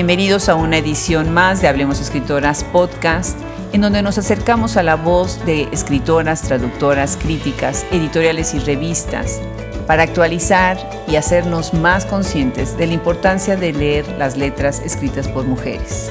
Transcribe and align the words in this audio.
Bienvenidos 0.00 0.48
a 0.48 0.54
una 0.54 0.78
edición 0.78 1.30
más 1.30 1.60
de 1.60 1.68
Hablemos 1.68 2.00
Escritoras 2.00 2.64
Podcast, 2.64 3.38
en 3.74 3.82
donde 3.82 4.00
nos 4.00 4.16
acercamos 4.16 4.78
a 4.78 4.82
la 4.82 4.96
voz 4.96 5.44
de 5.44 5.68
escritoras, 5.72 6.40
traductoras, 6.40 7.18
críticas, 7.18 7.84
editoriales 7.92 8.54
y 8.54 8.60
revistas 8.60 9.42
para 9.86 10.04
actualizar 10.04 10.78
y 11.06 11.16
hacernos 11.16 11.74
más 11.74 12.06
conscientes 12.06 12.78
de 12.78 12.86
la 12.86 12.94
importancia 12.94 13.56
de 13.56 13.74
leer 13.74 14.08
las 14.16 14.38
letras 14.38 14.80
escritas 14.80 15.28
por 15.28 15.44
mujeres. 15.44 16.10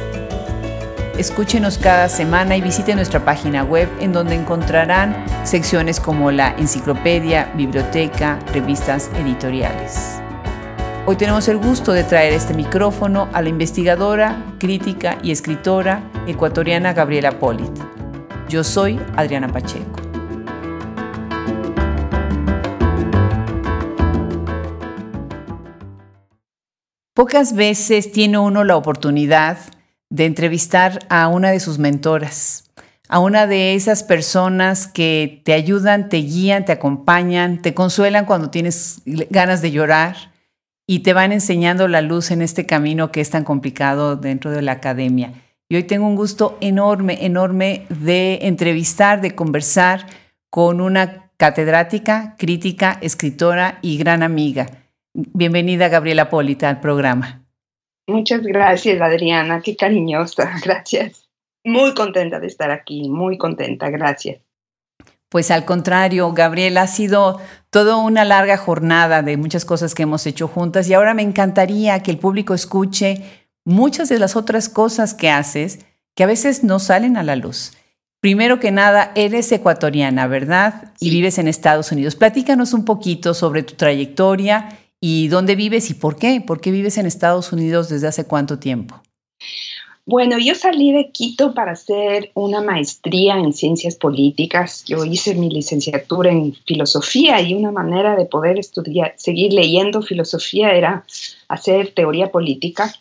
Escúchenos 1.17 1.79
cada 1.79 2.09
semana 2.09 2.55
y 2.57 2.61
visiten 2.61 2.97
nuestra 2.97 3.25
página 3.25 3.63
web 3.63 3.89
en 3.99 4.13
donde 4.13 4.35
encontrarán 4.35 5.25
secciones 5.45 5.99
como 5.99 6.29
la 6.29 6.51
enciclopedia, 6.59 7.51
biblioteca, 7.55 8.37
revistas 8.53 9.09
editoriales. 9.15 10.18
Hoy 11.05 11.15
tenemos 11.15 11.47
el 11.47 11.57
gusto 11.57 11.91
de 11.91 12.03
traer 12.03 12.33
este 12.33 12.53
micrófono 12.53 13.29
a 13.33 13.41
la 13.41 13.49
investigadora, 13.49 14.55
crítica 14.59 15.17
y 15.23 15.31
escritora 15.31 16.03
ecuatoriana 16.27 16.93
Gabriela 16.93 17.39
Polit. 17.39 17.71
Yo 18.47 18.63
soy 18.63 18.99
Adriana 19.15 19.47
Pacheco. 19.47 19.99
Pocas 27.15 27.55
veces 27.55 28.11
tiene 28.11 28.37
uno 28.37 28.63
la 28.63 28.75
oportunidad 28.75 29.57
de 30.09 30.25
entrevistar 30.25 30.99
a 31.09 31.27
una 31.27 31.49
de 31.49 31.59
sus 31.59 31.79
mentoras, 31.79 32.71
a 33.07 33.19
una 33.19 33.47
de 33.47 33.73
esas 33.73 34.03
personas 34.03 34.87
que 34.87 35.41
te 35.43 35.53
ayudan, 35.53 36.09
te 36.09 36.17
guían, 36.17 36.65
te 36.65 36.71
acompañan, 36.71 37.61
te 37.61 37.73
consuelan 37.73 38.25
cuando 38.25 38.49
tienes 38.49 39.01
ganas 39.05 39.61
de 39.61 39.71
llorar 39.71 40.29
y 40.89 41.01
te 41.01 41.13
van 41.13 41.31
enseñando 41.31 41.87
la 41.87 42.01
luz 42.01 42.31
en 42.31 42.41
este 42.41 42.65
camino 42.65 43.11
que 43.11 43.21
es 43.21 43.29
tan 43.29 43.43
complicado 43.43 44.15
dentro 44.15 44.49
de 44.49 44.63
la 44.63 44.71
academia. 44.71 45.33
Y 45.69 45.75
hoy 45.75 45.83
tengo 45.83 46.07
un 46.07 46.15
gusto 46.15 46.57
enorme, 46.61 47.27
enorme 47.27 47.85
de 47.89 48.39
entrevistar, 48.41 49.21
de 49.21 49.35
conversar 49.35 50.07
con 50.49 50.81
una 50.81 51.29
catedrática, 51.37 52.35
crítica, 52.39 52.97
escritora 53.03 53.77
y 53.83 53.99
gran 53.99 54.23
amiga. 54.23 54.65
Bienvenida 55.13 55.89
Gabriela 55.89 56.31
Polita 56.31 56.69
al 56.69 56.79
programa. 56.79 57.45
Muchas 58.07 58.41
gracias 58.41 58.99
Adriana, 58.99 59.61
qué 59.63 59.75
cariñosa, 59.75 60.51
gracias. 60.65 61.29
Muy 61.63 61.93
contenta 61.93 62.39
de 62.39 62.47
estar 62.47 62.71
aquí, 62.71 63.07
muy 63.09 63.37
contenta, 63.37 63.91
gracias. 63.91 64.41
Pues 65.29 65.51
al 65.51 65.63
contrario, 65.63 66.33
Gabriela, 66.33 66.81
ha 66.81 66.87
sido 66.87 67.39
toda 67.69 67.97
una 67.97 68.25
larga 68.25 68.57
jornada 68.57 69.21
de 69.21 69.37
muchas 69.37 69.63
cosas 69.63 69.93
que 69.93 70.03
hemos 70.03 70.25
hecho 70.25 70.47
juntas 70.47 70.89
y 70.89 70.95
ahora 70.95 71.13
me 71.13 71.21
encantaría 71.21 72.01
que 72.01 72.09
el 72.09 72.17
público 72.17 72.55
escuche 72.55 73.23
muchas 73.63 74.09
de 74.09 74.17
las 74.17 74.35
otras 74.35 74.69
cosas 74.69 75.13
que 75.13 75.29
haces 75.29 75.85
que 76.15 76.23
a 76.23 76.27
veces 76.27 76.63
no 76.63 76.79
salen 76.79 77.15
a 77.15 77.23
la 77.23 77.35
luz. 77.35 77.73
Primero 78.21 78.59
que 78.59 78.71
nada, 78.71 79.11
eres 79.15 79.51
ecuatoriana, 79.51 80.27
¿verdad? 80.27 80.91
Y 80.99 81.11
vives 81.11 81.37
en 81.37 81.47
Estados 81.47 81.91
Unidos. 81.91 82.15
Platícanos 82.15 82.73
un 82.73 82.83
poquito 82.83 83.33
sobre 83.33 83.63
tu 83.63 83.75
trayectoria 83.75 84.77
y 84.99 85.29
dónde 85.29 85.55
vives 85.55 85.89
y 85.89 85.93
por 85.93 86.17
qué. 86.17 86.41
¿Por 86.41 86.59
qué 86.59 86.71
vives 86.71 86.97
en 86.97 87.05
Estados 87.05 87.53
Unidos 87.53 87.87
desde 87.87 88.07
hace 88.07 88.25
cuánto 88.25 88.59
tiempo? 88.59 89.01
Bueno, 90.09 90.39
yo 90.39 90.55
salí 90.55 90.91
de 90.91 91.11
Quito 91.11 91.53
para 91.53 91.73
hacer 91.73 92.31
una 92.33 92.63
maestría 92.63 93.37
en 93.37 93.53
ciencias 93.53 93.95
políticas. 93.95 94.83
Yo 94.85 95.05
hice 95.05 95.35
mi 95.35 95.51
licenciatura 95.51 96.31
en 96.31 96.55
filosofía 96.65 97.39
y 97.41 97.53
una 97.53 97.71
manera 97.71 98.15
de 98.15 98.25
poder 98.25 98.57
estudiar, 98.57 99.13
seguir 99.17 99.53
leyendo 99.53 100.01
filosofía 100.01 100.71
era 100.71 101.05
hacer 101.47 101.93
teoría 101.93 102.31
política. 102.31 102.91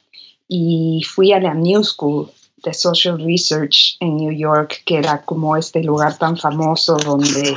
Y 0.49 1.03
fui 1.09 1.33
a 1.33 1.41
la 1.41 1.55
New 1.55 1.83
School 1.83 2.31
de 2.63 2.75
Social 2.75 3.19
Research 3.19 3.97
en 4.01 4.19
New 4.19 4.33
York, 4.33 4.83
que 4.85 4.99
era 4.99 5.23
como 5.23 5.57
este 5.57 5.83
lugar 5.83 6.19
tan 6.19 6.37
famoso 6.37 6.99
donde 6.99 7.57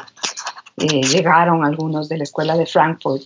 eh, 0.77 1.01
llegaron 1.11 1.65
algunos 1.65 2.07
de 2.07 2.19
la 2.19 2.23
escuela 2.23 2.55
de 2.55 2.67
Frankfurt. 2.67 3.23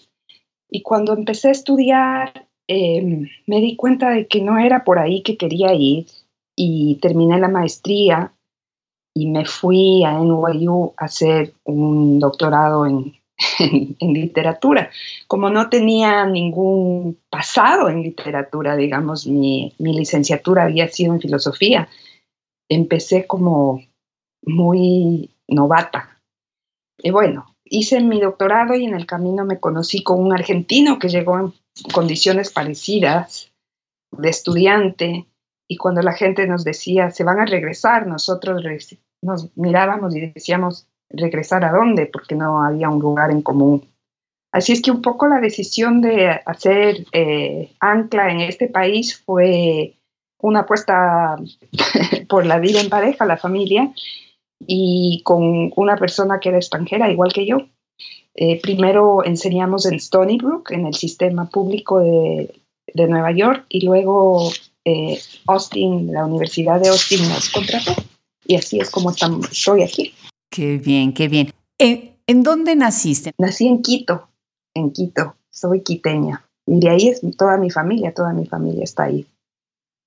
Y 0.72 0.82
cuando 0.82 1.14
empecé 1.14 1.50
a 1.50 1.52
estudiar 1.52 2.48
Em, 2.68 3.30
me 3.46 3.62
di 3.62 3.76
cuenta 3.76 4.10
de 4.10 4.28
que 4.28 4.42
no 4.42 4.58
era 4.58 4.84
por 4.84 4.98
ahí 4.98 5.22
que 5.22 5.38
quería 5.38 5.74
ir 5.74 6.08
y 6.56 6.96
terminé 7.02 7.40
la 7.40 7.48
maestría 7.48 8.34
y 9.14 9.28
me 9.28 9.46
fui 9.46 10.04
a 10.04 10.20
NYU 10.20 10.94
a 10.98 11.06
hacer 11.06 11.54
un 11.64 12.20
doctorado 12.20 12.86
en, 12.88 13.14
literatura. 14.00 14.90
Como 15.28 15.50
no 15.50 15.70
tenía 15.70 16.26
ningún 16.26 17.20
pasado 17.30 17.90
en 17.90 18.02
literatura, 18.02 18.76
digamos, 18.76 19.28
mi, 19.28 19.74
mi 19.78 19.98
licenciatura 19.98 20.64
había 20.64 20.88
sido 20.88 21.14
en 21.14 21.22
filosofía, 21.22 21.88
empecé 22.70 23.28
como 23.28 23.82
muy 24.42 25.30
novata. 25.48 26.20
Y 26.98 27.12
bueno, 27.12 27.56
hice 27.64 28.02
mi 28.02 28.20
doctorado 28.20 28.74
y 28.76 28.86
en 28.86 28.96
el 28.96 29.06
camino 29.06 29.46
me 29.46 29.60
conocí 29.60 30.02
con 30.02 30.22
un 30.22 30.34
argentino 30.34 30.98
que 30.98 31.10
llegó 31.10 31.54
condiciones 31.94 32.52
parecidas 32.52 33.52
de 34.12 34.30
estudiante 34.30 35.26
y 35.68 35.78
cuando 35.78 36.02
la 36.02 36.14
gente 36.14 36.48
nos 36.48 36.64
decía, 36.64 37.12
se 37.12 37.24
van 37.24 37.40
a 37.40 37.46
regresar, 37.46 38.08
nosotros 38.08 38.64
nos 39.22 39.58
mirábamos 39.58 40.16
y 40.16 40.22
decíamos, 40.28 40.88
¿regresar 41.10 41.66
a 41.66 41.72
dónde? 41.72 42.06
Porque 42.06 42.36
no 42.36 42.64
había 42.64 42.90
un 42.90 43.00
lugar 43.00 43.32
en 43.32 43.42
común. 43.42 43.88
Así 44.52 44.72
es 44.72 44.82
que 44.82 44.92
un 44.92 45.02
poco 45.02 45.28
la 45.28 45.42
decisión 45.42 46.02
de 46.02 46.30
hacer 46.46 47.06
eh, 47.12 47.76
ancla 47.80 48.32
en 48.32 48.42
este 48.42 48.68
país 48.68 49.22
fue 49.26 49.98
una 50.40 50.62
apuesta 50.62 51.36
por 52.30 52.46
la 52.46 52.60
vida 52.60 52.80
en 52.80 52.90
pareja, 52.90 53.26
la 53.26 53.38
familia, 53.38 53.92
y 54.66 55.22
con 55.24 55.74
una 55.76 55.98
persona 55.98 56.40
que 56.40 56.50
era 56.50 56.58
extranjera, 56.58 57.12
igual 57.12 57.34
que 57.34 57.46
yo. 57.46 57.68
Eh, 58.36 58.60
primero 58.62 59.24
enseñamos 59.24 59.86
en 59.86 59.96
Stony 59.96 60.38
Brook, 60.38 60.72
en 60.72 60.86
el 60.86 60.94
sistema 60.94 61.50
público 61.50 62.00
de, 62.00 62.54
Nueva 62.94 63.32
York, 63.32 63.66
y 63.70 63.86
luego 63.86 64.52
eh, 64.84 65.20
Austin, 65.48 66.12
la 66.12 66.26
Universidad 66.26 66.80
de 66.82 66.90
Austin 66.90 67.28
nos 67.30 67.50
contrató. 67.50 67.94
Y 68.46 68.56
así 68.56 68.80
es 68.80 68.90
como 68.90 69.12
estamos, 69.12 69.52
estoy 69.52 69.84
aquí. 69.84 70.14
Qué 70.50 70.78
bien, 70.78 71.14
qué 71.14 71.28
bien. 71.28 71.54
¿En, 71.78 72.16
¿En 72.28 72.44
dónde 72.44 72.76
naciste? 72.76 73.32
Nací 73.38 73.68
en 73.68 73.82
Quito, 73.82 74.28
en 74.74 74.92
Quito. 74.92 75.36
Soy 75.50 75.82
quiteña. 75.82 76.46
Y 76.68 76.80
de 76.80 76.90
ahí 76.90 77.08
es 77.08 77.22
toda 77.38 77.58
mi 77.58 77.70
familia, 77.70 78.14
toda 78.14 78.34
mi 78.34 78.46
familia 78.46 78.84
está 78.84 79.04
ahí. 79.04 79.26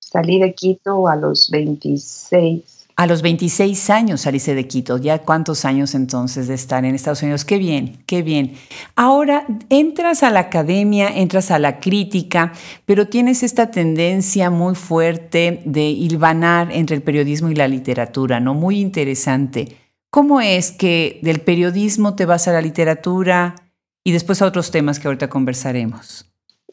Salí 0.01 0.39
de 0.39 0.55
Quito 0.55 1.09
a 1.09 1.17
los 1.17 1.51
26 1.51 2.78
a 2.99 3.07
los 3.07 3.23
26 3.23 3.91
años 3.91 4.23
saliste 4.23 4.57
de 4.57 4.67
Quito, 4.67 4.99
ya 4.99 5.21
cuántos 5.21 5.65
años 5.65 5.95
entonces 5.95 6.49
de 6.49 6.55
estar 6.55 6.85
en 6.85 6.97
Estados 6.97 7.23
Unidos. 7.23 7.45
Qué 7.45 7.57
bien, 7.57 8.03
qué 8.07 8.23
bien. 8.23 8.55
Ahora 8.97 9.47
entras 9.69 10.25
a 10.25 10.31
la 10.31 10.41
academia, 10.41 11.09
entras 11.09 11.53
a 11.53 11.61
la 11.61 11.79
crítica, 11.79 12.53
pero 12.87 13.07
tienes 13.07 13.45
esta 13.45 13.71
tendencia 13.71 14.51
muy 14.51 14.75
fuerte 14.75 15.63
de 15.65 15.83
hilvanar 15.83 16.73
entre 16.73 16.97
el 16.97 17.03
periodismo 17.03 17.51
y 17.51 17.55
la 17.55 17.69
literatura, 17.69 18.41
¿no? 18.41 18.55
Muy 18.55 18.81
interesante. 18.81 19.77
¿Cómo 20.11 20.41
es 20.41 20.73
que 20.73 21.21
del 21.23 21.41
periodismo 21.41 22.17
te 22.17 22.27
vas 22.27 22.49
a 22.49 22.53
la 22.53 22.61
literatura 22.61 23.55
y 24.03 24.11
después 24.11 24.43
a 24.43 24.47
otros 24.47 24.73
temas 24.73 24.99
que 24.99 25.07
ahorita 25.07 25.29
conversaremos? 25.29 26.29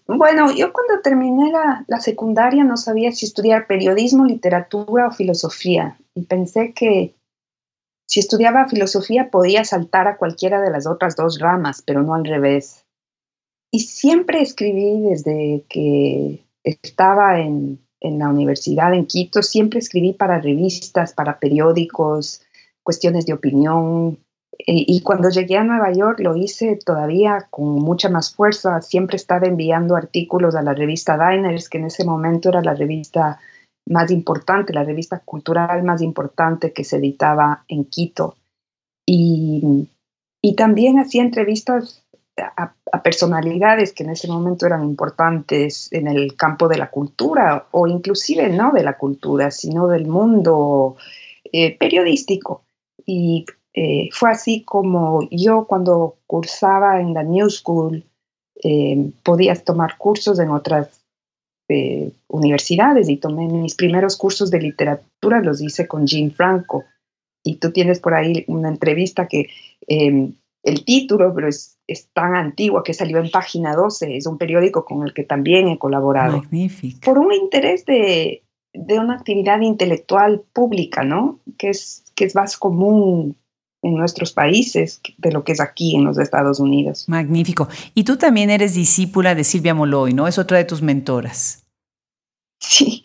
Bueno, 0.07 0.51
yo 0.51 0.71
cuando 0.71 1.01
terminé 1.01 1.51
la, 1.51 1.99
secundaria 1.99 2.63
no 2.63 2.77
sabía 2.77 3.11
si 3.11 3.25
estudiar 3.25 3.65
periodismo, 3.65 4.25
literatura 4.25 5.07
o 5.07 5.11
filosofía. 5.11 5.97
Y 6.13 6.23
pensé 6.25 6.73
que 6.73 7.15
si 8.07 8.19
estudiaba 8.19 8.67
filosofía 8.67 9.31
podía 9.31 9.65
saltar 9.65 10.07
a 10.07 10.17
cualquiera 10.17 10.61
de 10.61 10.69
las 10.69 10.85
otras 10.85 11.15
dos 11.15 11.39
ramas, 11.39 11.81
pero 11.81 12.03
no 12.03 12.13
al 12.13 12.25
revés. 12.25 12.85
Y 13.71 13.79
siempre 13.79 14.41
escribí 14.41 15.01
desde 15.09 15.63
que 15.67 16.45
estaba 16.63 17.39
en, 17.39 17.79
la 17.99 18.29
universidad 18.29 18.93
en 18.93 19.07
Quito, 19.07 19.41
siempre 19.41 19.79
escribí 19.79 20.13
para 20.13 20.39
revistas, 20.39 21.13
para 21.13 21.39
periódicos, 21.39 22.43
cuestiones 22.83 23.25
de 23.25 23.33
opinión, 23.33 24.19
y 24.57 25.01
cuando 25.01 25.29
llegué 25.29 25.57
a 25.57 25.63
Nueva 25.63 25.91
York 25.91 26.19
lo 26.19 26.35
hice 26.35 26.77
todavía 26.83 27.47
con 27.49 27.75
mucha 27.75 28.09
más 28.09 28.33
fuerza. 28.33 28.81
Siempre 28.81 29.17
estaba 29.17 29.47
enviando 29.47 29.95
artículos 29.95 30.55
a 30.55 30.61
la 30.61 30.73
revista 30.73 31.17
Diners, 31.17 31.69
que 31.69 31.77
en 31.77 31.85
ese 31.85 32.05
momento 32.05 32.49
era 32.49 32.61
la 32.61 32.73
revista 32.73 33.39
más 33.87 34.09
importante, 34.11 34.73
la 34.73 34.83
revista 34.83 35.19
cultural 35.19 35.83
más 35.83 36.01
importante 36.01 36.73
que 36.73 36.83
se 36.83 36.97
editaba 36.97 37.63
en 37.67 37.85
Quito. 37.85 38.35
Y, 39.05 39.87
y 40.41 40.55
también 40.55 40.99
hacía 40.99 41.21
entrevistas 41.21 42.03
a, 42.37 42.73
personalidades 43.03 43.93
que 43.93 44.03
en 44.03 44.11
ese 44.11 44.27
momento 44.27 44.65
eran 44.65 44.83
importantes 44.83 45.91
en 45.91 46.07
el 46.07 46.35
campo 46.35 46.67
de 46.67 46.77
la 46.77 46.89
cultura 46.89 47.67
o 47.71 47.87
inclusive 47.87 48.49
no 48.49 48.71
de 48.71 48.83
la 48.83 48.97
cultura, 48.97 49.51
sino 49.51 49.87
del 49.87 50.07
mundo 50.07 50.95
eh, 51.51 51.77
periodístico. 51.77 52.63
Y 53.05 53.45
eh, 53.77 54.07
fue 54.13 54.31
así 54.31 54.63
como 54.63 55.27
yo 55.31 55.65
cuando 55.67 56.15
cursaba 56.27 57.01
en 57.01 57.13
la 57.13 57.23
New 57.23 57.49
School, 57.49 58.05
eh, 58.63 59.11
podías 59.21 59.65
tomar 59.65 59.97
cursos 59.97 60.39
en 60.39 60.49
otras 60.49 61.01
universidades 62.27 63.09
y 63.09 63.17
tomé 63.17 63.47
mis 63.47 63.73
primeros 63.73 64.17
cursos 64.17 64.51
de 64.51 64.61
literatura, 64.61 65.41
los 65.41 65.61
hice 65.61 65.87
con 65.87 66.05
Jean 66.05 66.29
Franco. 66.31 66.85
Y 67.43 67.55
tú 67.55 67.71
tienes 67.71 67.99
por 67.99 68.13
ahí 68.13 68.45
una 68.47 68.69
entrevista 68.69 69.27
que 69.27 69.49
em, 69.87 70.35
el 70.63 70.85
título, 70.85 71.33
pero 71.33 71.47
es, 71.47 71.77
es, 71.87 72.07
tan 72.13 72.35
antiguo 72.35 72.83
que 72.83 72.93
salió 72.93 73.17
en 73.17 73.31
página 73.31 73.75
12, 73.75 74.15
es 74.15 74.27
un 74.27 74.37
periódico 74.37 74.85
con 74.85 75.03
el 75.03 75.13
que 75.13 75.23
también 75.23 75.67
he 75.67 75.79
colaborado. 75.79 76.37
Magnífico. 76.37 76.99
Por 77.03 77.17
un 77.17 77.33
interés 77.33 77.83
de, 77.85 78.43
de 78.73 78.99
una 78.99 79.15
actividad 79.15 79.59
intelectual 79.61 80.43
pública, 80.53 81.03
¿no? 81.03 81.39
Que 81.57 81.69
es, 81.69 82.03
que 82.15 82.25
es 82.25 82.35
más 82.35 82.57
común 82.57 83.35
en 83.85 83.95
nuestros 83.95 84.33
países 84.33 84.99
de 85.19 85.31
lo 85.31 85.43
que 85.43 85.51
es 85.51 85.61
aquí 85.61 85.95
en 85.95 86.05
los 86.05 86.17
Estados 86.17 86.59
Unidos. 86.59 87.05
Magnífico. 87.07 87.67
Y 87.93 88.03
tú 88.03 88.17
también 88.17 88.49
eres 88.49 88.73
discípula 88.73 89.35
de 89.35 89.43
Silvia 89.43 89.75
Moloy, 89.75 90.13
¿no? 90.13 90.27
Es 90.27 90.39
otra 90.39 90.57
de 90.57 90.65
tus 90.65 90.81
mentoras. 90.81 91.63
Sí, 92.59 93.03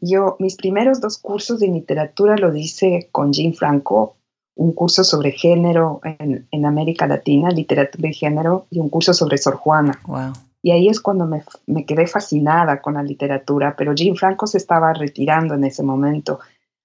yo 0.00 0.36
mis 0.38 0.56
primeros 0.56 1.02
dos 1.02 1.18
cursos 1.18 1.60
de 1.60 1.68
literatura 1.68 2.36
los 2.38 2.56
hice 2.56 3.10
con 3.12 3.32
Jean 3.32 3.52
Franco, 3.52 4.16
un 4.54 4.72
curso 4.72 5.04
sobre 5.04 5.32
género 5.32 6.00
en, 6.02 6.48
en 6.50 6.64
América 6.64 7.06
Latina, 7.06 7.50
literatura 7.50 8.08
y 8.08 8.14
género, 8.14 8.66
y 8.70 8.78
un 8.78 8.88
curso 8.88 9.12
sobre 9.12 9.36
Sor 9.36 9.56
Juana. 9.56 10.00
Wow. 10.06 10.32
Y 10.62 10.70
ahí 10.70 10.88
es 10.88 11.00
cuando 11.00 11.26
me, 11.26 11.42
me, 11.66 11.84
quedé 11.84 12.06
fascinada 12.06 12.80
con 12.80 12.94
la 12.94 13.02
literatura, 13.02 13.74
pero 13.76 13.94
Jean 13.94 14.16
Franco 14.16 14.46
se 14.46 14.56
estaba 14.56 14.94
retirando 14.94 15.54
en 15.54 15.64
ese 15.64 15.82
momento. 15.82 16.40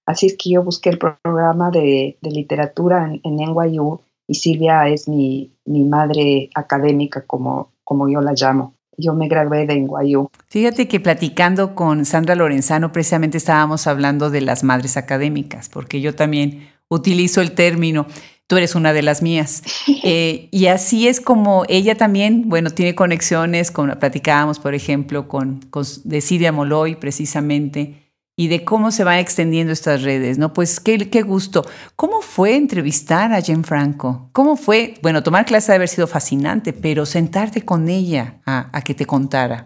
Así 0.07 0.25
es 0.25 0.38
que 0.38 0.50
yo 0.50 0.63
busqué 0.63 0.89
el 0.89 0.98
programa 0.98 1.69
de, 1.69 2.18
de 2.21 2.31
literatura 2.31 3.06
en, 3.06 3.21
en, 3.24 3.36
NYU 3.36 4.00
y 4.27 4.36
Silvia 4.36 4.88
es 4.88 5.07
mi, 5.07 5.51
mi 5.65 5.83
madre 5.83 6.50
académica, 6.56 7.21
como, 7.27 7.69
como 7.83 8.09
yo 8.09 8.21
la 8.21 8.33
llamo. 8.33 8.74
Yo 8.98 9.13
me 9.13 9.27
gradué 9.27 9.68
de 9.68 9.75
NYU. 9.75 10.30
Fíjate 10.48 10.88
que 10.88 11.00
platicando 11.00 11.75
con 11.75 12.06
Sandra 12.06 12.33
Lorenzano 12.33 12.92
precisamente 12.92 13.38
estábamos 13.38 13.86
hablando 13.86 14.31
de 14.31 14.42
las 14.42 14.63
madres 14.63 14.98
académicas, 14.98 15.69
porque 15.69 16.01
yo 16.01 16.15
también 16.15 16.69
utilizo 16.89 17.42
el 17.42 17.51
término 17.51 18.07
tú 18.48 18.56
eres 18.56 18.75
una 18.75 18.94
de 18.94 19.03
las 19.03 19.21
mías. 19.21 19.62
Eh, 20.10 20.48
y 20.51 20.68
así 20.68 21.10
es 21.10 21.19
como 21.19 21.65
ella 21.68 21.95
también, 21.95 22.48
bueno, 22.48 22.69
tiene 22.69 22.95
conexiones, 22.95 23.71
con, 23.71 23.89
platicábamos, 24.00 24.57
por 24.57 24.74
ejemplo, 24.74 25.27
con, 25.27 25.60
con 25.69 25.83
de 26.06 26.21
Silvia 26.21 26.53
Moloy 26.53 26.95
precisamente, 26.95 28.06
y 28.39 28.50
de 28.50 28.63
cómo 28.63 28.92
se 28.92 29.04
van 29.04 29.18
extendiendo 29.18 29.74
estas 29.74 30.04
redes, 30.04 30.38
¿no? 30.38 30.54
Pues 30.54 30.80
qué, 30.80 31.10
qué 31.10 31.24
gusto. 31.24 31.66
¿Cómo 31.95 32.22
fue 32.22 32.56
entrevistar 32.56 33.34
a 33.34 33.42
Jen 33.42 33.63
Franco? 33.63 34.30
¿Cómo 34.31 34.56
fue, 34.56 34.94
bueno, 35.01 35.24
tomar 35.24 35.45
clase 35.45 35.72
de 35.72 35.78
haber 35.78 35.89
sido 35.89 36.06
fascinante, 36.06 36.72
pero 36.72 37.07
sentarte 37.07 37.66
con 37.66 37.89
ella 37.89 38.39
a, 38.45 38.69
a 38.72 38.81
que 38.84 38.94
te 38.94 39.07
contara? 39.07 39.66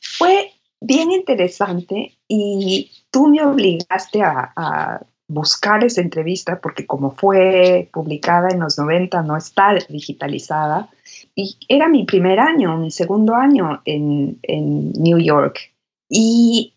Fue 0.00 0.52
bien 0.80 1.12
interesante 1.12 2.16
y 2.26 2.90
tú 3.10 3.28
me 3.28 3.44
obligaste 3.44 4.22
a, 4.22 5.00
buscar 5.26 5.82
esa 5.82 6.02
entrevista 6.02 6.60
porque 6.60 6.84
como 6.84 7.10
fue 7.10 7.88
publicada 7.94 8.50
en 8.50 8.60
los 8.60 8.78
90 8.78 9.22
no 9.22 9.38
está 9.38 9.74
digitalizada 9.88 10.90
y 11.34 11.56
era 11.66 11.88
mi 11.88 12.04
primer 12.04 12.38
año, 12.38 12.76
mi 12.76 12.90
segundo 12.90 13.34
año 13.34 13.80
en 13.86 14.38
New 14.92 15.18
York 15.18 15.72
y 16.10 16.73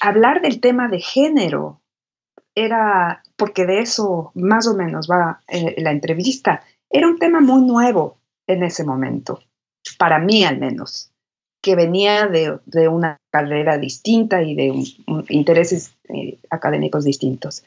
hablar 0.00 0.40
del 0.40 0.60
tema 0.60 0.88
de 0.88 1.00
género 1.00 1.80
era, 2.54 3.22
porque 3.36 3.66
de 3.66 3.80
eso 3.80 4.32
más 4.34 4.66
o 4.66 4.74
menos 4.74 5.08
va 5.10 5.40
eh, 5.48 5.74
la 5.78 5.90
entrevista, 5.90 6.62
era 6.90 7.08
un 7.08 7.18
tema 7.18 7.40
muy 7.40 7.62
nuevo 7.62 8.18
en 8.46 8.62
ese 8.62 8.84
momento, 8.84 9.40
para 9.98 10.18
mí 10.18 10.44
al 10.44 10.58
menos 10.58 11.10
que 11.60 11.74
venía 11.74 12.26
de, 12.26 12.58
de, 12.66 12.88
una 12.88 13.16
carrera 13.32 13.78
distinta 13.78 14.42
y 14.42 14.54
de 14.54 14.84
intereses 15.30 15.96
eh, 16.10 16.36
académicos 16.50 17.04
distintos. 17.06 17.64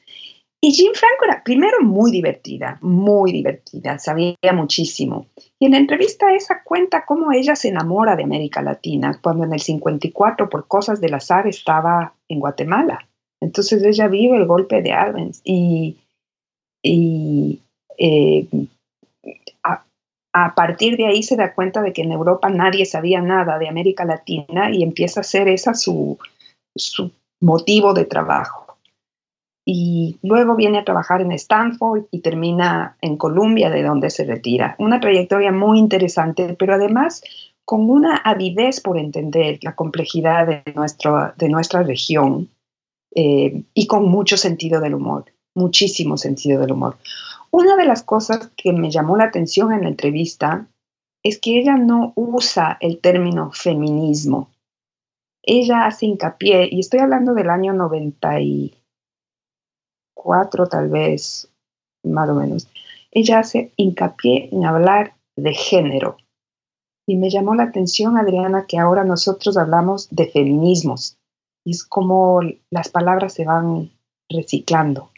Y 0.62 0.72
Jean 0.72 0.94
Franco 0.94 1.26
era 1.26 1.44
primero 1.44 1.82
muy 1.82 2.12
divertida, 2.12 2.78
muy 2.82 3.32
divertida, 3.32 3.98
sabía 3.98 4.36
muchísimo. 4.54 5.26
Y 5.60 5.66
en 5.66 5.72
la 5.72 5.78
entrevista 5.80 6.34
esa 6.34 6.62
cuenta 6.64 7.06
cómo 7.06 7.32
ella 7.32 7.56
se 7.56 7.70
enamora 7.70 8.16
de 8.16 8.24
América 8.24 8.62
Latina, 8.62 9.20
cuando 9.22 9.44
en 9.44 9.54
el 9.54 9.60
54 9.60 10.50
por 10.50 10.68
cosas 10.68 11.02
del 11.02 11.16
azar 11.16 11.48
estaba 11.48 12.14
en 12.30 12.40
Guatemala. 12.40 13.08
Entonces 13.42 13.84
ella 13.84 14.08
vive 14.08 14.38
el 14.38 14.46
golpe 14.46 14.82
de 14.82 14.94
Arbenz 14.94 15.42
y, 15.44 15.98
y 16.84 17.62
eh, 17.98 18.48
a 20.38 20.54
partir 20.54 20.98
de 20.98 21.08
ahí 21.08 21.24
se 21.24 21.36
da 21.36 21.56
cuenta 21.56 21.82
de 21.82 21.94
que 21.94 22.04
en 22.04 22.12
Europa 22.12 22.50
nadie 22.50 22.86
sabía 22.86 23.22
nada 23.22 23.58
de 23.58 23.68
América 23.68 24.06
Latina 24.06 24.70
y 24.72 24.84
empieza 24.84 25.22
a 25.22 25.24
ser 25.24 25.48
esa 25.48 25.74
su, 25.74 26.20
su 26.76 27.12
motivo 27.42 27.94
de 27.96 28.06
trabajo. 28.06 28.67
Y 29.70 30.18
luego 30.24 30.56
viene 30.56 30.78
a 30.78 30.86
trabajar 30.86 31.20
en 31.20 31.34
Stanford 31.34 32.04
y 32.10 32.22
termina 32.22 32.96
en 33.02 33.18
Columbia, 33.18 33.70
de 33.70 33.84
donde 33.84 34.10
se 34.10 34.24
retira. 34.24 34.78
Una 34.80 35.02
trayectoria 35.02 35.52
muy 35.52 35.78
interesante, 35.78 36.56
pero 36.58 36.76
además 36.76 37.22
con 37.66 37.90
una 37.90 38.16
avidez 38.16 38.80
por 38.80 38.98
entender 38.98 39.60
la 39.64 39.76
complejidad 39.76 40.48
de, 40.48 40.64
nuestro, 40.74 41.34
de 41.38 41.50
nuestra 41.50 41.84
región 41.84 42.48
eh, 43.14 43.64
y 43.74 43.88
con 43.88 44.08
mucho 44.08 44.38
sentido 44.38 44.80
del 44.80 44.96
humor, 44.96 45.26
muchísimo 45.54 46.16
sentido 46.16 46.62
del 46.62 46.72
humor. 46.72 46.96
Una 47.52 47.76
de 47.76 47.84
las 47.84 48.04
cosas 48.04 48.50
que 48.56 48.72
me 48.72 48.90
llamó 48.90 49.18
la 49.18 49.26
atención 49.26 49.74
en 49.74 49.82
la 49.82 49.90
entrevista 49.90 50.66
es 51.24 51.40
que 51.40 51.60
ella 51.60 51.76
no 51.76 52.14
usa 52.16 52.78
el 52.80 53.00
término 53.00 53.52
feminismo. 53.52 54.50
Ella 55.44 55.88
hace 55.88 56.06
hincapié, 56.06 56.70
y 56.72 56.80
estoy 56.80 57.02
hablando 57.02 57.34
del 57.34 57.50
año 57.50 57.74
94 60.28 60.68
tal 60.68 60.90
vez, 60.90 61.50
más 62.04 62.30
o 62.30 62.36
menos, 62.36 62.68
ella 63.12 63.40
hace 63.40 63.72
hincapié 63.78 64.50
en 64.52 64.66
hablar 64.66 65.16
de 65.36 65.54
género. 65.54 66.18
Y 67.08 67.16
me 67.16 67.30
llamó 67.30 67.56
la 67.56 67.64
atención, 67.64 68.18
Adriana, 68.18 68.66
que 68.68 68.78
ahora 68.78 69.06
nosotros 69.06 69.58
hablamos 69.58 70.10
de 70.10 70.28
feminismos. 70.28 71.18
Es 71.66 71.84
como 71.84 72.42
las 72.70 72.90
palabras 72.90 73.34
se 73.34 73.46
van 73.46 73.92
reciclando. 74.30 75.10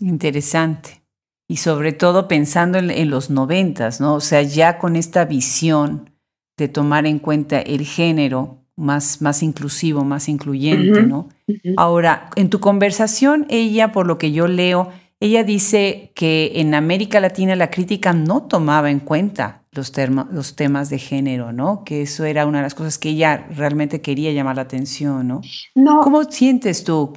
Interesante 0.00 1.02
y 1.48 1.56
sobre 1.56 1.92
todo 1.92 2.28
pensando 2.28 2.78
en, 2.78 2.90
en, 2.90 3.10
los 3.10 3.30
noventas, 3.30 4.00
¿no? 4.00 4.14
O 4.14 4.20
sea, 4.20 4.42
ya 4.42 4.78
con 4.78 4.96
esta 4.96 5.24
visión 5.24 6.10
de 6.56 6.68
tomar 6.68 7.06
en 7.06 7.18
cuenta 7.18 7.60
el 7.60 7.84
género 7.84 8.65
más, 8.76 9.22
más 9.22 9.42
inclusivo, 9.42 10.04
más 10.04 10.28
incluyente, 10.28 11.00
uh 11.00 11.02
-huh, 11.02 11.08
¿no? 11.08 11.28
Uh 11.48 11.52
-huh. 11.52 11.74
Ahora, 11.76 12.30
en 12.36 12.50
tu 12.50 12.60
conversación, 12.60 13.46
ella, 13.48 13.92
por 13.92 14.06
lo 14.06 14.18
que 14.18 14.32
yo 14.32 14.46
leo, 14.46 14.90
ella 15.18 15.44
dice 15.44 16.12
que 16.14 16.52
en 16.56 16.74
América 16.74 17.20
Latina 17.20 17.56
la 17.56 17.70
crítica 17.70 18.12
no 18.12 18.42
tomaba 18.42 18.90
en 18.90 19.00
cuenta 19.00 19.62
los, 19.72 19.92
los, 20.30 20.56
temas 20.56 20.90
de 20.90 20.98
género, 20.98 21.52
¿no? 21.52 21.84
Que 21.84 22.02
eso 22.02 22.24
era 22.24 22.46
una 22.46 22.58
de 22.58 22.64
las 22.64 22.74
cosas 22.74 22.98
que 22.98 23.10
ella 23.10 23.46
realmente 23.56 24.02
quería 24.02 24.32
llamar 24.32 24.56
la 24.56 24.62
atención, 24.62 25.26
¿no? 25.26 25.40
no 25.74 26.00
¿Cómo 26.00 26.24
sientes 26.24 26.84
tú? 26.84 27.12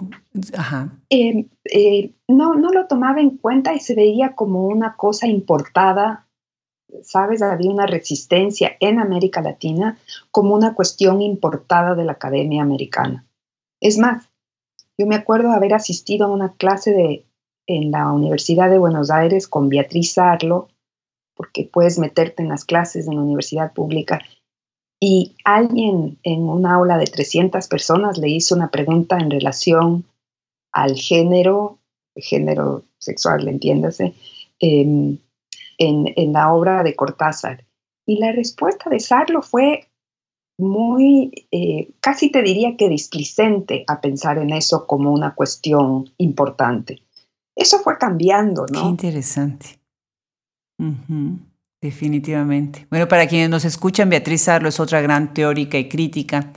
Ajá. 0.58 0.94
Eh, 1.10 1.48
eh, 1.74 2.14
no, 2.28 2.56
no 2.56 2.70
lo 2.70 2.88
tomaba 2.88 3.20
en 3.20 3.38
cuenta 3.38 3.74
y 3.74 3.80
se 3.80 3.96
veía 3.96 4.34
como 4.34 4.66
una 4.68 4.96
cosa 4.96 5.28
importada, 5.28 6.28
¿sabes? 7.04 7.42
Había 7.42 7.72
una 7.72 7.86
resistencia 7.86 8.76
en 8.80 9.00
América 9.00 9.42
Latina 9.42 9.98
como 10.32 10.56
una 10.56 10.74
cuestión 10.74 11.22
importada 11.22 11.96
de 11.96 12.06
la 12.06 12.14
Academia 12.14 12.62
Americana. 12.62 13.26
Es 13.80 13.98
más, 13.98 14.30
yo 14.98 15.06
me 15.06 15.16
acuerdo 15.16 15.52
haber 15.52 15.74
asistido 15.74 16.26
a 16.26 16.32
una 16.32 16.54
clase 16.54 16.92
de, 16.92 17.26
en 17.68 17.92
la 17.92 18.12
Universidad 18.12 18.70
de 18.70 18.78
Buenos 18.78 19.12
Aires 19.12 19.48
con 19.48 19.70
Beatriz 19.70 20.18
Arlo, 20.18 20.68
porque 21.36 21.70
puedes 21.72 21.98
meterte 22.00 22.44
en 22.44 22.50
las 22.50 22.66
clases 22.66 23.08
en 23.08 23.16
la 23.16 23.22
universidad 23.22 23.74
pública. 23.74 24.20
Y 25.00 25.36
alguien 25.46 26.20
en 26.24 26.42
un 26.42 26.66
aula 26.66 26.98
de 26.98 27.06
300 27.06 27.68
personas 27.70 28.18
le 28.18 28.28
hizo 28.30 28.56
una 28.56 28.70
pregunta 28.70 29.18
en 29.18 29.32
relación 29.32 30.04
al 30.74 30.96
género, 30.96 31.80
género 32.16 32.84
sexual, 32.98 33.48
entiéndase, 33.48 34.14
eh, 34.60 35.18
en, 35.80 36.14
en, 36.16 36.34
la 36.34 36.54
obra 36.54 36.84
de 36.84 36.96
Cortázar. 36.96 37.66
Y 38.06 38.20
la 38.20 38.32
respuesta 38.32 38.90
de 38.90 39.00
Sarlo 39.00 39.42
fue 39.42 39.90
muy, 40.60 41.48
eh, 41.52 41.90
casi 42.02 42.30
te 42.32 42.44
diría 42.44 42.76
que 42.78 42.90
displicente 42.90 43.86
a 43.88 44.02
pensar 44.02 44.38
en 44.38 44.52
eso 44.52 44.86
como 44.86 45.12
una 45.12 45.34
cuestión 45.34 46.12
importante. 46.18 47.02
Eso 47.56 47.80
fue 47.80 47.98
cambiando, 47.98 48.66
¿no? 48.68 48.82
Qué 48.82 48.88
interesante. 48.88 49.80
Definitivamente. 51.82 52.88
Bueno, 52.90 53.08
para 53.08 53.28
quienes 53.28 53.50
nos 53.50 53.66
escuchan, 53.66 54.10
Beatriz 54.10 54.48
Arlo 54.48 54.70
es 54.70 54.80
otra 54.80 55.02
gran 55.02 55.34
teórica 55.34 55.78
y 55.78 55.88
crítica 55.88 56.52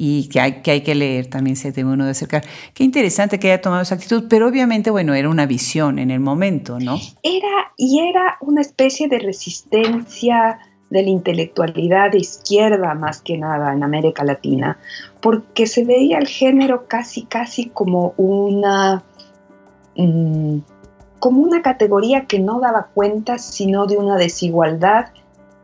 y 0.00 0.28
que 0.28 0.40
hay, 0.40 0.62
que 0.62 0.94
leer, 0.94 1.26
también 1.26 1.56
se 1.56 1.72
debe 1.72 1.90
uno 1.90 2.04
de 2.04 2.12
acercar. 2.12 2.44
Qué 2.72 2.84
interesante 2.84 3.40
que 3.40 3.48
haya 3.48 3.60
tomado 3.60 3.82
esa 3.82 3.96
actitud, 3.96 4.26
pero 4.30 4.46
obviamente, 4.46 4.90
bueno, 4.90 5.12
era 5.12 5.28
una 5.28 5.44
visión 5.44 5.98
en 5.98 6.12
el 6.12 6.20
momento, 6.20 6.78
¿no? 6.78 7.00
Era, 7.24 7.72
y 7.76 7.98
era 8.08 8.36
una 8.40 8.60
especie 8.60 9.08
de 9.08 9.18
resistencia 9.18 10.60
de 10.90 11.02
la 11.02 11.10
intelectualidad 11.10 12.12
de 12.12 12.18
izquierda 12.18 12.94
más 12.94 13.20
que 13.20 13.36
nada 13.36 13.72
en 13.72 13.82
América 13.82 14.24
Latina, 14.24 14.78
porque 15.20 15.66
se 15.66 15.84
veía 15.84 16.18
el 16.18 16.28
género 16.28 16.86
casi, 16.86 17.24
casi 17.24 17.68
como 17.68 18.14
una, 18.16 19.02
mm, 19.96 20.58
como 21.18 21.42
una 21.42 21.60
categoría 21.60 22.26
que 22.26 22.38
no 22.38 22.60
daba 22.60 22.90
cuenta 22.94 23.38
sino 23.38 23.86
de 23.86 23.96
una 23.96 24.16
desigualdad 24.16 25.06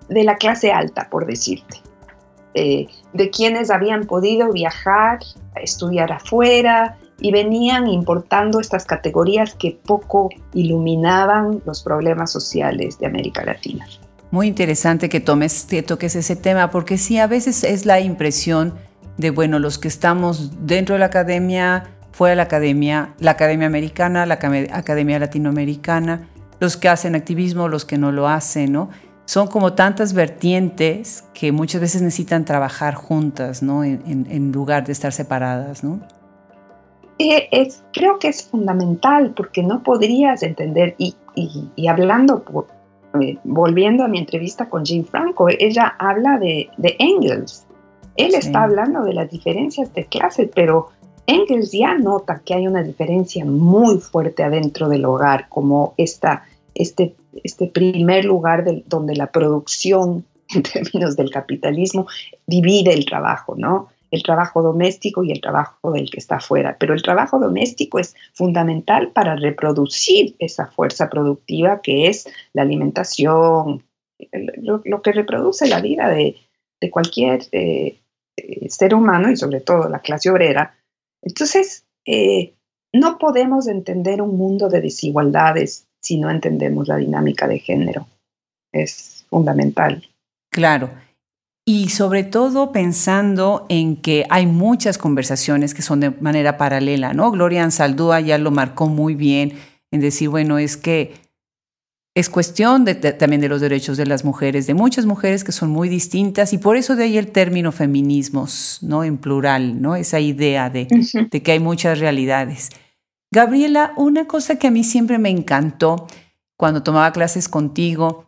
de 0.08 0.24
la 0.24 0.36
clase 0.36 0.72
alta, 0.72 1.08
por 1.08 1.24
decirte, 1.24 1.83
eh, 2.54 2.86
de 3.12 3.30
quienes 3.30 3.70
habían 3.70 4.04
podido 4.04 4.52
viajar, 4.52 5.18
estudiar 5.56 6.12
afuera 6.12 6.96
y 7.20 7.32
venían 7.32 7.86
importando 7.86 8.60
estas 8.60 8.84
categorías 8.84 9.54
que 9.54 9.78
poco 9.84 10.30
iluminaban 10.52 11.62
los 11.64 11.82
problemas 11.82 12.30
sociales 12.32 12.98
de 12.98 13.06
América 13.06 13.44
Latina. 13.44 13.86
Muy 14.30 14.48
interesante 14.48 15.08
que 15.08 15.20
tomes, 15.20 15.64
que 15.64 15.82
toques 15.82 16.16
ese 16.16 16.34
tema, 16.34 16.70
porque 16.70 16.98
sí, 16.98 17.18
a 17.18 17.26
veces 17.26 17.62
es 17.62 17.86
la 17.86 18.00
impresión 18.00 18.74
de, 19.16 19.30
bueno, 19.30 19.58
los 19.58 19.78
que 19.78 19.88
estamos 19.88 20.66
dentro 20.66 20.94
de 20.96 20.98
la 20.98 21.06
academia, 21.06 21.84
fuera 22.10 22.30
de 22.30 22.36
la 22.36 22.42
academia, 22.44 23.14
la 23.20 23.32
academia 23.32 23.66
americana, 23.66 24.26
la 24.26 24.34
academia 24.34 25.18
latinoamericana, 25.18 26.28
los 26.58 26.76
que 26.76 26.88
hacen 26.88 27.14
activismo, 27.14 27.68
los 27.68 27.84
que 27.84 27.98
no 27.98 28.10
lo 28.10 28.28
hacen, 28.28 28.72
¿no? 28.72 28.90
Son 29.26 29.46
como 29.46 29.72
tantas 29.72 30.12
vertientes 30.12 31.24
que 31.32 31.50
muchas 31.50 31.80
veces 31.80 32.02
necesitan 32.02 32.44
trabajar 32.44 32.94
juntas, 32.94 33.62
¿no? 33.62 33.82
En, 33.84 34.52
lugar 34.52 34.84
de 34.84 34.92
estar 34.92 35.12
separadas, 35.12 35.82
¿no? 35.82 36.00
Eh, 37.18 37.48
es, 37.52 37.82
creo 37.92 38.18
que 38.18 38.28
es 38.28 38.42
fundamental 38.42 39.32
porque 39.34 39.62
no 39.62 39.82
podrías 39.82 40.42
entender, 40.42 40.94
y, 40.98 41.14
y 41.76 41.86
hablando 41.86 42.42
por, 42.42 42.66
eh, 43.20 43.38
volviendo 43.44 44.02
a 44.02 44.08
mi 44.08 44.18
entrevista 44.18 44.68
con 44.68 44.84
Jim 44.84 45.04
Franco, 45.04 45.48
ella 45.48 45.94
habla 45.98 46.38
de, 46.38 46.68
Engels. 46.98 47.64
Él 48.16 48.34
está 48.34 48.64
hablando 48.64 49.04
de 49.04 49.14
las 49.14 49.30
diferencias 49.30 49.92
de 49.94 50.04
clase, 50.06 50.50
pero 50.52 50.88
Engels 51.26 51.70
ya 51.72 51.94
nota 51.94 52.42
que 52.44 52.54
hay 52.54 52.66
una 52.66 52.82
diferencia 52.82 53.44
muy 53.44 53.98
fuerte 53.98 54.42
adentro 54.42 54.88
del 54.88 55.04
hogar, 55.04 55.48
como 55.48 55.94
esta, 55.96 56.44
este, 56.74 57.14
este 57.42 57.66
primer 57.66 58.24
lugar 58.24 58.64
donde 58.86 59.16
la 59.16 59.30
producción, 59.30 60.24
en 60.54 60.62
términos 60.62 61.16
del 61.16 61.30
capitalismo, 61.30 62.06
divide 62.46 62.92
el 62.92 63.04
trabajo, 63.04 63.54
¿no? 63.56 63.88
el 64.14 64.22
trabajo 64.22 64.62
doméstico 64.62 65.24
y 65.24 65.32
el 65.32 65.40
trabajo 65.40 65.90
del 65.90 66.08
que 66.10 66.20
está 66.20 66.36
afuera. 66.36 66.76
Pero 66.78 66.94
el 66.94 67.02
trabajo 67.02 67.38
doméstico 67.38 67.98
es 67.98 68.14
fundamental 68.32 69.10
para 69.10 69.34
reproducir 69.34 70.36
esa 70.38 70.66
fuerza 70.66 71.10
productiva 71.10 71.80
que 71.82 72.06
es 72.06 72.26
la 72.52 72.62
alimentación, 72.62 73.82
lo, 74.62 75.02
que 75.02 75.12
reproduce 75.12 75.66
la 75.66 75.80
vida 75.80 76.08
de, 76.08 76.36
cualquier 76.90 77.40
eh, 77.52 77.98
eh, 78.36 78.68
ser 78.68 78.94
humano 78.94 79.30
y 79.30 79.36
sobre 79.36 79.60
todo 79.60 79.88
la 79.88 80.00
clase 80.00 80.30
obrera. 80.30 80.76
Entonces, 81.22 81.86
eh, 82.04 82.52
no 82.92 83.18
podemos 83.18 83.68
entender 83.68 84.20
un 84.20 84.36
mundo 84.36 84.68
de 84.68 84.82
desigualdades 84.82 85.86
si 86.04 86.18
no 86.18 86.30
entendemos 86.30 86.86
la 86.86 86.96
dinámica 86.96 87.48
de 87.48 87.58
género. 87.58 88.06
Es 88.72 89.24
fundamental. 89.30 90.06
Claro. 90.50 90.90
Y 91.66 91.88
sobre 91.88 92.24
todo 92.24 92.72
pensando 92.72 93.64
en 93.70 93.96
que 93.96 94.26
hay 94.28 94.46
muchas 94.46 94.98
conversaciones 94.98 95.72
que 95.72 95.80
son 95.80 96.00
de 96.00 96.10
manera 96.10 96.58
paralela, 96.58 97.14
¿no? 97.14 97.30
Gloria 97.30 97.64
Ansaldúa 97.64 98.20
ya 98.20 98.36
lo 98.36 98.50
marcó 98.50 98.86
muy 98.86 99.14
bien 99.14 99.54
en 99.90 100.00
decir, 100.00 100.28
bueno, 100.28 100.58
es 100.58 100.76
que 100.76 101.14
es 102.14 102.28
cuestión 102.28 102.84
también 103.18 103.40
de 103.40 103.48
los 103.48 103.62
derechos 103.62 103.96
de 103.96 104.04
las 104.04 104.24
mujeres, 104.24 104.66
de 104.66 104.74
muchas 104.74 105.06
mujeres 105.06 105.42
que 105.42 105.52
son 105.52 105.70
muy 105.70 105.88
distintas 105.88 106.52
y 106.52 106.58
por 106.58 106.76
eso 106.76 106.96
de 106.96 107.04
ahí 107.04 107.16
el 107.16 107.32
término 107.32 107.72
feminismos, 107.72 108.78
¿no? 108.82 109.02
En 109.02 109.16
plural, 109.16 109.80
¿no? 109.80 109.96
Esa 109.96 110.20
idea 110.20 110.68
de, 110.68 110.86
de 111.30 111.42
que 111.42 111.52
hay 111.52 111.60
muchas 111.60 111.98
realidades. 111.98 112.68
Gabriela, 113.34 113.94
una 113.96 114.28
cosa 114.28 114.60
que 114.60 114.68
a 114.68 114.70
mí 114.70 114.84
siempre 114.84 115.18
me 115.18 115.28
encantó 115.28 116.06
cuando 116.56 116.84
tomaba 116.84 117.10
clases 117.10 117.48
contigo 117.48 118.26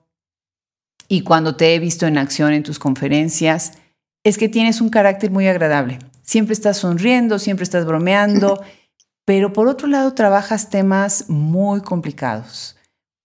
y 1.06 1.20
cuando 1.20 1.54
te 1.54 1.76
he 1.76 1.78
visto 1.78 2.08
en 2.08 2.18
acción 2.18 2.52
en 2.52 2.64
tus 2.64 2.80
conferencias, 2.80 3.74
es 4.24 4.36
que 4.36 4.48
tienes 4.48 4.80
un 4.80 4.88
carácter 4.88 5.30
muy 5.30 5.46
agradable. 5.46 6.00
Siempre 6.22 6.54
estás 6.54 6.78
sonriendo, 6.78 7.38
siempre 7.38 7.62
estás 7.62 7.86
bromeando, 7.86 8.60
pero 9.24 9.52
por 9.52 9.68
otro 9.68 9.86
lado 9.86 10.12
trabajas 10.12 10.70
temas 10.70 11.30
muy 11.30 11.82
complicados. 11.82 12.76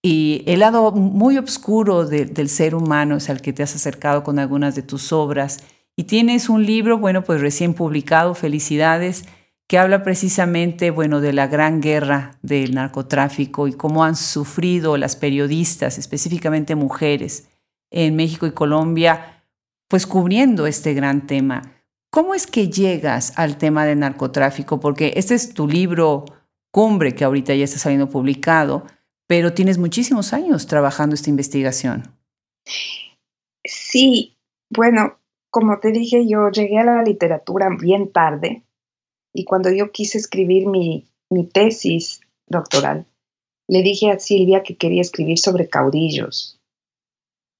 Y 0.04 0.44
el 0.46 0.60
lado 0.60 0.92
muy 0.92 1.36
oscuro 1.36 2.06
del 2.06 2.48
ser 2.48 2.76
humano 2.76 3.16
es 3.16 3.28
al 3.28 3.40
que 3.42 3.52
te 3.52 3.64
has 3.64 3.74
acercado 3.74 4.22
con 4.22 4.38
algunas 4.38 4.76
de 4.76 4.82
tus 4.82 5.12
obras. 5.12 5.58
Y 5.96 6.04
tienes 6.04 6.48
un 6.48 6.64
libro, 6.64 6.98
bueno, 6.98 7.24
pues 7.24 7.40
recién 7.40 7.74
publicado, 7.74 8.36
felicidades, 8.36 9.24
que 9.66 9.78
habla 9.78 10.02
precisamente, 10.02 10.90
bueno, 10.90 11.20
de 11.20 11.32
la 11.32 11.46
gran 11.46 11.80
guerra 11.80 12.38
del 12.42 12.74
narcotráfico 12.74 13.68
y 13.68 13.72
cómo 13.72 14.04
han 14.04 14.16
sufrido 14.16 14.96
las 14.96 15.16
periodistas, 15.16 15.98
específicamente 15.98 16.74
mujeres, 16.74 17.48
en 17.90 18.16
México 18.16 18.46
y 18.46 18.52
Colombia, 18.52 19.44
pues 19.88 20.06
cubriendo 20.06 20.66
este 20.66 20.94
gran 20.94 21.26
tema. 21.26 21.62
¿Cómo 22.10 22.34
es 22.34 22.46
que 22.46 22.68
llegas 22.68 23.32
al 23.38 23.56
tema 23.56 23.86
del 23.86 24.00
narcotráfico? 24.00 24.80
Porque 24.80 25.12
este 25.16 25.34
es 25.34 25.54
tu 25.54 25.68
libro 25.68 26.24
cumbre 26.70 27.14
que 27.14 27.24
ahorita 27.24 27.54
ya 27.54 27.64
está 27.64 27.78
saliendo 27.78 28.08
publicado, 28.08 28.84
pero 29.26 29.52
tienes 29.54 29.78
muchísimos 29.78 30.32
años 30.32 30.66
trabajando 30.66 31.14
esta 31.14 31.30
investigación. 31.30 32.18
Sí, 33.64 34.36
bueno, 34.70 35.18
como 35.50 35.78
te 35.80 35.92
dije, 35.92 36.26
yo 36.26 36.50
llegué 36.50 36.78
a 36.78 36.84
la 36.84 37.02
literatura 37.02 37.68
bien 37.78 38.10
tarde 38.10 38.64
y 39.34 39.44
cuando 39.44 39.70
yo 39.70 39.90
quise 39.92 40.18
escribir 40.18 40.66
mi, 40.66 41.06
mi 41.30 41.46
tesis 41.46 42.20
doctoral, 42.46 43.06
le 43.68 43.82
dije 43.82 44.10
a 44.10 44.18
Silvia 44.18 44.62
que 44.62 44.76
quería 44.76 45.00
escribir 45.00 45.38
sobre 45.38 45.68
caudillos 45.68 46.58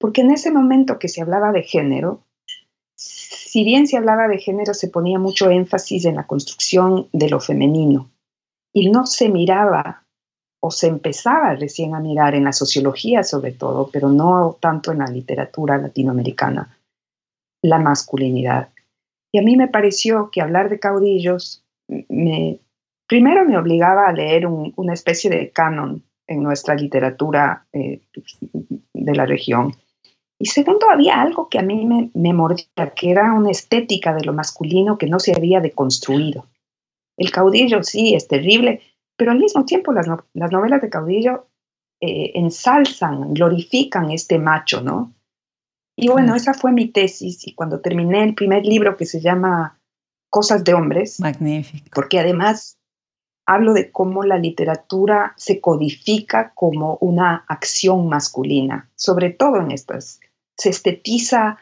porque 0.03 0.19
en 0.19 0.31
ese 0.31 0.51
momento 0.51 0.99
que 0.99 1.07
se 1.07 1.21
hablaba 1.21 1.53
de 1.53 1.63
género, 1.63 2.25
si 2.93 3.63
bien 3.63 3.87
se 3.87 3.95
hablaba 3.95 4.27
de 4.27 4.37
género, 4.37 4.73
se 4.73 4.89
ponía 4.89 5.17
mucho 5.17 5.49
énfasis 5.49 6.03
en 6.03 6.15
la 6.17 6.27
construcción 6.27 7.07
de 7.13 7.29
lo 7.29 7.39
femenino 7.39 8.11
y 8.73 8.89
no 8.89 9.05
se 9.05 9.29
miraba 9.29 10.03
o 10.59 10.71
se 10.71 10.87
empezaba 10.87 11.55
recién 11.55 11.95
a 11.95 12.01
mirar 12.01 12.35
en 12.35 12.43
la 12.43 12.51
sociología 12.51 13.23
sobre 13.23 13.53
todo, 13.53 13.89
pero 13.93 14.09
no 14.09 14.57
tanto 14.59 14.91
en 14.91 14.97
la 14.97 15.07
literatura 15.07 15.77
latinoamericana, 15.77 16.77
la 17.61 17.79
masculinidad. 17.79 18.73
Y 19.31 19.39
a 19.39 19.41
mí 19.41 19.55
me 19.55 19.69
pareció 19.69 20.31
que 20.31 20.41
hablar 20.41 20.69
de 20.69 20.79
caudillos 20.79 21.62
me, 21.87 22.59
primero 23.07 23.45
me 23.45 23.57
obligaba 23.57 24.07
a 24.07 24.13
leer 24.13 24.47
una 24.47 24.93
especie 24.93 25.29
de 25.29 25.51
canon 25.51 26.03
en 26.27 26.41
nuestra 26.41 26.75
literatura 26.75 27.65
eh, 27.73 28.01
de 28.93 29.15
la 29.15 29.25
región 29.25 29.73
y 30.43 30.47
segundo, 30.47 30.89
había 30.89 31.21
algo 31.21 31.47
que 31.47 31.57
a 31.57 31.61
mí 31.61 31.85
me, 31.85 32.11
me 32.13 32.33
mordía, 32.33 32.93
que 32.93 33.11
era 33.11 33.31
una 33.31 33.49
estética 33.49 34.13
de 34.13 34.25
lo 34.25 34.33
masculino 34.33 34.97
que 34.97 35.07
no 35.07 35.17
se 35.17 35.33
había 35.33 35.61
deconstruido. 35.61 36.47
El 37.15 37.31
caudillo 37.31 37.81
sí 37.81 38.13
es 38.13 38.27
terrible, 38.27 38.81
pero 39.15 39.31
al 39.31 39.39
mismo 39.39 39.63
tiempo 39.63 39.93
las, 39.93 40.05
novelas 40.33 40.81
de 40.81 40.89
caudillo 40.89 41.47
eh, 42.01 42.31
ensalzan, 42.35 43.33
glorifican 43.33 44.11
este 44.11 44.37
macho, 44.37 44.81
¿no? 44.81 45.13
Y 45.95 46.09
bueno, 46.09 46.35
esa 46.35 46.53
fue 46.53 46.73
mi 46.73 46.87
tesis 46.87 47.47
y 47.47 47.53
cuando 47.53 47.79
terminé 47.79 48.23
el 48.23 48.35
primer 48.35 48.65
libro 48.65 48.97
que 48.97 49.05
se 49.05 49.21
llama 49.21 49.79
Cosas 50.33 50.63
de 50.63 50.73
Hombres, 50.73 51.19
magnífico, 51.19 51.91
porque 51.93 52.17
además 52.17 52.79
hablo 53.45 53.73
de 53.73 53.91
cómo 53.91 54.23
la 54.23 54.39
literatura 54.39 55.35
se 55.37 55.61
codifica 55.61 56.53
como 56.55 56.97
una 57.01 57.45
acción 57.47 58.09
masculina, 58.09 58.89
sobre 58.95 59.29
todo 59.29 59.57
en 59.57 59.69
estas. 59.69 60.19
Se 60.57 60.69
estetiza 60.69 61.59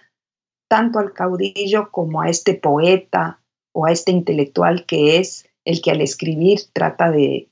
tanto 0.70 1.00
al 1.00 1.12
caudillo 1.12 1.92
como 1.92 2.22
a 2.22 2.30
este 2.30 2.54
poeta 2.54 3.42
o 3.74 3.88
a 3.88 3.92
este 3.92 4.13
intelectual 4.13 4.86
que 4.86 5.18
es 5.18 5.50
el 5.66 5.82
que 5.82 5.92
al 5.92 6.00
escribir 6.00 6.60
trata 6.72 7.12
de, 7.12 7.50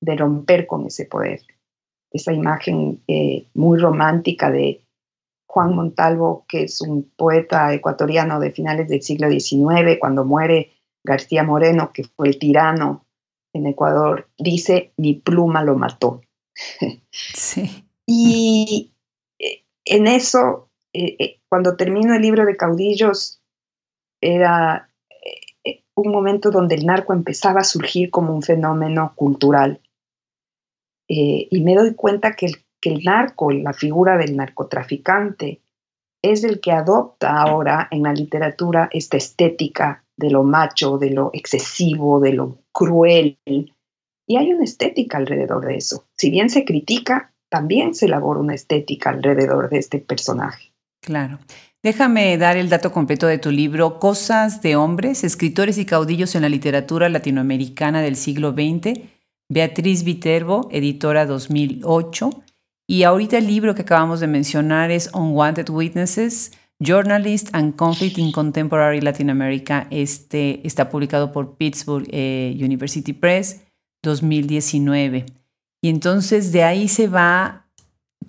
romper 0.00 0.66
con 0.66 0.86
ese 0.86 1.04
poder. 1.04 1.42
Esa 2.10 2.32
imagen 2.32 3.02
eh, 3.06 3.48
muy 3.52 3.78
romántica 3.78 4.50
de 4.50 4.80
Juan 5.58 5.74
Montalvo, 5.74 6.44
que 6.46 6.62
es 6.62 6.80
un 6.82 7.10
poeta 7.16 7.74
ecuatoriano 7.74 8.38
de 8.38 8.52
finales 8.52 8.88
del 8.88 9.02
siglo 9.02 9.28
XIX, 9.28 9.98
cuando 9.98 10.24
muere 10.24 10.70
García 11.02 11.42
Moreno, 11.42 11.90
que 11.92 12.04
fue 12.04 12.28
el 12.28 12.38
tirano 12.38 13.04
en 13.52 13.66
Ecuador, 13.66 14.28
dice, 14.38 14.92
mi 14.96 15.14
pluma 15.14 15.64
lo 15.64 15.74
mató. 15.76 16.20
Sí. 17.10 17.84
y 18.06 18.92
en 19.84 20.06
eso, 20.06 20.70
eh, 20.92 21.16
eh, 21.18 21.40
cuando 21.48 21.76
termino 21.76 22.14
el 22.14 22.22
libro 22.22 22.44
de 22.44 22.56
caudillos, 22.56 23.42
era 24.20 24.92
eh, 25.64 25.82
un 25.96 26.12
momento 26.12 26.52
donde 26.52 26.76
el 26.76 26.86
narco 26.86 27.14
empezaba 27.14 27.62
a 27.62 27.64
surgir 27.64 28.12
como 28.12 28.32
un 28.32 28.42
fenómeno 28.42 29.12
cultural. 29.16 29.80
y 31.08 31.62
me 31.64 31.74
doy 31.74 31.94
cuenta 31.96 32.36
que 32.36 32.46
el, 32.46 32.67
que 32.80 32.90
el 32.90 33.04
narco, 33.04 33.50
la 33.50 33.72
figura 33.72 34.16
del 34.16 34.36
narcotraficante, 34.36 35.60
es 36.22 36.44
el 36.44 36.60
que 36.60 36.72
adopta 36.72 37.40
ahora 37.40 37.88
en 37.90 38.02
la 38.02 38.12
literatura 38.12 38.88
esta 38.92 39.16
estética 39.16 40.04
de 40.16 40.30
lo 40.30 40.42
macho, 40.42 40.98
de 40.98 41.10
lo 41.10 41.30
excesivo, 41.32 42.20
de 42.20 42.32
lo 42.32 42.58
cruel. 42.72 43.38
Y 43.46 44.36
hay 44.36 44.52
una 44.52 44.64
estética 44.64 45.16
alrededor 45.16 45.64
de 45.64 45.76
eso. 45.76 46.04
Si 46.16 46.30
bien 46.30 46.50
se 46.50 46.64
critica, 46.64 47.32
también 47.48 47.94
se 47.94 48.06
elabora 48.06 48.40
una 48.40 48.54
estética 48.54 49.10
alrededor 49.10 49.70
de 49.70 49.78
este 49.78 49.98
personaje. 49.98 50.72
Claro. 51.00 51.38
Déjame 51.82 52.36
dar 52.36 52.56
el 52.56 52.68
dato 52.68 52.90
completo 52.90 53.28
de 53.28 53.38
tu 53.38 53.52
libro, 53.52 54.00
Cosas 54.00 54.60
de 54.62 54.74
hombres, 54.74 55.22
escritores 55.22 55.78
y 55.78 55.86
caudillos 55.86 56.34
en 56.34 56.42
la 56.42 56.48
literatura 56.48 57.08
latinoamericana 57.08 58.02
del 58.02 58.16
siglo 58.16 58.50
XX, 58.50 59.00
Beatriz 59.48 60.02
Viterbo, 60.02 60.68
editora 60.72 61.24
2008. 61.24 62.30
Y 62.90 63.02
ahorita 63.02 63.36
el 63.36 63.46
libro 63.46 63.74
que 63.74 63.82
acabamos 63.82 64.18
de 64.18 64.26
mencionar 64.26 64.90
es 64.90 65.10
Unwanted 65.12 65.68
Witnesses, 65.68 66.52
Journalist 66.80 67.50
and 67.52 67.76
Conflict 67.76 68.16
in 68.16 68.32
Contemporary 68.32 69.02
Latin 69.02 69.28
America. 69.28 69.86
Este 69.90 70.66
está 70.66 70.88
publicado 70.88 71.30
por 71.30 71.58
Pittsburgh 71.58 72.08
eh, 72.10 72.56
University 72.58 73.12
Press 73.12 73.60
2019. 74.02 75.26
Y 75.82 75.90
entonces 75.90 76.50
de 76.50 76.62
ahí 76.62 76.88
se 76.88 77.08
va 77.08 77.66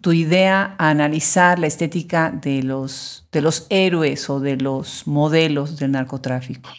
tu 0.02 0.12
idea 0.12 0.76
a 0.78 0.90
analizar 0.90 1.58
la 1.58 1.68
estética 1.68 2.30
de 2.30 2.62
los, 2.62 3.30
de 3.32 3.40
los 3.40 3.66
héroes 3.70 4.30
o 4.30 4.42
de 4.42 4.58
los 4.58 5.08
modelos 5.08 5.80
del 5.80 5.92
narcotráfico. 5.92 6.70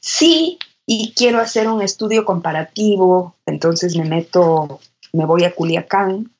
Sí, 0.00 0.58
y 0.86 1.12
quiero 1.14 1.40
hacer 1.40 1.68
un 1.68 1.82
estudio 1.82 2.24
comparativo, 2.24 3.36
entonces 3.44 3.94
me 3.94 4.06
meto, 4.06 4.80
me 5.12 5.26
voy 5.26 5.44
a 5.44 5.54
Culiacán 5.54 6.30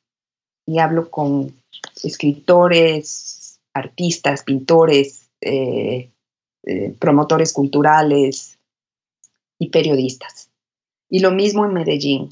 y 0.66 0.78
hablo 0.80 1.10
con 1.10 1.54
escritores, 2.02 3.60
artistas, 3.72 4.42
pintores, 4.42 5.30
eh, 5.40 6.10
eh, 6.64 6.94
promotores 6.98 7.52
culturales 7.52 8.58
y 9.58 9.70
periodistas. 9.70 10.50
Y 11.08 11.20
lo 11.20 11.30
mismo 11.30 11.64
en 11.64 11.72
Medellín. 11.72 12.28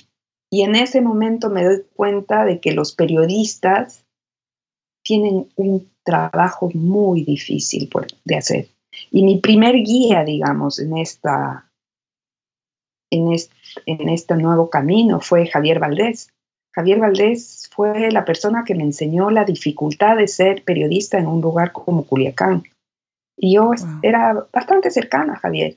Y 0.50 0.62
en 0.62 0.74
ese 0.74 1.00
momento 1.00 1.50
me 1.50 1.64
doy 1.64 1.84
cuenta 1.94 2.44
de 2.44 2.60
que 2.60 2.72
los 2.72 2.92
periodistas 2.92 4.04
tienen 5.04 5.48
un 5.56 5.88
trabajo 6.02 6.70
muy 6.74 7.22
difícil 7.22 7.90
de 8.24 8.36
hacer. 8.36 8.68
Y 9.10 9.22
mi 9.24 9.38
primer 9.38 9.76
guía, 9.76 10.24
digamos, 10.24 10.78
en, 10.78 10.96
esta, 10.96 11.70
en, 13.10 13.32
en 13.86 14.08
este 14.08 14.36
nuevo 14.36 14.70
camino 14.70 15.20
fue 15.20 15.46
Javier 15.46 15.78
Valdés. 15.78 16.32
Javier 16.74 16.98
Valdés 16.98 17.70
fue 17.72 18.10
la 18.10 18.24
persona 18.24 18.64
que 18.66 18.74
me 18.74 18.82
enseñó 18.82 19.30
la 19.30 19.44
dificultad 19.44 20.16
de 20.16 20.26
ser 20.26 20.64
periodista 20.64 21.18
en 21.18 21.28
un 21.28 21.40
lugar 21.40 21.70
como 21.70 22.04
Culiacán. 22.04 22.64
Y 23.36 23.54
yo 23.54 23.70
era 24.02 24.46
bastante 24.52 24.90
cercana 24.90 25.34
a 25.34 25.38
Javier. 25.38 25.76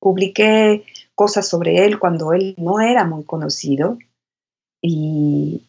Publiqué 0.00 0.84
cosas 1.14 1.48
sobre 1.48 1.84
él 1.84 2.00
cuando 2.00 2.32
él 2.32 2.54
no 2.58 2.80
era 2.80 3.04
muy 3.04 3.24
conocido 3.24 3.98
y, 4.82 5.62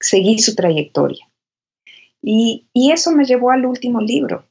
seguí 0.00 0.38
su 0.38 0.54
trayectoria. 0.54 1.28
Y, 2.22 2.66
y, 2.72 2.92
eso 2.92 3.12
me 3.12 3.24
llevó 3.24 3.50
al 3.50 3.66
último 3.66 4.00
libro, 4.00 4.44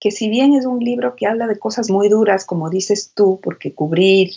que 0.00 0.10
si 0.10 0.28
bien 0.28 0.54
es 0.54 0.66
un 0.66 0.80
libro 0.80 1.14
que 1.16 1.26
habla 1.26 1.46
de 1.46 1.58
cosas 1.58 1.88
muy 1.88 2.08
duras, 2.08 2.44
como 2.44 2.68
dices 2.68 3.12
tú, 3.14 3.40
porque 3.42 3.72
cubrir 3.72 4.32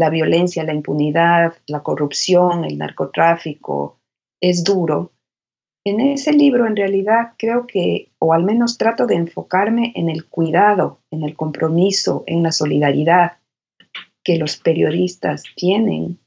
la 0.00 0.08
violencia, 0.08 0.64
la 0.64 0.72
impunidad, 0.72 1.54
la 1.66 1.82
corrupción, 1.82 2.64
el 2.64 2.78
narcotráfico 2.78 3.98
es 4.40 4.64
duro, 4.64 5.12
en 5.84 6.00
ese 6.00 6.32
libro 6.32 6.66
en 6.66 6.76
realidad 6.76 7.32
creo 7.38 7.66
que, 7.66 8.10
o 8.18 8.34
al 8.34 8.44
menos 8.44 8.76
trato 8.76 9.06
de 9.06 9.14
enfocarme 9.14 9.92
en 9.94 10.10
el 10.10 10.26
cuidado, 10.26 11.00
en 11.10 11.22
el 11.22 11.34
compromiso, 11.34 12.22
en 12.26 12.42
la 12.42 12.52
solidaridad, 12.52 13.38
que 14.22 14.36
los 14.36 14.58
periodistas 14.58 15.44
tienen 15.56 16.18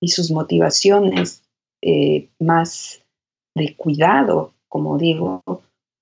y 0.00 0.08
sus 0.08 0.30
motivaciones 0.30 1.42
eh, 1.82 2.28
más 2.38 3.02
de 3.54 3.76
cuidado, 3.76 4.54
como 4.68 4.96
digo, 4.96 5.42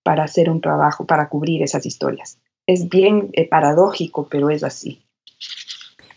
para 0.04 0.24
hacer 0.24 0.48
un 0.48 0.60
trabajo, 0.60 1.04
para 1.04 1.28
cubrir 1.28 1.62
esas 1.62 1.84
historias. 1.84 2.38
Es 2.68 2.88
bien 2.88 3.30
eh, 3.32 3.48
paradójico, 3.48 4.28
pero 4.30 4.50
es 4.50 4.62
así. 4.62 5.01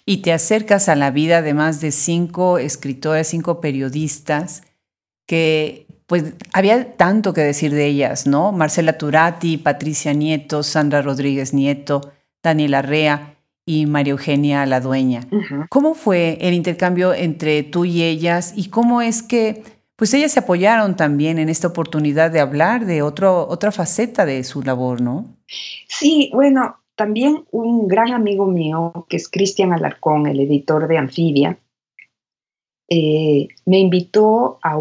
Y 0.06 0.18
te 0.18 0.34
acercas 0.34 0.88
a 0.88 0.96
la 0.96 1.12
vida 1.12 1.42
de 1.42 1.54
más 1.54 1.82
de 1.82 1.92
cinco 1.92 2.58
escritores, 2.58 3.28
cinco 3.28 3.60
periodistas, 3.60 4.64
que 5.26 5.88
pues 6.06 6.36
había 6.54 6.96
tanto 6.98 7.34
que 7.34 7.42
decir 7.42 7.74
de 7.74 7.88
ellas, 7.88 8.28
¿no? 8.28 8.52
Marcela 8.52 8.98
Turati, 8.98 9.58
Patricia 9.58 10.14
Nieto, 10.14 10.62
Sandra 10.62 11.02
Rodríguez 11.02 11.54
Nieto, 11.54 12.14
Daniela 12.44 12.84
Rea 12.84 13.36
y 13.66 13.88
María 13.88 14.12
Eugenia 14.12 14.66
la 14.68 14.80
dueña. 14.80 15.22
¿Cómo 15.70 15.96
fue 15.96 16.38
el 16.42 16.54
intercambio 16.54 17.14
entre 17.14 17.64
tú 17.64 17.86
y 17.86 18.04
ellas 18.04 18.54
y 18.56 18.70
cómo 18.70 19.02
es 19.02 19.24
que 19.24 19.64
pues 19.96 20.14
ellas 20.14 20.34
se 20.34 20.42
apoyaron 20.42 20.96
también 20.96 21.40
en 21.40 21.50
esta 21.50 21.68
oportunidad 21.70 22.30
de 22.30 22.42
hablar 22.42 22.86
de 22.86 23.02
otro, 23.02 23.48
otra 23.48 23.72
faceta 23.72 24.26
de 24.26 24.44
su 24.44 24.62
labor, 24.62 25.02
¿no? 25.02 25.38
Sí, 25.88 26.30
bueno, 26.34 26.78
también 26.96 27.46
un 27.52 27.88
gran 27.88 28.14
amigo 28.14 28.46
mío, 28.46 29.06
que 29.10 29.18
es 29.18 29.30
Cristian 29.30 29.74
Alarcón, 29.74 30.28
el 30.28 30.40
editor 30.40 30.88
de 30.88 30.98
Anfibia, 30.98 31.60
eh, 32.90 33.48
me 33.66 33.80
invitó 33.80 34.60
a, 34.62 34.78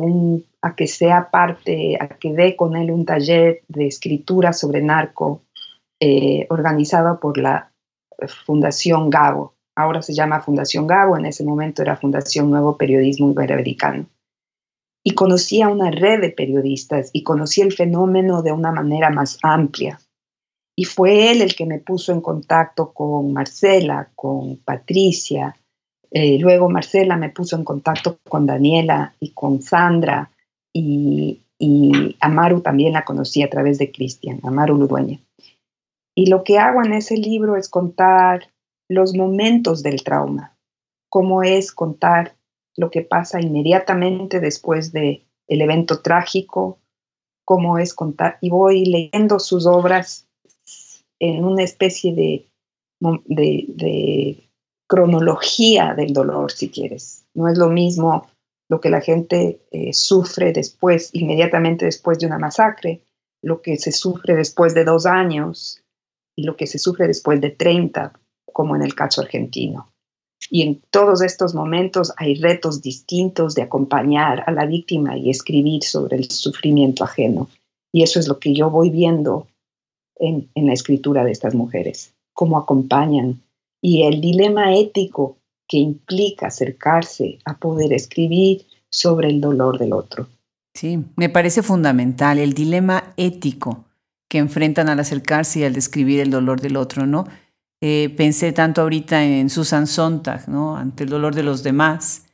que 0.76 0.86
sea 0.86 1.30
parte, 1.30 1.96
a 1.98 2.08
que 2.08 2.32
dé 2.32 2.54
con 2.54 2.76
él 2.76 2.90
un 2.90 3.04
taller 3.04 3.62
de 3.68 3.86
escritura 3.86 4.52
sobre 4.52 4.82
narco 4.82 5.42
eh, 6.00 6.46
organizado 6.50 7.18
por 7.18 7.38
la 7.38 7.72
Fundación 8.46 9.10
Gabo. 9.10 9.54
Ahora 9.74 10.02
se 10.02 10.14
llama 10.14 10.40
Fundación 10.40 10.86
Gabo, 10.86 11.16
en 11.16 11.26
ese 11.26 11.44
momento 11.44 11.82
era 11.82 11.96
Fundación 11.96 12.50
Nuevo 12.50 12.76
Periodismo 12.76 13.30
Iberoamericano. 13.30 14.06
Y 15.02 15.14
conocí 15.14 15.62
a 15.62 15.68
una 15.68 15.90
red 15.90 16.20
de 16.20 16.30
periodistas 16.30 17.10
y 17.12 17.22
conocí 17.22 17.60
el 17.60 17.72
fenómeno 17.72 18.42
de 18.42 18.52
una 18.52 18.70
manera 18.70 19.10
más 19.10 19.38
amplia. 19.42 19.98
Y 20.76 20.84
fue 20.84 21.30
él 21.30 21.42
el 21.42 21.54
que 21.54 21.66
me 21.66 21.78
puso 21.78 22.12
en 22.12 22.20
contacto 22.20 22.92
con 22.92 23.32
Marcela, 23.32 24.10
con 24.16 24.56
Patricia. 24.56 25.56
Eh, 26.10 26.38
luego 26.38 26.68
Marcela 26.68 27.16
me 27.16 27.30
puso 27.30 27.56
en 27.56 27.64
contacto 27.64 28.18
con 28.28 28.46
Daniela 28.46 29.14
y 29.20 29.30
con 29.30 29.62
Sandra. 29.62 30.30
Y, 30.72 31.42
y 31.58 32.16
Amaru 32.20 32.60
también 32.60 32.92
la 32.92 33.04
conocí 33.04 33.42
a 33.42 33.50
través 33.50 33.78
de 33.78 33.92
Cristian, 33.92 34.40
Amaru 34.42 34.76
Ludueña. 34.76 35.20
Y 36.16 36.26
lo 36.26 36.44
que 36.44 36.58
hago 36.58 36.82
en 36.84 36.92
ese 36.92 37.16
libro 37.16 37.56
es 37.56 37.68
contar 37.68 38.50
los 38.88 39.14
momentos 39.14 39.82
del 39.82 40.02
trauma, 40.02 40.56
cómo 41.08 41.42
es 41.42 41.72
contar 41.72 42.36
lo 42.76 42.90
que 42.90 43.02
pasa 43.02 43.40
inmediatamente 43.40 44.40
después 44.40 44.92
del 44.92 45.24
el 45.46 45.60
evento 45.60 46.00
trágico, 46.00 46.78
cómo 47.44 47.78
es 47.78 47.94
contar, 47.94 48.38
y 48.40 48.50
voy 48.50 48.84
leyendo 48.86 49.38
sus 49.38 49.66
obras 49.66 50.26
en 51.20 51.44
una 51.44 51.62
especie 51.62 52.14
de, 52.14 52.48
cronología 54.86 55.94
del 55.94 56.12
dolor, 56.12 56.52
si 56.52 56.68
quieres. 56.68 57.24
No 57.34 57.48
es 57.48 57.58
lo 57.58 57.68
mismo 57.68 58.26
lo 58.68 58.80
que 58.80 58.90
la 58.90 59.00
gente 59.00 59.60
eh, 59.72 59.92
sufre 59.92 60.52
después, 60.52 61.10
inmediatamente 61.12 61.84
después 61.84 62.18
de 62.18 62.26
una 62.26 62.38
masacre, 62.38 63.00
lo 63.42 63.60
que 63.60 63.76
se 63.76 63.92
sufre 63.92 64.34
después 64.36 64.74
de 64.74 64.84
dos 64.84 65.06
años, 65.06 65.82
y 66.36 66.44
lo 66.44 66.56
que 66.56 66.66
se 66.66 66.78
sufre 66.78 67.06
después 67.06 67.40
de 67.40 67.50
30, 67.50 68.12
como 68.52 68.76
en 68.76 68.82
el 68.82 68.94
caso 68.94 69.20
argentino. 69.20 69.88
Y 70.50 70.62
en 70.62 70.82
todos 70.90 71.22
estos 71.22 71.54
momentos 71.54 72.12
hay 72.16 72.34
retos 72.34 72.82
distintos 72.82 73.54
de 73.54 73.62
acompañar 73.62 74.44
a 74.46 74.52
la 74.52 74.66
víctima 74.66 75.16
y 75.16 75.30
escribir 75.30 75.82
sobre 75.82 76.16
el 76.16 76.30
sufrimiento 76.30 77.04
ajeno. 77.04 77.48
Y 77.92 78.02
eso 78.02 78.18
es 78.18 78.28
lo 78.28 78.38
que 78.38 78.54
yo 78.54 78.70
voy 78.70 78.90
viendo 78.90 79.46
en, 80.16 80.48
la 80.54 80.72
escritura 80.72 81.24
de 81.24 81.32
estas 81.32 81.54
mujeres, 81.54 82.14
cómo 82.32 82.58
acompañan 82.58 83.42
y 83.80 84.02
el 84.02 84.20
dilema 84.20 84.74
ético 84.74 85.38
que 85.68 85.78
implica 85.78 86.46
acercarse 86.46 87.38
a 87.44 87.58
poder 87.58 87.92
escribir 87.92 88.66
sobre 88.90 89.28
el 89.28 89.40
dolor 89.40 89.78
del 89.78 89.92
otro. 89.92 90.28
Sí, 90.74 91.04
me 91.16 91.28
parece 91.28 91.62
fundamental 91.62 92.38
el 92.38 92.52
dilema 92.52 93.14
ético 93.16 93.84
que 94.28 94.38
enfrentan 94.38 94.88
al 94.88 95.00
acercarse 95.00 95.60
y 95.60 95.64
al 95.64 95.72
describir 95.72 96.20
el 96.20 96.30
dolor 96.30 96.60
del 96.60 96.76
otro, 96.76 97.06
¿no? 97.06 97.26
Eh, 97.80 98.12
pensé 98.16 98.52
tanto 98.52 98.80
ahorita 98.82 99.24
en 99.24 99.50
Susan 99.50 99.86
Sontag, 99.86 100.48
¿no? 100.48 100.76
Ante 100.76 101.04
el 101.04 101.10
dolor 101.10 101.34
de 101.34 101.42
los 101.42 101.62
demás. 101.62 102.26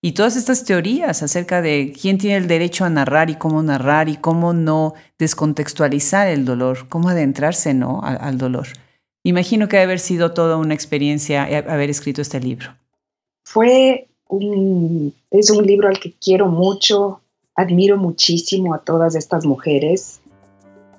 Y 0.00 0.12
todas 0.12 0.36
estas 0.36 0.64
teorías 0.64 1.22
acerca 1.24 1.60
de 1.60 1.92
quién 2.00 2.18
tiene 2.18 2.36
el 2.36 2.46
derecho 2.46 2.84
a 2.84 2.90
narrar 2.90 3.30
y 3.30 3.34
cómo 3.34 3.62
narrar 3.64 4.08
y 4.08 4.16
cómo 4.16 4.52
no 4.52 4.94
descontextualizar 5.18 6.28
el 6.28 6.44
dolor, 6.44 6.88
cómo 6.88 7.08
adentrarse, 7.08 7.74
¿no? 7.74 8.00
Al, 8.02 8.38
dolor. 8.38 8.68
Imagino 9.24 9.66
que 9.66 9.76
debe 9.76 9.84
haber 9.84 9.98
sido 9.98 10.32
toda 10.32 10.56
una 10.56 10.74
experiencia 10.74 11.42
haber 11.42 11.90
escrito 11.90 12.22
este 12.22 12.38
libro. 12.38 12.76
Fue 13.44 14.06
un, 14.28 15.12
es 15.32 15.50
un 15.50 15.66
libro 15.66 15.88
al 15.88 15.98
que 15.98 16.12
quiero 16.12 16.46
mucho, 16.46 17.20
admiro 17.56 17.96
muchísimo 17.96 18.74
a 18.74 18.78
todas 18.78 19.16
estas 19.16 19.44
mujeres 19.44 20.20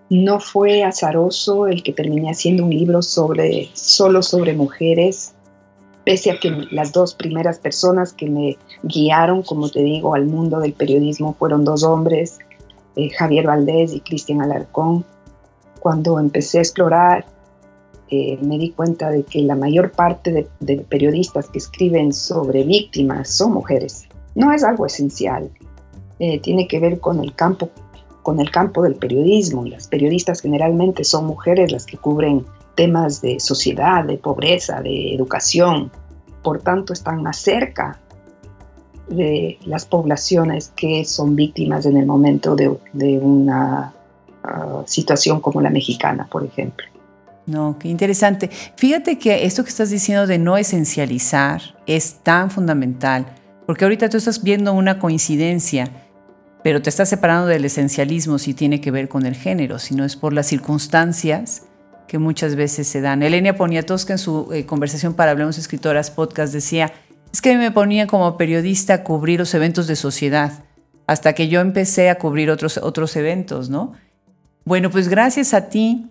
No 0.09 0.39
fue 0.39 0.83
azaroso 0.83 1.67
el 1.67 1.83
que 1.83 1.93
terminé 1.93 2.31
haciendo 2.31 2.65
un 2.65 2.71
libro 2.71 3.01
sobre, 3.01 3.69
solo 3.73 4.23
sobre 4.23 4.53
mujeres, 4.53 5.35
pese 6.05 6.31
a 6.31 6.39
que 6.39 6.49
las 6.71 6.91
dos 6.91 7.13
primeras 7.13 7.59
personas 7.59 8.13
que 8.13 8.29
me 8.29 8.57
guiaron, 8.83 9.43
como 9.43 9.69
te 9.69 9.81
digo, 9.83 10.15
al 10.15 10.25
mundo 10.25 10.59
del 10.59 10.73
periodismo 10.73 11.35
fueron 11.37 11.63
dos 11.63 11.83
hombres, 11.83 12.39
eh, 12.95 13.09
Javier 13.09 13.47
Valdés 13.47 13.93
y 13.93 14.01
Cristian 14.01 14.41
Alarcón. 14.41 15.05
Cuando 15.79 16.19
empecé 16.19 16.59
a 16.59 16.61
explorar, 16.61 17.25
eh, 18.09 18.37
me 18.41 18.57
di 18.57 18.71
cuenta 18.71 19.11
de 19.11 19.23
que 19.23 19.41
la 19.41 19.55
mayor 19.55 19.91
parte 19.91 20.47
de 20.59 20.77
periodistas 20.77 21.47
que 21.49 21.59
escriben 21.59 22.11
sobre 22.11 22.63
víctimas 22.63 23.29
son 23.29 23.53
mujeres. 23.53 24.05
No 24.35 24.51
es 24.51 24.63
algo 24.63 24.85
esencial, 24.85 25.51
eh, 26.19 26.39
tiene 26.39 26.67
que 26.67 26.79
ver 26.79 26.99
con 26.99 27.19
el 27.19 27.33
campo 27.33 27.69
con 28.23 28.39
el 28.39 28.51
campo 28.51 28.83
del 28.83 28.95
periodismo. 28.95 29.65
Las 29.65 29.87
periodistas 29.87 30.41
generalmente 30.41 31.03
son 31.03 31.25
mujeres 31.25 31.71
las 31.71 31.85
que 31.85 31.97
cubren 31.97 32.45
temas 32.79 33.19
de 33.19 33.41
sociedad, 33.41 34.05
de 34.05 34.17
pobreza, 34.17 34.79
de 34.79 35.13
educación. 35.13 35.91
Por 36.41 36.61
tanto, 36.61 36.93
están 36.93 37.21
más 37.21 37.35
cerca 37.35 37.99
de 39.09 39.59
las 39.65 39.85
poblaciones 39.85 40.71
que 40.77 41.03
son 41.03 41.35
víctimas 41.35 41.85
en 41.85 41.97
el 41.97 42.05
momento 42.05 42.55
de, 42.55 42.69
una 43.17 43.93
ah, 44.45 44.83
situación 44.85 45.41
como 45.41 45.59
la 45.59 45.69
mexicana, 45.69 46.25
por 46.31 46.45
ejemplo. 46.45 46.87
No, 47.47 47.75
qué 47.77 47.89
interesante. 47.89 48.49
Fíjate 48.77 49.19
que 49.19 49.43
esto 49.43 49.65
que 49.65 49.69
estás 49.71 49.89
diciendo 49.89 50.25
de 50.25 50.37
no 50.37 50.55
esencializar 50.55 51.61
es 51.85 52.19
tan 52.23 52.49
fundamental, 52.49 53.25
porque 53.65 53.83
ahorita 53.83 54.07
tú 54.07 54.15
estás 54.15 54.41
viendo 54.41 54.71
una 54.71 54.99
coincidencia 54.99 55.91
pero 56.61 56.81
te 56.81 56.89
estás 56.89 57.07
separando 57.07 57.47
del 57.47 57.63
esencialismo 57.63 58.37
si 58.37 58.53
tiene 58.53 58.81
que 58.81 58.91
ver 58.91 59.07
con 59.07 59.25
el 59.25 59.33
género, 59.33 59.79
si 59.79 59.95
no 59.95 60.03
es 60.03 60.17
por 60.17 60.33
las 60.33 60.47
circunstancias 60.47 61.68
que 62.09 62.17
muchas 62.17 62.55
veces 62.55 62.87
se 62.87 63.01
dan. 63.01 63.21
Elenia 63.21 63.55
Poniatowska 63.55 64.13
en 64.13 64.19
su 64.19 64.51
eh, 64.51 64.65
conversación 64.65 65.13
para 65.13 65.31
Hablemos 65.31 65.59
Escritoras 65.59 66.09
podcast 66.09 66.51
decía, 66.51 66.91
es 67.31 67.39
que 67.39 67.55
me 67.55 67.69
ponía 67.69 68.07
como 68.07 68.35
periodista 68.35 68.95
a 68.95 69.03
cubrir 69.03 69.39
los 69.39 69.53
eventos 69.53 69.85
de 69.85 69.95
sociedad, 69.95 70.63
hasta 71.05 71.33
que 71.33 71.49
yo 71.49 71.61
empecé 71.61 72.09
a 72.09 72.17
cubrir 72.17 72.49
otros, 72.49 72.77
otros 72.77 73.15
eventos, 73.15 73.69
¿no? 73.69 73.93
Bueno, 74.65 74.89
pues 74.89 75.07
gracias 75.07 75.53
a 75.53 75.69
ti, 75.69 76.07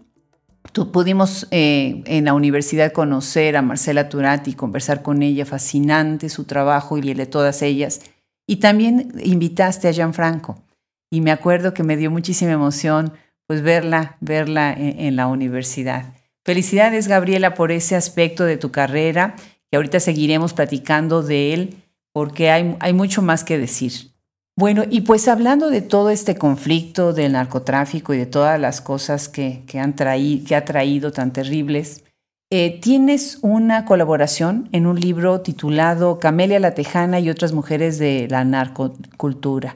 tú 0.71 0.93
pudimos 0.93 1.49
eh, 1.51 2.05
en 2.07 2.27
la 2.27 2.35
universidad 2.35 2.93
conocer 2.93 3.57
a 3.57 3.63
Marcela 3.63 4.09
Turati, 4.09 4.55
conversar 4.55 5.03
con 5.03 5.23
ella, 5.23 5.45
fascinante 5.47 6.29
su 6.29 6.45
trabajo 6.45 6.97
y 6.97 7.11
el 7.11 7.17
de 7.17 7.27
todas 7.27 7.61
ellas. 7.63 8.03
Y 8.47 8.57
también 8.57 9.13
invitaste 9.23 9.89
a 9.89 9.93
Gianfranco. 9.93 10.63
Y 11.11 11.23
me 11.23 11.33
acuerdo 11.33 11.75
que 11.75 11.83
me 11.83 11.97
dio 11.97 12.11
muchísima 12.11 12.53
emoción 12.53 13.15
pues 13.49 13.63
verla, 13.63 14.19
verla 14.21 14.75
en, 14.75 15.17
la 15.17 15.27
universidad. 15.27 16.13
Felicidades, 16.45 17.09
Gabriela, 17.09 17.55
por 17.55 17.73
ese 17.73 17.97
aspecto 17.97 18.45
de 18.45 18.59
tu 18.59 18.71
carrera, 18.71 19.37
que 19.71 19.77
ahorita 19.77 20.01
seguiremos 20.01 20.53
platicando 20.53 21.23
de 21.23 21.55
él, 21.55 21.83
porque 22.13 22.51
hay, 22.51 22.77
hay 22.79 22.93
mucho 22.93 23.23
más 23.23 23.45
que 23.45 23.57
decir. 23.57 24.13
Bueno, 24.55 24.85
y 24.91 25.01
pues 25.01 25.29
hablando 25.29 25.71
de 25.71 25.81
todo 25.81 26.11
este 26.11 26.37
conflicto 26.37 27.15
del 27.15 27.33
narcotráfico 27.33 28.13
y 28.13 28.19
de 28.19 28.27
todas 28.27 28.61
las 28.61 28.83
cosas 28.83 29.31
que, 29.31 29.63
que, 29.67 29.81
han 29.81 29.95
que 29.95 30.55
ha 30.55 30.65
traído 30.67 31.11
tan 31.11 31.33
terribles, 31.33 32.05
eh, 32.51 32.79
tienes 32.81 33.39
una 33.41 33.87
colaboración 33.87 34.69
en 34.73 34.87
un 34.87 35.01
libro 35.01 35.41
titulado 35.41 36.19
Camelia 36.19 36.61
la 36.61 36.75
Tejana 36.75 37.19
y 37.19 37.31
otras 37.31 37.53
mujeres 37.55 37.99
de 37.99 38.27
la 38.29 38.45
narcocultura. 38.45 39.73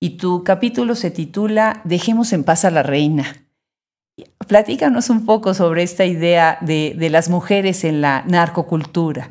Y 0.00 0.10
tu 0.16 0.44
capítulo 0.44 0.94
se 0.94 1.10
titula 1.10 1.80
Dejemos 1.84 2.32
en 2.32 2.44
paz 2.44 2.64
a 2.64 2.70
la 2.70 2.82
reina. 2.82 3.24
Platícanos 4.46 5.10
un 5.10 5.24
poco 5.24 5.54
sobre 5.54 5.82
esta 5.82 6.04
idea 6.04 6.58
de, 6.60 6.96
las 7.10 7.30
mujeres 7.30 7.84
en 7.84 8.00
la 8.00 8.22
narcocultura. 8.26 9.30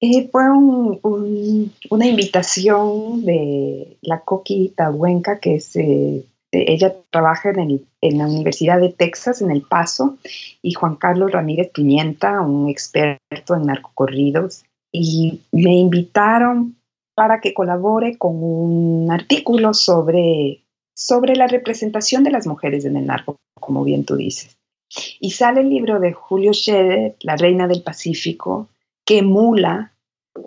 Eh, 0.00 0.28
fue 0.30 0.44
una 0.50 2.06
invitación 2.06 3.24
de 3.24 3.96
la 4.02 4.20
Coqui 4.20 4.72
Tahuenca, 4.76 5.38
que 5.38 5.56
es 5.56 5.76
eh, 5.76 6.24
ella 6.54 6.94
trabaja 7.10 7.50
en, 7.50 8.18
la 8.18 8.26
Universidad 8.26 8.80
de 8.80 8.90
Texas, 8.90 9.42
en 9.42 9.50
El 9.50 9.62
Paso, 9.62 10.18
y 10.62 10.72
Juan 10.72 10.96
Carlos 10.96 11.32
Ramírez 11.32 11.70
Pimienta, 11.72 12.40
un 12.40 12.68
experto 12.68 13.54
en 13.54 13.66
narcocorridos, 13.66 14.64
y 14.92 15.40
me 15.52 15.76
invitaron 15.76 16.76
para 17.14 17.40
que 17.40 17.54
colabore 17.54 18.18
con 18.18 18.42
un 18.42 19.10
artículo 19.10 19.74
sobre, 19.74 20.64
sobre 20.94 21.36
la 21.36 21.46
representación 21.46 22.24
de 22.24 22.30
las 22.30 22.46
mujeres 22.46 22.84
en 22.84 22.96
el 22.96 23.06
narco, 23.06 23.36
como 23.60 23.84
bien 23.84 24.04
tú 24.04 24.16
dices. 24.16 24.56
Y 25.20 25.30
sale 25.30 25.60
el 25.60 25.70
libro 25.70 26.00
de 26.00 26.12
Julio 26.12 26.52
Scherer, 26.52 27.16
La 27.20 27.36
Reina 27.36 27.66
del 27.66 27.82
Pacífico, 27.82 28.68
que 29.04 29.18
emula 29.18 29.92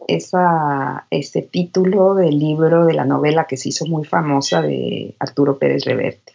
ese 0.08 1.42
título 1.44 2.16
del 2.16 2.38
libro 2.38 2.86
de 2.86 2.94
la 2.94 3.06
novela 3.06 3.46
que 3.46 3.58
se 3.58 3.70
hizo 3.70 3.86
muy 3.86 4.04
famosa 4.04 4.62
de 4.62 5.16
Arturo 5.20 5.58
Pérez 5.58 5.86
Reverte. 5.86 6.34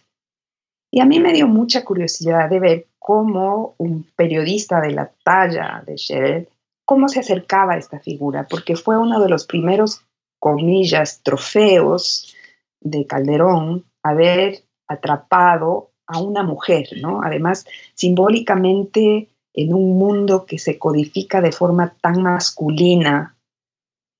Y 0.91 0.99
a 0.99 1.05
mí 1.05 1.19
me 1.19 1.33
dio 1.33 1.47
mucha 1.47 1.83
curiosidad 1.83 2.49
de 2.49 2.59
ver 2.59 2.87
cómo 2.99 3.75
un 3.77 4.05
periodista 4.15 4.79
de 4.79 4.91
la 4.91 5.11
talla 5.23 5.83
de 5.85 5.97
Scherer, 5.97 6.49
cómo 6.85 7.07
se 7.09 7.19
acercaba 7.19 7.73
a 7.73 7.77
esta 7.77 7.99
figura, 7.99 8.47
porque 8.47 8.75
fue 8.75 8.97
uno 8.97 9.19
de 9.19 9.29
los 9.29 9.45
primeros, 9.45 10.01
comillas, 10.43 11.21
trofeos 11.23 12.35
de 12.81 13.07
Calderón 13.07 13.85
haber 14.03 14.65
atrapado 14.89 15.91
a 16.05 16.19
una 16.19 16.43
mujer, 16.43 16.89
¿no? 17.01 17.21
Además, 17.23 17.65
simbólicamente 17.93 19.29
en 19.53 19.73
un 19.73 19.97
mundo 19.97 20.45
que 20.45 20.59
se 20.59 20.77
codifica 20.77 21.39
de 21.39 21.53
forma 21.53 21.95
tan 22.01 22.21
masculina 22.23 23.37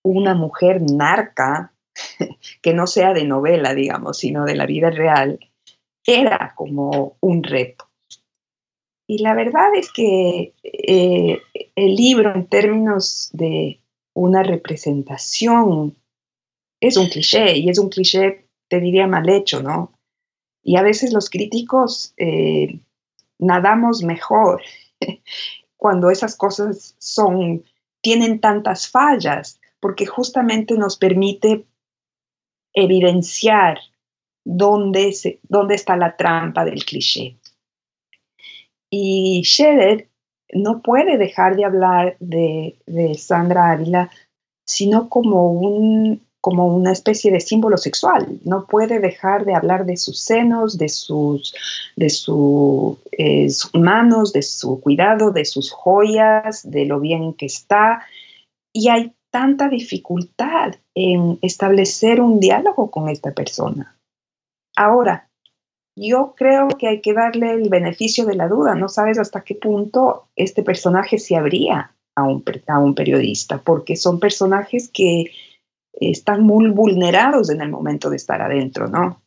una 0.01 0.33
mujer 0.33 0.81
narca, 0.81 1.73
que 2.61 2.73
no 2.73 2.87
sea 2.87 3.13
de 3.13 3.25
novela, 3.25 3.73
digamos, 3.73 4.19
sino 4.19 4.45
de 4.45 4.55
la 4.55 4.65
vida 4.65 4.91
real, 4.91 5.41
era 6.07 6.53
como 6.55 7.17
un 7.19 7.43
reto. 7.43 7.89
Y 9.09 9.17
la 9.17 9.33
verdad 9.35 9.75
es 9.75 9.91
que 9.91 10.53
eh, 10.63 11.41
el 11.75 11.95
libro 11.95 12.33
en 12.33 12.47
términos 12.47 13.29
de 13.33 13.81
una 14.13 14.41
representación 14.41 15.97
es 16.87 16.97
un 16.97 17.07
cliché 17.07 17.57
y 17.57 17.69
es 17.69 17.79
un 17.79 17.89
cliché, 17.89 18.45
te 18.67 18.79
diría, 18.79 19.07
mal 19.07 19.29
hecho, 19.29 19.61
¿no? 19.63 19.93
Y 20.61 20.75
a 20.77 20.83
veces 20.83 21.13
los 21.13 21.29
críticos 21.29 22.13
eh, 22.17 22.79
nadamos 23.39 24.03
mejor 24.03 24.61
cuando 25.77 26.09
esas 26.09 26.35
cosas 26.35 26.95
son, 26.99 27.63
tienen 28.01 28.39
tantas 28.39 28.89
fallas 28.89 29.59
porque 29.79 30.05
justamente 30.05 30.77
nos 30.77 30.97
permite 30.97 31.65
evidenciar 32.73 33.79
dónde, 34.43 35.13
dónde 35.43 35.75
está 35.75 35.95
la 35.95 36.17
trampa 36.17 36.65
del 36.65 36.83
cliché. 36.83 37.37
Y 38.89 39.41
Scherer 39.45 40.09
no 40.53 40.81
puede 40.81 41.17
dejar 41.17 41.55
de 41.55 41.65
hablar 41.65 42.17
de, 42.19 42.77
Sandra 43.17 43.71
Ávila, 43.71 44.11
sino 44.65 45.09
como, 45.09 45.51
un, 45.51 46.21
como 46.43 46.67
una 46.67 46.91
especie 46.91 47.31
de 47.31 47.39
símbolo 47.39 47.77
sexual. 47.77 48.37
No 48.43 48.67
puede 48.67 48.99
dejar 48.99 49.45
de 49.45 49.55
hablar 49.55 49.85
de 49.85 49.95
sus 49.95 50.19
senos, 50.19 50.77
de 50.77 50.89
sus, 50.89 51.55
de 51.95 52.07
eh, 53.17 53.49
sus 53.49 53.73
manos, 53.73 54.33
de 54.33 54.41
su 54.41 54.81
cuidado, 54.81 55.31
de 55.31 55.45
sus 55.45 55.71
joyas, 55.71 56.69
de 56.69 56.83
lo 56.83 56.99
bien 56.99 57.33
que 57.33 57.45
está. 57.45 58.05
Y 58.73 58.89
hay 58.89 59.13
tanta 59.31 59.69
dificultad 59.69 60.75
en 60.93 61.39
establecer 61.41 62.19
un 62.19 62.41
diálogo 62.41 62.91
con 62.91 63.07
esta 63.07 63.31
persona. 63.31 63.95
Ahora, 64.75 65.29
yo 65.95 66.33
creo 66.35 66.67
que 66.67 66.89
hay 66.89 66.99
que 66.99 67.13
darle 67.13 67.51
el 67.51 67.69
beneficio 67.69 68.25
de 68.25 68.35
la 68.35 68.49
duda. 68.49 68.75
No 68.75 68.89
sabes 68.89 69.17
hasta 69.17 69.45
qué 69.45 69.55
punto 69.55 70.27
este 70.35 70.61
personaje 70.61 71.19
se 71.19 71.37
abría 71.37 71.95
a 72.17 72.23
un, 72.23 72.43
a 72.67 72.79
un 72.79 72.95
periodista, 72.95 73.59
porque 73.59 73.95
son 73.95 74.19
personajes 74.19 74.89
que 74.89 75.31
están 75.93 76.43
muy 76.43 76.69
vulnerados 76.69 77.49
en 77.49 77.61
el 77.61 77.69
momento 77.69 78.09
de 78.09 78.17
estar 78.17 78.41
adentro, 78.41 78.87
¿no? 78.87 79.21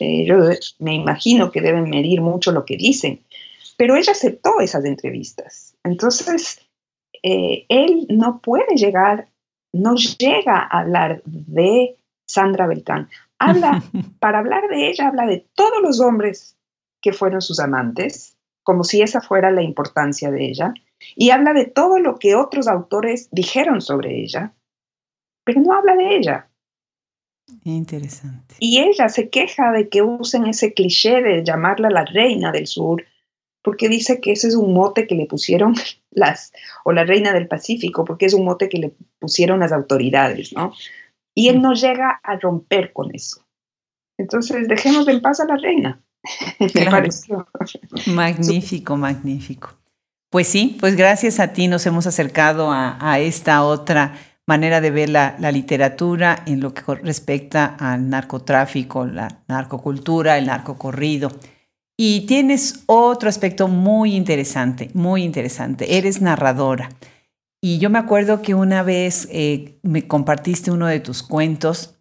Eh, 0.00 0.24
yo 0.24 0.36
me 0.78 0.94
imagino 0.94 1.50
que 1.50 1.60
deben 1.60 1.90
medir 1.90 2.20
mucho 2.20 2.52
lo 2.52 2.64
que 2.64 2.76
dicen, 2.76 3.20
pero 3.76 3.96
ella 3.96 4.12
aceptó 4.12 4.60
esas 4.60 4.84
entrevistas. 4.84 5.74
Entonces, 5.84 6.60
eh, 7.22 7.66
él 7.68 8.06
no 8.08 8.40
puede 8.40 8.74
llegar 8.76 9.28
no 9.72 9.94
llega 9.94 10.58
a 10.58 10.80
hablar 10.80 11.22
de 11.24 11.96
Sandra 12.26 12.66
Beltrán. 12.66 13.08
Habla, 13.38 13.82
para 14.20 14.38
hablar 14.38 14.68
de 14.68 14.88
ella, 14.88 15.08
habla 15.08 15.26
de 15.26 15.46
todos 15.54 15.82
los 15.82 16.00
hombres 16.00 16.56
que 17.00 17.12
fueron 17.12 17.40
sus 17.42 17.58
amantes, 17.58 18.36
como 18.62 18.84
si 18.84 19.02
esa 19.02 19.20
fuera 19.20 19.50
la 19.50 19.62
importancia 19.62 20.30
de 20.30 20.44
ella, 20.46 20.74
y 21.16 21.30
habla 21.30 21.52
de 21.52 21.64
todo 21.64 21.98
lo 21.98 22.18
que 22.18 22.36
otros 22.36 22.68
autores 22.68 23.28
dijeron 23.32 23.80
sobre 23.80 24.20
ella, 24.22 24.52
pero 25.44 25.60
no 25.60 25.72
habla 25.72 25.96
de 25.96 26.16
ella. 26.16 26.48
Interesante. 27.64 28.54
Y 28.58 28.80
ella 28.80 29.08
se 29.08 29.28
queja 29.28 29.72
de 29.72 29.88
que 29.88 30.02
usen 30.02 30.46
ese 30.46 30.72
cliché 30.72 31.22
de 31.22 31.44
llamarla 31.44 31.90
la 31.90 32.04
reina 32.04 32.52
del 32.52 32.66
sur, 32.66 33.04
porque 33.62 33.88
dice 33.88 34.20
que 34.20 34.32
ese 34.32 34.48
es 34.48 34.54
un 34.54 34.72
mote 34.72 35.06
que 35.06 35.14
le 35.14 35.26
pusieron 35.26 35.74
las, 36.10 36.52
o 36.84 36.92
la 36.92 37.04
reina 37.04 37.32
del 37.32 37.48
Pacífico, 37.48 38.04
porque 38.04 38.26
es 38.26 38.34
un 38.34 38.44
mote 38.44 38.68
que 38.68 38.78
le 38.78 38.94
pusieron 39.18 39.60
las 39.60 39.72
autoridades, 39.72 40.52
¿no? 40.52 40.72
Y 41.34 41.48
él 41.48 41.62
no 41.62 41.72
llega 41.72 42.20
a 42.22 42.36
romper 42.36 42.92
con 42.92 43.14
eso. 43.14 43.42
Entonces, 44.18 44.68
dejemos 44.68 45.08
en 45.08 45.22
paz 45.22 45.40
a 45.40 45.46
la 45.46 45.56
reina. 45.56 46.02
Pareció. 46.90 47.46
Magnífico, 48.06 48.96
magnífico. 48.96 49.70
Pues 50.30 50.48
sí, 50.48 50.78
pues 50.80 50.96
gracias 50.96 51.40
a 51.40 51.52
ti 51.52 51.68
nos 51.68 51.84
hemos 51.84 52.06
acercado 52.06 52.70
a, 52.72 53.18
esta 53.20 53.64
otra 53.64 54.16
manera 54.52 54.82
de 54.82 54.90
ver 54.90 55.08
la, 55.08 55.50
literatura 55.50 56.42
en 56.44 56.60
lo 56.60 56.74
que 56.74 56.82
respecta 56.96 57.64
al 57.64 58.10
narcotráfico, 58.10 59.06
la 59.06 59.42
narcocultura, 59.48 60.36
el 60.36 60.44
narcocorrido. 60.44 61.32
Y 61.96 62.26
tienes 62.26 62.82
otro 62.84 63.30
aspecto 63.30 63.66
muy 63.66 64.14
interesante, 64.14 64.90
muy 64.92 65.22
interesante. 65.22 65.96
Eres 65.96 66.20
narradora. 66.20 66.90
Y 67.62 67.78
yo 67.78 67.88
me 67.88 67.98
acuerdo 67.98 68.42
que 68.42 68.54
una 68.54 68.82
vez 68.82 69.26
eh, 69.30 69.78
me 69.82 70.06
compartiste 70.06 70.70
uno 70.70 70.86
de 70.86 71.00
tus 71.00 71.22
cuentos 71.22 71.94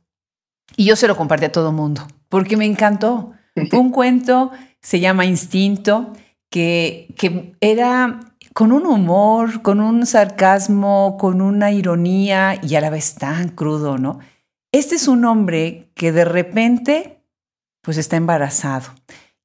y 0.75 0.83
yo 0.83 0.97
se 0.97 1.07
lo 1.07 1.15
compartí 1.15 1.45
a 1.45 1.53
todo 1.53 1.71
mundo 1.71 2.05
porque 2.27 2.57
me 2.57 2.65
encantó. 2.65 3.31
Un 3.71 3.91
cuento 3.91 4.51
se 4.81 4.99
llama 4.99 5.23
Instinto, 5.23 6.11
que, 6.49 7.13
que 7.17 7.55
era 7.61 8.30
con 8.53 8.71
un 8.71 8.85
humor, 8.85 9.61
con 9.61 9.79
un 9.79 10.05
sarcasmo, 10.05 11.17
con 11.19 11.41
una 11.41 11.71
ironía 11.71 12.59
y 12.61 12.75
a 12.75 12.81
la 12.81 12.89
vez 12.89 13.15
tan 13.15 13.49
crudo, 13.49 13.97
¿no? 13.97 14.19
Este 14.71 14.95
es 14.95 15.07
un 15.07 15.25
hombre 15.25 15.91
que 15.95 16.11
de 16.11 16.25
repente 16.25 17.23
pues 17.81 17.97
está 17.97 18.17
embarazado. 18.17 18.91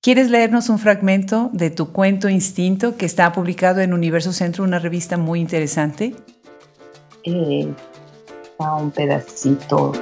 ¿Quieres 0.00 0.30
leernos 0.30 0.68
un 0.68 0.78
fragmento 0.78 1.50
de 1.52 1.70
tu 1.70 1.92
cuento 1.92 2.28
Instinto 2.28 2.96
que 2.96 3.06
está 3.06 3.32
publicado 3.32 3.80
en 3.80 3.92
Universo 3.92 4.32
Centro, 4.32 4.62
una 4.62 4.78
revista 4.78 5.16
muy 5.16 5.40
interesante? 5.40 6.14
Eh, 7.24 7.68
un 8.58 8.90
pedacito. 8.92 9.92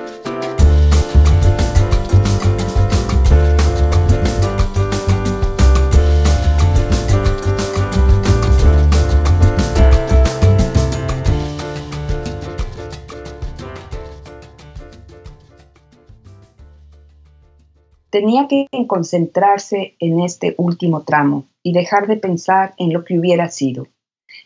Tenía 18.15 18.47
que 18.47 18.69
concentrarse 18.87 19.97
en 19.99 20.21
este 20.21 20.55
último 20.57 21.03
tramo 21.03 21.47
y 21.65 21.73
dejar 21.73 22.07
de 22.07 22.17
pensar 22.17 22.73
en 22.79 22.93
lo 22.93 23.05
que 23.05 23.19
hubiera 23.19 23.49
sido, 23.49 23.89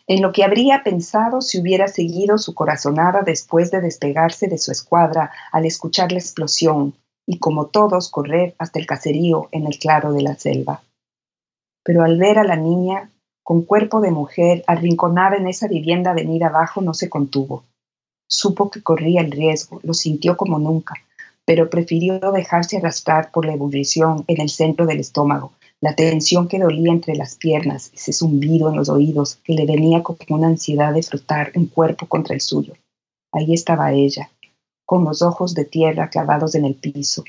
en 0.07 0.23
lo 0.23 0.31
que 0.31 0.43
habría 0.43 0.81
pensado 0.83 1.39
si 1.39 1.61
hubiera 1.61 1.87
seguido 1.87 2.39
su 2.39 2.55
corazonada 2.55 3.21
después 3.21 3.69
de 3.69 3.81
despegarse 3.81 4.47
de 4.47 4.57
su 4.57 4.71
escuadra 4.71 5.29
al 5.51 5.67
escuchar 5.67 6.11
la 6.11 6.17
explosión 6.17 6.95
y 7.27 7.37
como 7.37 7.67
todos 7.67 8.09
correr 8.09 8.55
hasta 8.57 8.79
el 8.79 8.87
caserío 8.87 9.49
en 9.51 9.67
el 9.67 9.77
claro 9.77 10.13
de 10.13 10.23
la 10.23 10.33
selva. 10.33 10.81
Pero 11.83 12.03
al 12.03 12.17
ver 12.17 12.39
a 12.39 12.43
la 12.45 12.55
niña, 12.55 13.11
con 13.43 13.61
cuerpo 13.61 14.01
de 14.01 14.09
mujer, 14.09 14.63
arrinconada 14.65 15.37
en 15.37 15.47
esa 15.47 15.67
vivienda 15.67 16.15
venida 16.15 16.47
abajo, 16.47 16.81
no 16.81 16.95
se 16.95 17.07
contuvo. 17.07 17.65
Supo 18.27 18.71
que 18.71 18.81
corría 18.81 19.21
el 19.21 19.29
riesgo, 19.29 19.79
lo 19.83 19.93
sintió 19.93 20.37
como 20.37 20.57
nunca, 20.57 20.95
pero 21.49 21.67
prefirió 21.67 22.19
dejarse 22.31 22.77
arrastrar 22.77 23.31
por 23.31 23.43
la 23.43 23.53
ebullición 23.53 24.23
en 24.27 24.39
el 24.39 24.49
centro 24.49 24.85
del 24.85 24.99
estómago, 24.99 25.53
la 25.81 25.95
tensión 25.95 26.47
que 26.47 26.59
dolía 26.59 26.91
entre 26.91 27.15
las 27.15 27.37
piernas, 27.37 27.89
ese 27.91 28.13
zumbido 28.13 28.69
en 28.69 28.75
los 28.75 28.87
oídos 28.87 29.39
que 29.43 29.55
le 29.55 29.65
venía 29.65 30.03
como 30.03 30.19
una 30.29 30.45
ansiedad 30.45 30.93
de 30.93 31.01
frotar 31.01 31.51
un 31.55 31.65
cuerpo 31.65 32.05
contra 32.05 32.35
el 32.35 32.41
suyo. 32.41 32.75
Ahí 33.33 33.51
estaba 33.51 33.93
ella, 33.93 34.29
con 34.85 35.03
los 35.03 35.23
ojos 35.23 35.55
de 35.55 35.65
tierra 35.65 36.11
clavados 36.11 36.53
en 36.53 36.65
el 36.65 36.75
piso. 36.75 37.23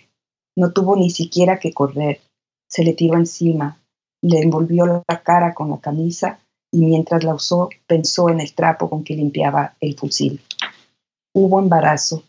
No 0.55 0.71
tuvo 0.71 0.97
ni 0.97 1.09
siquiera 1.09 1.59
que 1.59 1.73
correr. 1.73 2.21
Se 2.69 2.85
le 2.85 2.93
tiró 2.93 3.17
encima, 3.17 3.79
le 4.23 4.41
envolvió 4.41 4.85
la 4.85 5.23
cara 5.23 5.55
con 5.55 5.71
la 5.71 5.79
camisa 5.79 6.41
y 6.71 6.83
mientras 6.85 7.25
la 7.25 7.35
usó 7.35 7.71
pensó 7.87 8.29
en 8.29 8.41
el 8.41 8.53
trapo 8.53 8.91
con 8.91 9.03
que 9.03 9.15
limpiaba 9.15 9.77
el 9.81 9.97
fusil. 9.97 10.43
Hubo 11.33 11.59
embarazo, 11.59 12.23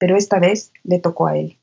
pero 0.00 0.16
esta 0.16 0.40
vez 0.40 0.72
le 0.82 0.98
tocó 0.98 1.26
a 1.26 1.36
él. 1.36 1.58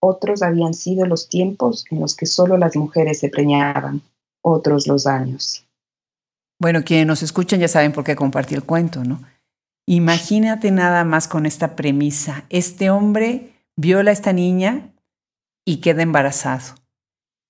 Otros 0.00 0.42
habían 0.42 0.74
sido 0.74 1.06
los 1.06 1.28
tiempos 1.28 1.86
en 1.90 2.00
los 2.00 2.14
que 2.14 2.26
solo 2.26 2.58
las 2.58 2.76
mujeres 2.76 3.18
se 3.18 3.30
preñaban, 3.30 4.02
otros 4.44 4.86
los 4.86 5.06
años. 5.06 5.66
Bueno, 6.60 6.84
quienes 6.84 7.06
nos 7.06 7.22
escuchan 7.22 7.58
ya 7.58 7.68
saben 7.68 7.92
por 7.92 8.04
qué 8.04 8.14
compartí 8.14 8.54
el 8.54 8.62
cuento, 8.62 9.02
¿no? 9.04 9.22
Imagínate 9.88 10.70
nada 10.70 11.04
más 11.04 11.28
con 11.28 11.46
esta 11.46 11.76
premisa. 11.76 12.44
Este 12.50 12.90
hombre 12.90 13.52
viola 13.74 14.10
a 14.10 14.12
esta 14.12 14.32
niña 14.32 14.92
y 15.64 15.78
queda 15.78 16.02
embarazado. 16.02 16.74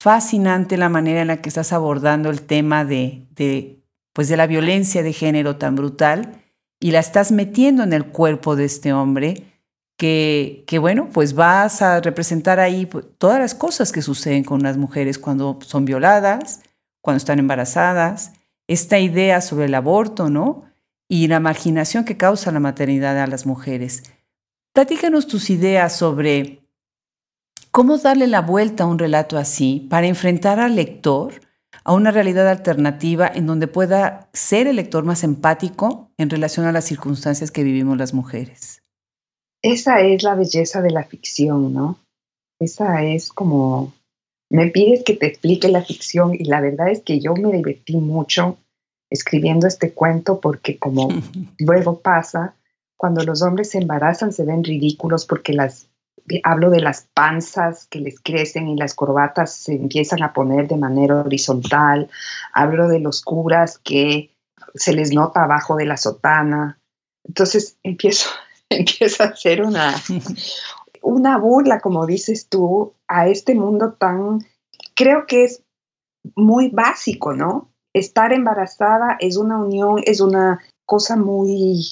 Fascinante 0.01 0.77
la 0.77 0.88
manera 0.88 1.23
en 1.23 1.29
la 1.29 1.42
que 1.42 1.49
estás 1.49 1.73
abordando 1.73 2.31
el 2.31 2.42
tema 2.42 2.85
de, 2.85 3.27
de, 3.31 3.83
pues 4.12 4.29
de 4.29 4.37
la 4.37 4.47
violencia 4.47 5.03
de 5.03 5.12
género 5.12 5.57
tan 5.57 5.75
brutal 5.75 6.45
y 6.79 6.92
la 6.92 7.01
estás 7.01 7.33
metiendo 7.33 7.83
en 7.83 7.92
el 7.92 8.07
cuerpo 8.07 8.55
de 8.55 8.66
este 8.66 8.92
hombre 8.92 9.56
que, 9.96 10.78
bueno, 10.80 11.09
pues 11.12 11.35
vas 11.35 11.80
a 11.80 12.00
representar 12.00 12.61
ahí 12.61 12.87
pues, 12.87 13.06
todas 13.18 13.40
las 13.40 13.54
cosas 13.54 13.92
que 13.92 14.02
suceden 14.02 14.44
con 14.44 14.62
las 14.62 14.76
mujeres 14.76 15.18
cuando 15.18 15.59
son 15.62 15.85
violadas, 15.85 16.61
cuando 17.00 17.18
están 17.18 17.38
embarazadas, 17.38 18.32
esta 18.66 18.98
idea 18.98 19.40
sobre 19.40 19.66
el 19.66 19.74
aborto, 19.74 20.28
¿no? 20.28 20.64
Y 21.09 21.28
la 21.28 21.40
marginación 21.40 22.04
que 22.04 22.16
causa 22.16 22.52
la 22.52 22.61
maternidad 22.61 23.18
a 23.18 23.26
las 23.26 23.46
mujeres. 23.46 24.02
Platícanos 24.72 25.26
tus 25.26 25.50
ideas 25.50 25.96
sobre 25.96 26.62
cómo 27.70 27.96
darle 27.96 28.26
la 28.26 28.40
vuelta 28.40 28.85
a 28.85 28.87
un 28.87 28.98
relato 28.98 29.38
así 29.38 29.87
para 29.88 30.06
enfrentar 30.06 30.61
al 30.61 30.76
lector 30.76 31.40
a 31.85 31.92
una 31.92 32.11
realidad 32.11 32.48
alternativa 32.48 33.30
en 33.32 33.46
donde 33.46 33.68
pueda 33.68 34.28
ser 34.32 34.66
el 34.66 34.76
lector 34.76 35.04
más 35.04 35.22
empático 35.22 36.11
en 36.18 36.28
relación 36.28 36.66
a 36.66 36.72
las 36.72 36.85
circunstancias 36.85 37.52
que 37.52 37.62
vivimos 37.62 37.96
las 37.96 38.12
mujeres. 38.12 38.82
Esa 39.62 40.01
es 40.01 40.23
la 40.23 40.35
belleza 40.35 40.83
de 40.83 40.90
la 40.90 41.05
ficción, 41.05 41.73
¿no? 41.73 41.99
Esa 42.61 43.03
es 43.03 43.31
como, 43.31 43.92
me 44.51 44.69
pides 44.69 45.05
que 45.05 45.14
te 45.14 45.27
explique 45.27 45.69
la 45.69 45.83
ficción 45.83 46.35
y 46.35 46.45
la 46.45 46.61
verdad 46.61 46.88
es 46.88 47.03
que 47.03 47.21
yo 47.21 47.35
me 47.35 47.53
divertí 47.53 47.97
mucho 47.97 48.59
escribiendo 49.11 49.66
este 49.66 49.92
cuento 49.92 50.40
porque 50.40 50.79
como 50.79 51.09
luego 51.59 52.01
pasa, 52.01 52.55
cuando 52.97 53.23
los 53.25 53.42
hombres 53.42 53.71
se 53.71 53.79
embarazan 53.79 54.33
se 54.33 54.45
ven 54.45 54.64
ridículos 54.64 55.27
porque 55.27 55.53
las 55.53 55.88
hablo 56.42 56.71
de 56.71 56.81
las 56.81 57.07
panzas 57.14 57.87
que 57.87 58.01
les 58.01 58.21
crecen 58.21 58.69
y 58.69 58.77
las 58.77 58.95
corbatas 58.95 59.55
se 59.55 59.75
empiezan 59.75 60.23
a 60.23 60.33
poner 60.33 60.66
de 60.66 60.77
manera 60.77 61.21
horizontal, 61.21 62.09
hablo 62.53 62.88
de 62.88 62.99
los 62.99 63.23
curas 63.23 63.79
que 63.79 64.31
se 64.75 64.92
les 64.92 65.12
nota 65.12 65.45
abajo 65.45 65.77
de 65.77 65.87
la 65.87 65.97
sotana. 65.97 66.81
Entonces 67.25 67.79
empiezo 67.83 68.29
empieza 68.70 69.24
a 69.24 69.37
ser 69.37 69.62
una, 69.62 69.94
una 71.02 71.38
burla, 71.38 71.81
como 71.81 72.07
dices 72.07 72.48
tú, 72.48 72.94
a 73.09 73.29
este 73.29 73.55
mundo 73.55 73.92
tan, 73.92 74.40
creo 74.94 75.26
que 75.26 75.44
es 75.44 75.62
muy 76.35 76.70
básico, 76.70 77.33
¿no? 77.33 77.70
Estar 77.94 78.33
embarazada 78.33 79.16
es 79.20 79.37
una 79.37 79.59
unión, 79.59 80.02
es 80.05 80.20
una 80.20 80.61
cosa 80.85 81.16
muy, 81.16 81.83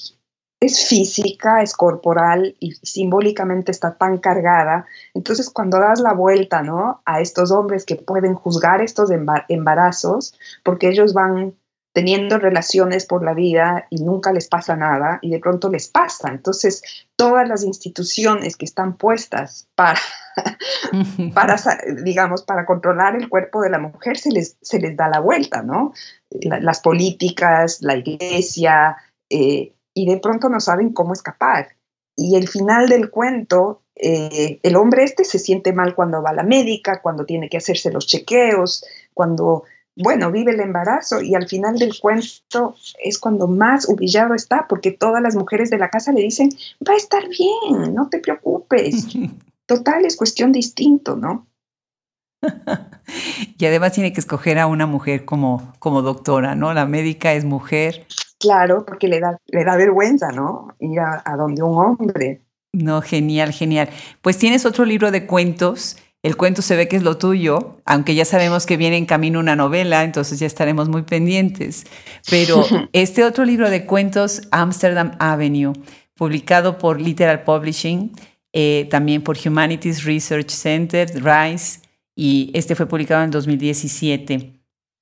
es 0.60 0.86
física, 0.88 1.62
es 1.62 1.74
corporal 1.74 2.56
y 2.58 2.72
simbólicamente 2.72 3.70
está 3.70 3.96
tan 3.96 4.18
cargada. 4.18 4.86
Entonces, 5.14 5.50
cuando 5.50 5.78
das 5.78 6.00
la 6.00 6.12
vuelta, 6.12 6.62
¿no? 6.62 7.02
A 7.06 7.20
estos 7.20 7.50
hombres 7.50 7.86
que 7.86 7.96
pueden 7.96 8.34
juzgar 8.34 8.82
estos 8.82 9.10
embarazos, 9.48 10.34
porque 10.62 10.88
ellos 10.88 11.14
van 11.14 11.54
teniendo 11.94 12.38
relaciones 12.38 13.06
por 13.06 13.24
la 13.24 13.34
vida 13.34 13.86
y 13.88 14.02
nunca 14.02 14.32
les 14.32 14.48
pasa 14.48 14.74
nada 14.74 15.20
y 15.22 15.30
de 15.30 15.38
pronto 15.38 15.70
les 15.70 15.88
pasa. 15.88 16.28
Entonces, 16.28 16.82
todas 17.14 17.48
las 17.48 17.62
instituciones 17.62 18.56
que 18.56 18.64
están 18.64 18.96
puestas 18.96 19.68
para, 19.76 20.00
para 21.34 21.56
digamos, 22.02 22.42
para 22.42 22.66
controlar 22.66 23.14
el 23.14 23.28
cuerpo 23.28 23.62
de 23.62 23.70
la 23.70 23.78
mujer 23.78 24.18
se 24.18 24.32
les, 24.32 24.56
se 24.60 24.80
les 24.80 24.96
da 24.96 25.08
la 25.08 25.20
vuelta, 25.20 25.62
¿no? 25.62 25.92
las 26.30 26.80
políticas, 26.80 27.80
la 27.80 27.94
iglesia, 27.94 28.96
eh, 29.30 29.72
y 29.94 30.06
de 30.06 30.18
pronto 30.18 30.48
no 30.48 30.58
saben 30.58 30.92
cómo 30.92 31.12
escapar. 31.12 31.76
Y 32.16 32.34
el 32.34 32.48
final 32.48 32.88
del 32.88 33.10
cuento, 33.10 33.82
eh, 33.94 34.58
el 34.64 34.74
hombre 34.74 35.04
este 35.04 35.24
se 35.24 35.38
siente 35.38 35.72
mal 35.72 35.94
cuando 35.94 36.22
va 36.22 36.30
a 36.30 36.34
la 36.34 36.42
médica, 36.42 37.00
cuando 37.00 37.24
tiene 37.24 37.48
que 37.48 37.58
hacerse 37.58 37.92
los 37.92 38.08
chequeos, 38.08 38.84
cuando 39.14 39.62
bueno, 39.96 40.32
vive 40.32 40.52
el 40.52 40.60
embarazo 40.60 41.20
y 41.20 41.34
al 41.34 41.48
final 41.48 41.78
del 41.78 41.98
cuento 41.98 42.74
es 43.02 43.18
cuando 43.18 43.46
más 43.46 43.88
humillado 43.88 44.34
está 44.34 44.66
porque 44.68 44.90
todas 44.90 45.22
las 45.22 45.36
mujeres 45.36 45.70
de 45.70 45.78
la 45.78 45.90
casa 45.90 46.12
le 46.12 46.22
dicen, 46.22 46.50
va 46.86 46.94
a 46.94 46.96
estar 46.96 47.28
bien, 47.28 47.94
no 47.94 48.08
te 48.08 48.18
preocupes. 48.18 49.06
total 49.66 50.04
es 50.04 50.16
cuestión 50.16 50.52
distinto, 50.52 51.16
¿no? 51.16 51.46
y 53.58 53.66
además 53.66 53.92
tiene 53.92 54.12
que 54.12 54.20
escoger 54.20 54.58
a 54.58 54.66
una 54.66 54.86
mujer 54.86 55.24
como, 55.24 55.72
como 55.78 56.02
doctora, 56.02 56.54
¿no? 56.54 56.74
La 56.74 56.86
médica 56.86 57.32
es 57.32 57.44
mujer. 57.44 58.06
Claro, 58.38 58.84
porque 58.84 59.08
le 59.08 59.20
da, 59.20 59.38
le 59.46 59.64
da 59.64 59.76
vergüenza, 59.76 60.28
¿no? 60.30 60.68
Ir 60.80 61.00
a, 61.00 61.22
a 61.24 61.36
donde 61.36 61.62
un 61.62 61.78
hombre. 61.78 62.42
No, 62.72 63.00
genial, 63.00 63.52
genial. 63.52 63.88
Pues 64.20 64.36
tienes 64.38 64.66
otro 64.66 64.84
libro 64.84 65.10
de 65.10 65.26
cuentos. 65.26 65.96
El 66.24 66.38
cuento 66.38 66.62
se 66.62 66.74
ve 66.74 66.88
que 66.88 66.96
es 66.96 67.02
lo 67.02 67.18
tuyo, 67.18 67.82
aunque 67.84 68.14
ya 68.14 68.24
sabemos 68.24 68.64
que 68.64 68.78
viene 68.78 68.96
en 68.96 69.04
camino 69.04 69.38
una 69.38 69.56
novela, 69.56 70.04
entonces 70.04 70.38
ya 70.38 70.46
estaremos 70.46 70.88
muy 70.88 71.02
pendientes. 71.02 71.84
Pero 72.30 72.64
este 72.94 73.24
otro 73.24 73.44
libro 73.44 73.68
de 73.68 73.84
cuentos, 73.84 74.40
Amsterdam 74.50 75.16
Avenue, 75.18 75.74
publicado 76.14 76.78
por 76.78 76.98
Literal 76.98 77.44
Publishing, 77.44 78.10
eh, 78.54 78.88
también 78.90 79.20
por 79.20 79.36
Humanities 79.44 80.04
Research 80.04 80.48
Center, 80.48 81.10
RISE, 81.14 81.80
y 82.16 82.50
este 82.54 82.74
fue 82.74 82.86
publicado 82.86 83.22
en 83.22 83.30
2017. 83.30 84.54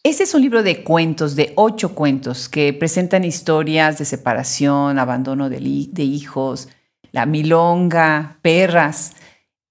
Este 0.02 0.24
es 0.24 0.34
un 0.34 0.42
libro 0.42 0.64
de 0.64 0.82
cuentos, 0.82 1.36
de 1.36 1.52
ocho 1.54 1.94
cuentos, 1.94 2.48
que 2.48 2.72
presentan 2.72 3.22
historias 3.22 3.96
de 3.96 4.06
separación, 4.06 4.98
abandono 4.98 5.48
de, 5.48 5.60
hijos, 6.02 6.68
la 7.12 7.26
milonga, 7.26 8.40
perras, 8.42 9.12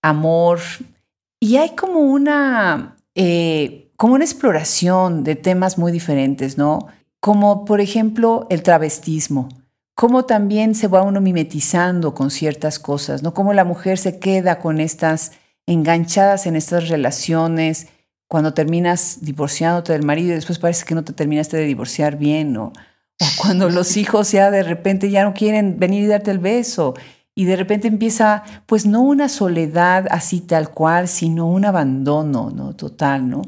amor. 0.01 0.61
Y 1.43 1.57
hay 1.57 1.71
como 1.71 2.01
una, 2.01 2.97
eh, 3.15 3.91
como 3.97 4.13
una 4.13 4.23
exploración 4.23 5.23
de 5.23 5.35
temas 5.35 5.79
muy 5.79 5.91
diferentes, 5.91 6.55
¿no? 6.55 6.87
Como 7.19 7.65
por 7.65 7.81
ejemplo 7.81 8.45
el 8.51 8.61
travestismo, 8.61 9.49
cómo 9.95 10.25
también 10.25 10.75
se 10.75 10.87
va 10.87 11.01
uno 11.01 11.19
mimetizando 11.19 12.13
con 12.13 12.29
ciertas 12.29 12.77
cosas, 12.77 13.23
¿no? 13.23 13.33
Cómo 13.33 13.53
la 13.53 13.65
mujer 13.65 13.97
se 13.97 14.19
queda 14.19 14.59
con 14.59 14.79
estas 14.79 15.31
enganchadas 15.65 16.45
en 16.45 16.55
estas 16.55 16.89
relaciones, 16.89 17.87
cuando 18.27 18.53
terminas 18.53 19.17
divorciándote 19.21 19.93
del 19.93 20.03
marido 20.03 20.33
y 20.33 20.35
después 20.35 20.59
parece 20.59 20.85
que 20.85 20.93
no 20.93 21.03
te 21.03 21.11
terminaste 21.11 21.57
de 21.57 21.65
divorciar 21.65 22.17
bien, 22.19 22.53
¿no? 22.53 22.71
O 23.19 23.25
cuando 23.41 23.67
los 23.67 23.97
hijos 23.97 24.31
ya 24.31 24.51
de 24.51 24.61
repente 24.61 25.09
ya 25.09 25.23
no 25.23 25.33
quieren 25.33 25.79
venir 25.79 26.03
y 26.03 26.07
darte 26.07 26.29
el 26.29 26.39
beso 26.39 26.93
y 27.41 27.45
de 27.45 27.55
repente 27.55 27.87
empieza, 27.87 28.43
pues 28.67 28.85
no 28.85 29.01
una 29.01 29.27
soledad 29.27 30.05
así 30.11 30.41
tal 30.41 30.69
cual, 30.69 31.07
sino 31.07 31.47
un 31.47 31.65
abandono, 31.65 32.51
¿no? 32.51 32.75
Total, 32.75 33.27
¿no? 33.27 33.41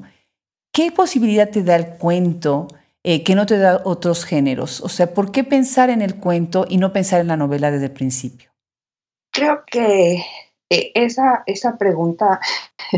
¿Qué 0.73 0.91
posibilidad 0.91 1.51
te 1.51 1.61
da 1.61 1.75
el 1.75 1.99
cuento 1.99 2.67
eh, 3.03 3.23
que 3.23 3.35
no 3.35 3.45
te 3.45 3.59
da 3.59 3.83
otros 3.85 4.25
géneros? 4.25 4.81
O 4.81 4.89
sea, 4.89 5.13
¿por 5.13 5.31
qué 5.31 5.43
pensar 5.43 5.91
en 5.91 6.01
el 6.01 6.15
cuento 6.15 6.65
y 6.67 6.77
no 6.77 6.91
pensar 6.91 7.21
en 7.21 7.27
la 7.27 7.37
novela 7.37 7.69
desde 7.69 7.85
el 7.85 7.91
principio? 7.91 8.49
Creo 9.31 9.61
que 9.67 10.25
eh, 10.71 10.91
esa, 10.95 11.43
esa 11.45 11.77
pregunta 11.77 12.39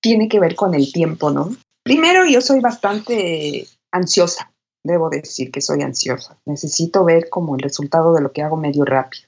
tiene 0.00 0.30
que 0.30 0.40
ver 0.40 0.56
con 0.56 0.74
el 0.74 0.94
tiempo, 0.94 1.30
¿no? 1.30 1.54
Primero, 1.84 2.24
yo 2.24 2.40
soy 2.40 2.60
bastante 2.60 3.66
ansiosa, 3.92 4.50
debo 4.82 5.10
decir 5.10 5.50
que 5.50 5.60
soy 5.60 5.82
ansiosa. 5.82 6.38
Necesito 6.46 7.04
ver 7.04 7.28
como 7.28 7.54
el 7.54 7.60
resultado 7.60 8.14
de 8.14 8.22
lo 8.22 8.32
que 8.32 8.40
hago 8.40 8.56
medio 8.56 8.86
rápido. 8.86 9.25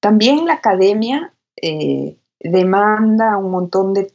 También 0.00 0.46
la 0.46 0.54
academia 0.54 1.34
eh, 1.60 2.16
demanda 2.40 3.36
un 3.36 3.50
montón 3.50 3.94
de, 3.94 4.12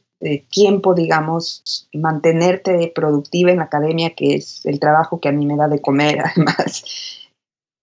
tiempo, 0.49 0.95
digamos, 0.95 1.87
mantenerte 1.93 2.91
productiva 2.95 3.51
en 3.51 3.57
la 3.57 3.65
academia, 3.65 4.15
que 4.15 4.33
es 4.33 4.65
el 4.65 4.79
trabajo 4.79 5.19
que 5.19 5.29
a 5.29 5.31
mí 5.31 5.45
me 5.45 5.55
da 5.55 5.67
de 5.67 5.81
comer, 5.81 6.19
además, 6.25 6.83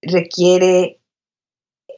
requiere 0.01 0.99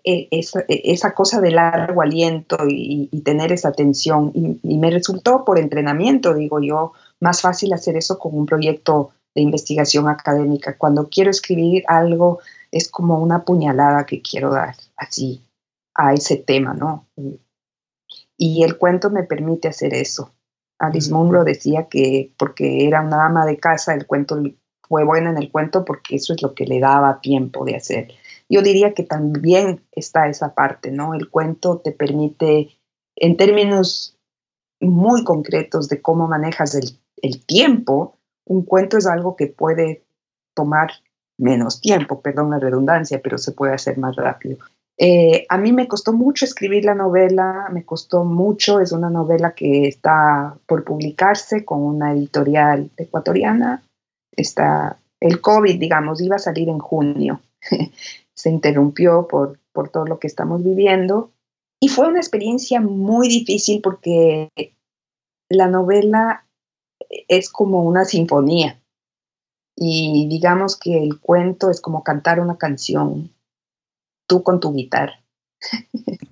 e, 0.05 0.29
esa, 0.33 0.61
e, 0.69 0.83
esa, 0.93 1.14
cosa 1.14 1.40
de 1.40 1.51
largo 1.51 2.03
aliento 2.03 2.59
y, 2.69 3.09
tener 3.23 3.53
esa 3.53 3.69
atención. 3.69 4.33
Y, 4.35 4.77
me 4.77 4.90
resultó 4.90 5.47
por 5.47 5.59
entrenamiento, 5.59 6.35
digo 6.35 6.61
yo, 6.61 6.93
más 7.21 7.40
fácil 7.40 7.73
hacer 7.73 7.97
eso 7.97 8.19
con 8.19 8.37
un 8.37 8.45
proyecto 8.45 9.12
de 9.35 9.40
investigación 9.40 10.09
académica. 10.09 10.77
Cuando 10.77 11.09
quiero 11.09 11.31
escribir 11.31 11.85
algo, 11.87 12.40
es 12.71 12.90
como 12.90 13.19
una 13.19 13.45
puñalada 13.45 14.05
que 14.05 14.21
quiero 14.21 14.51
dar 14.51 14.75
así 14.97 15.40
a 15.94 16.12
ese 16.12 16.37
tema, 16.37 16.74
¿no? 16.74 17.07
Y 18.37 18.62
el 18.62 18.78
cuento 18.78 19.11
me 19.11 19.22
permite 19.22 19.68
hacer 19.68 19.94
eso. 19.94 20.33
Alice 20.78 21.12
Munro 21.12 21.44
decía 21.44 21.88
que 21.88 22.33
porque 22.37 22.87
era 22.87 23.00
una 23.00 23.26
ama 23.26 23.46
de 23.46 23.59
casa, 23.59 23.94
el 23.94 24.07
cuento 24.07 24.42
fue 24.88 25.04
bueno 25.04 25.30
en 25.30 25.38
el 25.38 25.50
cuento 25.50 25.85
porque 25.85 26.16
eso 26.16 26.35
es 26.35 26.42
lo 26.42 26.54
que 26.54 26.66
le 26.66 26.80
daba 26.80 27.20
tiempo 27.20 27.64
de 27.64 27.76
hacer. 27.76 28.09
Yo 28.48 28.62
diría 28.62 28.92
que 28.92 29.02
también 29.02 29.83
está 29.92 30.28
esa 30.28 30.54
parte, 30.54 30.90
¿no? 30.90 31.14
El 31.14 31.30
cuento 31.30 31.78
te 31.78 31.92
permite, 31.92 32.70
en 33.16 33.37
términos 33.37 34.18
muy 34.80 35.24
concretos 35.24 35.88
de 35.88 36.02
cómo 36.02 36.28
manejas 36.28 36.74
el, 36.74 36.98
tiempo, 37.46 38.18
un 38.44 38.64
cuento 38.64 38.98
es 38.98 39.07
algo 39.07 39.35
que 39.35 39.46
puede 39.46 40.04
tomar 40.54 40.90
menos 41.38 41.80
tiempo, 41.80 42.20
perdón 42.20 42.50
la 42.50 42.59
redundancia, 42.59 43.20
pero 43.22 43.38
se 43.38 43.52
puede 43.52 43.72
hacer 43.72 43.96
más 43.96 44.14
rápido. 44.16 44.59
Eh, 44.96 45.44
a 45.48 45.59
mí 45.59 45.72
me 45.72 45.88
costó 45.88 46.12
mucho 46.12 46.44
escribir 46.44 46.85
la 46.85 46.94
novela, 46.94 47.68
me 47.72 47.85
costó 47.85 48.24
mucho, 48.24 48.80
es 48.80 48.92
una 48.92 49.11
novela 49.11 49.54
que 49.54 49.88
está 49.88 50.57
por 50.66 50.85
publicarse 50.85 51.64
con 51.64 51.83
una 51.83 52.12
editorial 52.12 52.90
ecuatoriana. 52.96 53.83
Está, 54.37 54.98
el 55.20 55.40
COVID, 55.40 55.78
digamos, 55.78 56.20
iba 56.20 56.37
a 56.37 56.40
salir 56.40 56.68
en 56.68 56.78
junio. 56.78 57.40
se 58.35 58.50
interrumpió 58.50 59.26
por, 59.26 59.59
por 59.72 59.88
todo 59.88 60.07
lo 60.07 60.18
que 60.18 60.26
estamos 60.26 60.62
viviendo. 60.62 61.30
Y 61.80 61.88
fue 61.88 62.09
una 62.09 62.20
experiencia 62.20 62.80
muy 62.80 63.28
difícil 63.28 63.80
porque 63.83 64.50
la 65.48 65.68
novela 65.68 66.46
es 67.28 67.50
como 67.50 67.83
una 67.83 68.04
sinfonía 68.04 68.80
y 69.76 70.28
digamos 70.28 70.76
que 70.76 71.02
el 71.02 71.20
cuento 71.20 71.70
es 71.70 71.80
como 71.80 72.04
cantar 72.04 72.40
una 72.40 72.57
canción, 72.57 73.34
tú 74.26 74.42
con 74.42 74.60
tu 74.60 74.74
guitarra. 74.74 75.24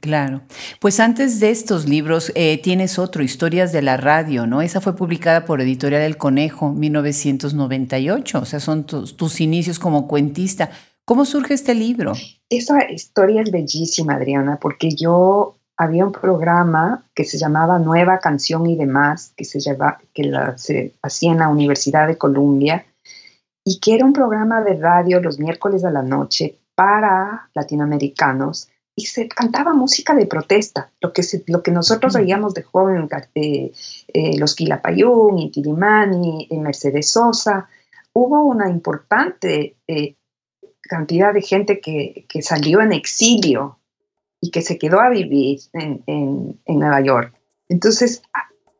Claro. 0.00 0.42
Pues 0.81 0.98
antes 0.98 1.38
de 1.38 1.50
estos 1.50 1.88
libros 1.88 2.33
eh, 2.35 2.61
tienes 2.61 2.98
otro, 2.98 3.22
Historias 3.22 3.72
de 3.72 3.83
la 3.83 3.96
Radio, 3.96 4.46
¿no? 4.46 4.61
Esa 4.61 4.81
fue 4.81 4.96
publicada 4.96 5.44
por 5.44 5.61
Editorial 5.61 6.02
El 6.02 6.16
Conejo, 6.16 6.72
1998. 6.72 8.40
O 8.40 8.44
sea, 8.44 8.59
son 8.59 8.85
tus, 8.85 9.16
tus 9.16 9.40
inicios 9.40 9.78
como 9.78 10.09
cuentista. 10.09 10.70
¿Cómo 11.05 11.24
surge 11.24 11.55
este 11.55 11.74
libro? 11.74 12.14
Esa 12.48 12.90
historia 12.90 13.42
es 13.42 13.50
bellísima, 13.50 14.14
Adriana, 14.14 14.59
porque 14.61 14.90
yo 14.90 15.57
había 15.76 16.05
un 16.05 16.12
programa 16.12 17.05
que 17.14 17.24
se 17.24 17.38
llamaba 17.38 17.78
Nueva 17.78 18.18
Canción 18.18 18.66
y 18.66 18.76
demás, 18.76 19.33
que 19.37 19.44
se, 19.44 19.61
lleva, 19.61 20.00
que 20.12 20.24
la, 20.24 20.59
se 20.59 20.94
hacía 21.02 21.33
en 21.33 21.38
la 21.38 21.48
Universidad 21.48 22.07
de 22.07 22.18
Columbia, 22.18 22.87
y 23.64 23.78
que 23.78 23.94
era 23.94 24.05
un 24.05 24.12
programa 24.12 24.62
de 24.62 24.74
radio 24.74 25.20
los 25.20 25.38
miércoles 25.38 25.85
a 25.85 25.90
la 25.90 26.02
noche 26.02 26.59
para 26.75 27.51
latinoamericanos, 27.55 28.69
y 28.95 29.07
se 29.07 29.29
cantaba 29.29 29.73
música 29.73 30.15
de 30.15 30.27
protesta, 30.27 30.91
lo 31.01 31.13
que, 31.13 31.23
lo 31.47 31.63
que 31.63 31.71
nosotros 31.71 32.15
oíamos 32.15 32.53
de 32.55 32.63
joven, 32.63 33.09
eh, 33.35 33.73
eh, 34.09 34.39
los 34.39 34.55
Quilapayún, 34.55 35.39
Inti 35.39 35.61
Illimani, 35.61 36.49
eh, 36.51 36.59
Mercedes 36.59 37.11
Sosa. 37.11 37.69
Hubo 38.13 38.45
una 38.45 38.69
importante 38.69 39.77
cantidad 40.83 41.33
de 41.33 41.41
gente 41.41 41.81
que, 41.81 42.27
salió 42.43 42.83
en 42.83 42.93
exilio 42.93 43.79
y 44.41 44.51
que 44.51 44.61
se 44.61 44.77
quedó 44.77 45.01
a 45.01 45.09
vivir 45.09 45.61
en, 45.73 46.61
Nueva 46.67 47.01
York. 47.01 47.35
Entonces, 47.69 48.23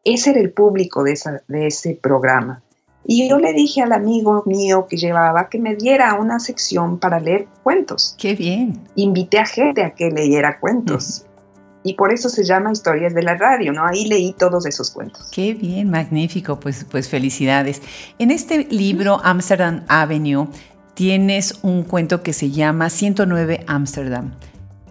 ese 0.05 0.31
era 0.31 0.41
el 0.41 0.53
público 0.53 1.03
de, 1.03 1.19
de 1.49 1.67
ese 1.69 1.95
programa. 1.95 2.63
Y 3.05 3.29
yo 3.29 3.38
le 3.38 3.53
dije 3.53 3.83
al 3.83 3.92
amigo 3.92 4.42
mío 4.46 4.87
que 4.88 4.96
llevaba 4.96 5.48
que 5.48 5.59
me 5.59 5.75
diera 5.75 6.15
una 6.15 6.38
sección 6.38 6.98
para 6.98 7.19
leer 7.19 7.48
cuentos. 7.63 8.15
¡Qué 8.19 8.35
bien! 8.35 8.81
Invité 8.94 9.38
a 9.38 9.46
gente 9.46 9.83
a 9.83 9.90
que 9.90 10.11
leyera 10.11 10.61
cuentos. 10.61 11.25
Y 11.85 11.94
por 11.94 12.13
eso 12.13 12.29
se 12.29 12.44
llama 12.44 12.71
Historias 12.73 13.13
de 13.13 13.23
la 13.23 13.35
Radio, 13.35 13.73
¿no? 13.73 13.85
Ahí 13.85 14.07
leí 14.07 14.35
todos 14.38 14.67
esos 14.67 14.90
cuentos. 14.90 15.29
Qué 15.33 15.53
bien, 15.55 15.90
magnífico, 15.90 16.61
pues, 16.61 16.87
pues 16.88 17.09
felicidades. 17.09 17.83
En 18.21 18.31
este 18.31 18.69
libro, 18.71 19.21
Amsterdam 19.25 19.83
Avenue, 19.88 20.46
tienes 20.94 21.59
un 21.63 21.83
cuento 21.83 22.23
que 22.23 22.33
se 22.33 22.50
llama 22.50 22.88
109 22.88 23.65
Amsterdam. 23.67 24.35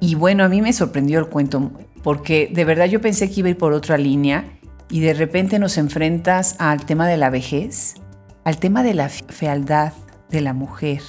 Y 0.02 0.16
bueno, 0.16 0.44
a 0.44 0.50
mí 0.50 0.62
me 0.62 0.74
sorprendió 0.74 1.20
el 1.20 1.28
cuento 1.28 1.72
porque 2.04 2.50
de 2.52 2.66
verdad 2.66 2.86
yo 2.86 3.00
pensé 3.00 3.30
que 3.30 3.40
iba 3.40 3.48
a 3.48 3.52
ir 3.52 3.58
por 3.58 3.74
otra 3.74 3.98
línea 3.98 4.46
y 4.90 5.00
de 5.00 5.14
repente 5.14 5.60
nos 5.60 5.78
enfrentas 5.78 6.56
al 6.60 6.86
tema 6.86 7.08
de 7.08 7.18
la 7.18 7.30
vejez, 7.30 7.96
al 8.44 8.58
tema 8.58 8.84
de 8.84 8.94
la 8.94 9.10
fealdad 9.10 9.94
de 10.30 10.42
la 10.42 10.54
mujer, 10.54 11.02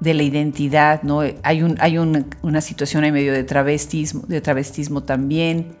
de 0.00 0.14
la 0.14 0.22
identidad, 0.22 1.02
¿no? 1.02 1.20
Hay, 1.42 1.62
un, 1.62 1.76
hay 1.80 1.98
una 1.98 2.60
situación 2.60 3.04
en 3.04 3.14
medio 3.14 3.32
de 3.32 3.44
travestismo, 3.44 4.22
de 4.26 4.40
travestismo 4.40 5.02
también. 5.02 5.76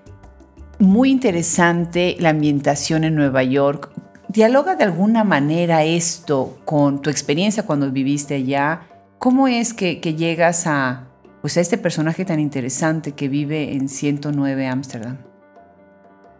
Muy 0.78 1.10
interesante 1.10 2.16
la 2.18 2.30
ambientación 2.30 3.04
en 3.04 3.14
Nueva 3.14 3.42
York, 3.42 3.90
¿Dialoga 4.32 4.76
de 4.76 4.84
alguna 4.84 5.24
manera 5.24 5.84
esto 5.84 6.56
con 6.64 7.02
tu 7.02 7.10
experiencia 7.10 7.66
cuando 7.66 7.90
viviste 7.90 8.36
allá? 8.36 8.86
¿Cómo 9.18 9.46
es 9.46 9.74
que, 9.74 9.96
llegas 10.00 10.66
a, 10.66 11.06
pues 11.42 11.58
a 11.58 11.60
este 11.60 11.76
personaje 11.76 12.24
tan 12.24 12.40
interesante 12.40 13.12
que 13.12 13.28
vive 13.28 13.74
en 13.74 13.90
109 13.90 14.66
Ámsterdam? 14.68 15.18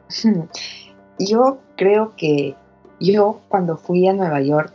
Yo 1.19 1.61
creo 1.77 2.15
que 2.17 2.57
yo 3.05 3.41
cuando 3.49 3.77
fui 3.77 4.07
a 4.09 4.13
Nueva 4.13 4.41
York, 4.41 4.73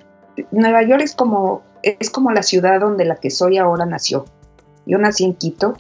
Nueva 0.52 0.84
York 0.84 1.02
es 1.04 1.16
como, 1.16 1.62
es 1.84 2.10
como 2.10 2.32
la 2.32 2.44
ciudad 2.44 2.80
donde 2.80 3.06
la 3.06 3.16
que 3.16 3.30
soy 3.30 3.58
ahora 3.58 3.86
nació. 3.86 4.26
Yo 4.86 4.98
nací 4.98 5.26
en 5.26 5.34
Quito 5.34 5.76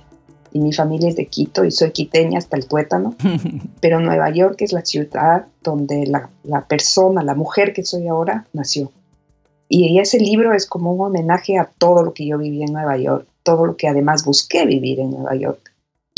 y 0.51 0.59
mi 0.59 0.73
familia 0.73 1.09
es 1.09 1.15
de 1.15 1.27
Quito 1.27 1.63
y 1.63 1.71
soy 1.71 1.91
quiteña 1.91 2.39
hasta 2.39 2.57
el 2.57 2.67
tuétano, 2.67 3.15
pero 3.81 3.99
Nueva 3.99 4.29
York 4.29 4.61
es 4.61 4.73
la 4.73 4.83
ciudad 4.83 5.45
donde 5.61 6.07
la, 6.07 6.29
la 6.43 6.65
persona, 6.65 7.23
la 7.23 7.35
mujer 7.35 7.73
que 7.73 7.83
soy 7.83 8.07
ahora, 8.07 8.45
nació. 8.53 8.91
Y 9.69 9.99
ese 9.99 10.19
libro 10.19 10.53
es 10.53 10.65
como 10.65 10.93
un 10.93 11.01
homenaje 11.01 11.57
a 11.57 11.65
todo 11.65 12.01
lo 12.03 12.13
que 12.13 12.25
yo 12.25 12.37
viví 12.37 12.63
en 12.63 12.71
Nueva 12.71 12.97
York, 12.97 13.27
todo 13.43 13.65
lo 13.65 13.75
que 13.75 13.87
además 13.87 14.23
busqué 14.23 14.65
vivir 14.65 14.99
en 14.99 15.11
Nueva 15.11 15.35
York. 15.35 15.66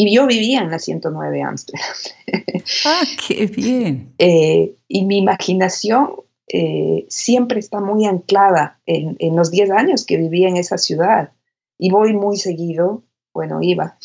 Y 0.01 0.15
yo 0.15 0.25
vivía 0.27 0.61
en 0.61 0.71
la 0.71 0.79
109 0.79 1.41
Amsterdam. 1.41 1.85
¡Ah, 2.85 3.03
qué 3.27 3.47
bien! 3.47 4.13
Eh, 4.17 4.77
y 4.87 5.03
mi 5.03 5.17
imaginación 5.17 6.11
eh, 6.47 7.05
siempre 7.09 7.59
está 7.59 7.81
muy 7.81 8.05
anclada 8.05 8.79
en, 8.85 9.17
en 9.19 9.35
los 9.35 9.51
10 9.51 9.71
años 9.71 10.05
que 10.05 10.15
viví 10.15 10.45
en 10.45 10.55
esa 10.55 10.77
ciudad. 10.77 11.33
Y 11.77 11.91
voy 11.91 12.13
muy 12.13 12.37
seguido, 12.37 13.03
bueno, 13.33 13.59
iba 13.61 13.97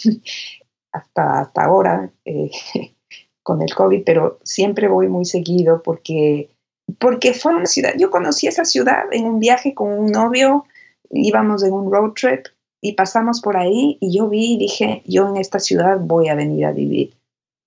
hasta, 0.93 1.43
hasta 1.43 1.63
ahora 1.63 2.11
eh, 2.25 2.51
con 3.45 3.63
el 3.63 3.73
COVID, 3.73 4.03
pero 4.05 4.41
siempre 4.43 4.89
voy 4.89 5.07
muy 5.07 5.25
seguido 5.25 5.81
porque, 5.81 6.51
porque 6.99 7.35
fue 7.35 7.55
una 7.55 7.67
ciudad, 7.67 7.93
yo 7.97 8.11
conocí 8.11 8.49
esa 8.49 8.65
ciudad 8.65 9.05
en 9.13 9.27
un 9.27 9.39
viaje 9.39 9.75
con 9.75 9.97
un 9.97 10.11
novio, 10.11 10.65
íbamos 11.11 11.63
en 11.63 11.73
un 11.73 11.93
road 11.93 12.15
trip 12.15 12.47
y 12.85 12.93
pasamos 12.93 13.41
por 13.41 13.57
ahí 13.57 13.97
y 13.99 14.15
yo 14.15 14.29
vi 14.29 14.53
y 14.53 14.59
dije, 14.59 15.03
yo 15.07 15.27
en 15.27 15.39
esta 15.39 15.59
ciudad 15.59 15.99
voy 15.99 16.29
a 16.29 16.35
venir 16.35 16.67
a 16.67 16.73
vivir. 16.73 17.15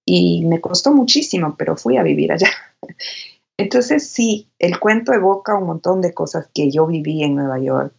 Y 0.05 0.45
me 0.45 0.61
costó 0.61 0.93
muchísimo, 0.93 1.55
pero 1.57 1.75
fui 1.75 1.97
a 1.97 2.03
vivir 2.03 2.31
allá. 2.31 2.49
Entonces 3.57 4.07
sí, 4.07 4.47
el 4.59 4.79
cuento 4.79 5.13
evoca 5.13 5.57
un 5.57 5.65
montón 5.65 6.01
de 6.01 6.13
cosas 6.13 6.47
que 6.53 6.69
yo 6.69 6.85
viví 6.85 7.23
en 7.23 7.33
Nueva 7.33 7.57
York. 7.57 7.95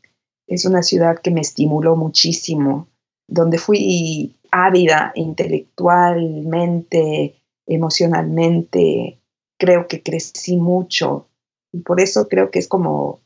Es 0.47 0.65
una 0.65 0.85
ciudad 0.85 1.19
que 1.19 1.33
me 1.33 1.41
estimuló 1.41 1.97
muchísimo, 1.97 2.87
donde 3.27 3.59
fui 3.59 4.37
ávida 4.53 5.11
intelectualmente, 5.17 7.43
emocionalmente. 7.67 9.19
Creo 9.59 9.89
que 9.89 10.05
crecí 10.05 10.57
mucho 10.57 11.27
y 11.73 11.81
por 11.81 12.01
eso 12.01 12.29
creo 12.29 12.53
que 12.53 12.61
es 12.61 12.69
como 12.69 13.19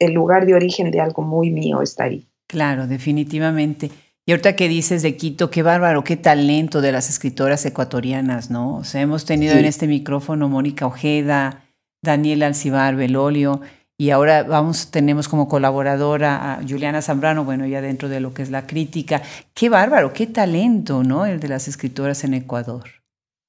el 0.00 0.14
lugar 0.14 0.46
de 0.46 0.54
origen 0.54 0.90
de 0.90 1.00
algo 1.00 1.22
muy 1.22 1.52
mío 1.52 1.80
está 1.80 2.02
ahí. 2.04 2.26
Claro, 2.48 2.86
definitivamente. 2.86 3.90
Y 4.24 4.32
ahorita 4.32 4.56
que 4.56 4.68
dices 4.68 5.02
de 5.02 5.16
Quito, 5.16 5.50
qué 5.50 5.62
bárbaro, 5.62 6.02
qué 6.02 6.16
talento 6.16 6.80
de 6.80 6.92
las 6.92 7.08
escritoras 7.08 7.64
ecuatorianas, 7.64 8.50
¿no? 8.50 8.76
O 8.76 8.84
sea, 8.84 9.00
hemos 9.00 9.24
tenido 9.24 9.54
en 9.54 9.64
este 9.64 9.86
micrófono 9.86 10.48
Mónica 10.48 10.86
Ojeda, 10.86 11.64
Daniel 12.02 12.42
Alcibar 12.42 12.96
Belolio, 12.96 13.60
y 13.98 14.10
ahora 14.10 14.42
vamos, 14.42 14.90
tenemos 14.90 15.26
como 15.26 15.48
colaboradora 15.48 16.54
a 16.54 16.62
Juliana 16.62 17.00
Zambrano, 17.00 17.44
bueno, 17.44 17.66
ya 17.66 17.80
dentro 17.80 18.08
de 18.08 18.20
lo 18.20 18.34
que 18.34 18.42
es 18.42 18.50
la 18.50 18.66
crítica. 18.66 19.22
Qué 19.54 19.70
bárbaro, 19.70 20.12
qué 20.12 20.26
talento, 20.26 21.02
¿no? 21.02 21.24
El 21.24 21.40
de 21.40 21.48
las 21.48 21.66
escritoras 21.66 22.22
en 22.24 22.34
Ecuador. 22.34 22.84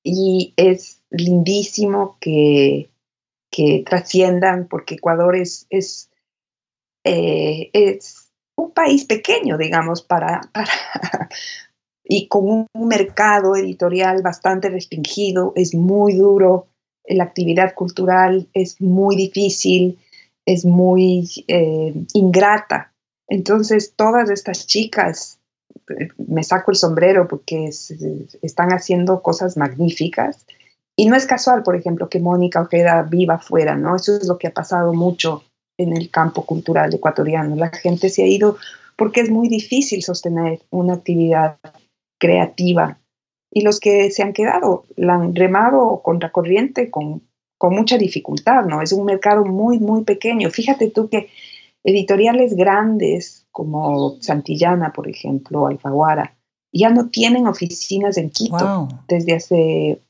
Y 0.03 0.53
es 0.55 1.01
lindísimo 1.09 2.17
que, 2.21 2.89
que 3.51 3.83
trasciendan, 3.85 4.67
porque 4.69 4.95
Ecuador 4.95 5.35
es, 5.35 5.67
es, 5.69 6.09
eh, 7.03 7.69
es 7.73 8.26
un 8.57 8.71
país 8.71 9.05
pequeño, 9.05 9.57
digamos, 9.57 10.01
para, 10.03 10.41
y 12.03 12.27
con 12.27 12.67
un 12.73 12.87
mercado 12.87 13.55
editorial 13.55 14.21
bastante 14.21 14.69
restringido, 14.69 15.53
es 15.55 15.73
muy 15.73 16.15
duro, 16.15 16.67
la 17.05 17.23
actividad 17.23 17.73
cultural 17.73 18.47
es 18.53 18.81
muy 18.81 19.15
difícil, 19.15 19.97
es 20.45 20.65
muy 20.65 21.45
eh, 21.47 21.93
ingrata. 22.13 22.93
Entonces, 23.29 23.93
todas 23.95 24.29
estas 24.29 24.67
chicas, 24.67 25.39
eh, 25.89 26.09
me 26.17 26.43
saco 26.43 26.71
el 26.71 26.77
sombrero 26.77 27.27
porque 27.27 27.69
están 28.41 28.69
haciendo 28.69 29.21
cosas 29.21 29.57
magníficas. 29.57 30.45
Y 30.95 31.05
no 31.05 31.15
es 31.15 31.25
casual, 31.25 31.63
por 31.63 31.75
ejemplo, 31.75 32.09
que 32.09 32.19
Mónica 32.19 32.61
Ojeda 32.61 33.03
viva 33.03 33.35
afuera, 33.35 33.75
¿no? 33.75 33.95
Eso 33.95 34.17
es 34.17 34.27
lo 34.27 34.37
que 34.37 34.47
ha 34.47 34.53
pasado 34.53 34.93
mucho 34.93 35.43
en 35.77 35.95
el 35.95 36.09
campo 36.09 36.45
cultural 36.45 36.93
ecuatoriano. 36.93 37.55
La 37.55 37.69
gente 37.69 38.09
se 38.09 38.23
ha 38.23 38.27
ido 38.27 38.57
porque 38.95 39.21
es 39.21 39.29
muy 39.29 39.47
difícil 39.47 40.03
sostener 40.03 40.59
una 40.71 40.95
actividad 40.95 41.57
creativa 42.19 42.99
y 43.51 43.61
los 43.61 43.79
que 43.79 44.11
se 44.11 44.23
han 44.23 44.33
quedado 44.33 44.85
la 44.95 45.15
han 45.15 45.35
remado 45.35 46.01
contracorriente 46.03 46.91
con, 46.91 47.23
con 47.57 47.75
mucha 47.75 47.97
dificultad, 47.97 48.65
¿no? 48.65 48.81
Es 48.81 48.91
un 48.91 49.05
mercado 49.05 49.45
muy, 49.45 49.79
muy 49.79 50.03
pequeño. 50.03 50.49
Fíjate 50.49 50.89
tú 50.89 51.09
que 51.09 51.29
editoriales 51.83 52.55
grandes 52.55 53.47
como 53.51 54.17
Santillana, 54.21 54.91
por 54.93 55.07
ejemplo, 55.07 55.67
Alfaguara, 55.67 56.35
ya 56.73 56.89
no 56.89 57.09
tienen 57.09 57.47
oficinas 57.47 58.17
en 58.17 58.29
Quito 58.29 58.89
desde 59.07 59.35
hace 59.35 60.01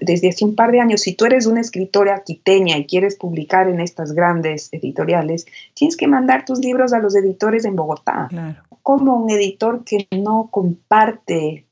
desde 0.00 0.28
hace 0.28 0.44
un 0.44 0.54
par 0.54 0.72
de 0.72 0.80
años, 0.80 1.00
si 1.00 1.14
tú 1.14 1.24
eres 1.24 1.46
una 1.46 1.60
escritora 1.60 2.22
quiteña 2.24 2.76
y 2.76 2.86
quieres 2.86 3.16
publicar 3.16 3.68
en 3.68 3.80
estas 3.80 4.12
grandes 4.12 4.68
editoriales, 4.72 5.46
tienes 5.74 5.96
que 5.96 6.06
mandar 6.06 6.44
tus 6.44 6.58
libros 6.58 6.92
a 6.92 6.98
los 6.98 7.16
editores 7.16 7.64
en 7.64 7.76
Bogotá. 7.76 8.28
Como 8.82 9.16
un 9.16 9.30
editor 9.30 9.84
que 9.84 10.06
no 10.10 10.48
comparte 10.50 11.66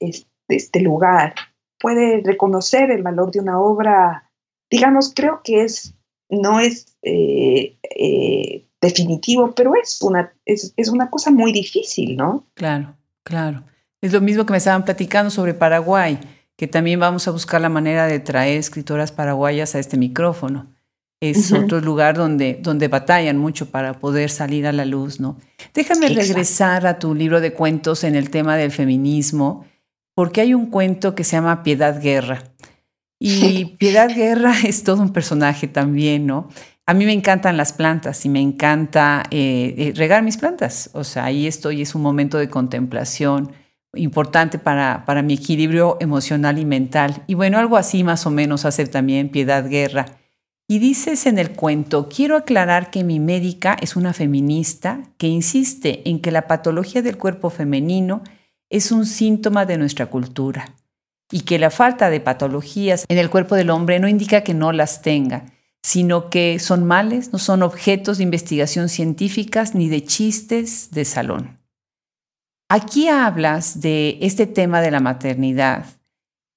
este, 0.48 0.80
lugar 0.80 1.34
puede 1.78 2.22
reconocer 2.24 2.90
el 2.90 3.02
valor 3.02 3.30
de 3.30 3.40
una 3.40 3.60
obra, 3.60 4.30
digamos, 4.70 5.12
creo 5.14 5.42
que 5.44 5.62
es, 5.64 5.94
no 6.28 6.60
es 6.60 6.96
eh, 7.02 7.76
eh, 7.94 8.64
definitivo, 8.80 9.52
pero 9.54 9.72
es 9.80 10.00
una, 10.02 10.32
es, 10.44 10.72
es 10.76 10.88
una 10.88 11.10
cosa 11.10 11.30
muy 11.30 11.52
difícil, 11.52 12.16
¿no? 12.16 12.46
Claro, 12.54 12.96
claro. 13.22 13.64
Es 14.00 14.12
lo 14.12 14.20
mismo 14.20 14.46
que 14.46 14.52
me 14.52 14.58
estaban 14.58 14.84
platicando 14.84 15.30
sobre 15.30 15.54
Paraguay 15.54 16.18
que 16.58 16.66
también 16.66 16.98
vamos 16.98 17.28
a 17.28 17.30
buscar 17.30 17.60
la 17.60 17.68
manera 17.68 18.08
de 18.08 18.18
traer 18.18 18.58
escritoras 18.58 19.12
paraguayas 19.12 19.76
a 19.76 19.78
este 19.78 19.96
micrófono. 19.96 20.74
Es 21.20 21.52
otro 21.52 21.80
lugar 21.80 22.16
donde, 22.16 22.58
donde 22.60 22.88
batallan 22.88 23.38
mucho 23.38 23.70
para 23.70 23.94
poder 23.94 24.28
salir 24.28 24.66
a 24.66 24.72
la 24.72 24.84
luz, 24.84 25.20
¿no? 25.20 25.38
Déjame 25.72 26.08
regresar 26.08 26.84
a 26.86 26.98
tu 26.98 27.14
libro 27.14 27.40
de 27.40 27.52
cuentos 27.52 28.02
en 28.02 28.16
el 28.16 28.30
tema 28.30 28.56
del 28.56 28.72
feminismo, 28.72 29.66
porque 30.14 30.40
hay 30.40 30.52
un 30.52 30.66
cuento 30.66 31.14
que 31.14 31.22
se 31.22 31.36
llama 31.36 31.62
Piedad 31.62 32.02
Guerra. 32.02 32.42
Y 33.20 33.76
Piedad 33.78 34.08
Guerra 34.12 34.52
es 34.64 34.82
todo 34.82 35.00
un 35.00 35.12
personaje 35.12 35.68
también, 35.68 36.26
¿no? 36.26 36.48
A 36.86 36.94
mí 36.94 37.04
me 37.04 37.12
encantan 37.12 37.56
las 37.56 37.72
plantas 37.72 38.24
y 38.24 38.28
me 38.28 38.40
encanta 38.40 39.22
eh, 39.30 39.74
eh, 39.78 39.92
regar 39.94 40.24
mis 40.24 40.38
plantas. 40.38 40.90
O 40.92 41.04
sea, 41.04 41.24
ahí 41.26 41.46
estoy, 41.46 41.82
es 41.82 41.94
un 41.94 42.02
momento 42.02 42.36
de 42.38 42.48
contemplación 42.48 43.52
importante 43.98 44.58
para, 44.58 45.04
para 45.04 45.22
mi 45.22 45.34
equilibrio 45.34 45.96
emocional 46.00 46.58
y 46.58 46.64
mental. 46.64 47.22
Y 47.26 47.34
bueno, 47.34 47.58
algo 47.58 47.76
así 47.76 48.04
más 48.04 48.26
o 48.26 48.30
menos 48.30 48.64
hace 48.64 48.86
también 48.86 49.28
Piedad 49.28 49.68
Guerra. 49.68 50.06
Y 50.66 50.80
dices 50.80 51.26
en 51.26 51.38
el 51.38 51.52
cuento, 51.52 52.08
quiero 52.08 52.36
aclarar 52.36 52.90
que 52.90 53.02
mi 53.02 53.20
médica 53.20 53.76
es 53.80 53.96
una 53.96 54.12
feminista 54.12 55.00
que 55.16 55.26
insiste 55.26 56.08
en 56.08 56.20
que 56.20 56.30
la 56.30 56.46
patología 56.46 57.00
del 57.00 57.16
cuerpo 57.16 57.48
femenino 57.48 58.22
es 58.68 58.92
un 58.92 59.06
síntoma 59.06 59.64
de 59.64 59.78
nuestra 59.78 60.06
cultura 60.06 60.74
y 61.30 61.40
que 61.40 61.58
la 61.58 61.70
falta 61.70 62.10
de 62.10 62.20
patologías 62.20 63.04
en 63.08 63.18
el 63.18 63.30
cuerpo 63.30 63.54
del 63.54 63.70
hombre 63.70 63.98
no 63.98 64.08
indica 64.08 64.42
que 64.42 64.54
no 64.54 64.72
las 64.72 65.02
tenga, 65.02 65.46
sino 65.82 66.28
que 66.30 66.58
son 66.58 66.84
males, 66.84 67.32
no 67.32 67.38
son 67.38 67.62
objetos 67.62 68.18
de 68.18 68.24
investigación 68.24 68.88
científicas 68.88 69.74
ni 69.74 69.88
de 69.88 70.04
chistes 70.04 70.90
de 70.90 71.04
salón. 71.04 71.57
Aquí 72.70 73.08
hablas 73.08 73.80
de 73.80 74.18
este 74.20 74.46
tema 74.46 74.82
de 74.82 74.90
la 74.90 75.00
maternidad 75.00 75.86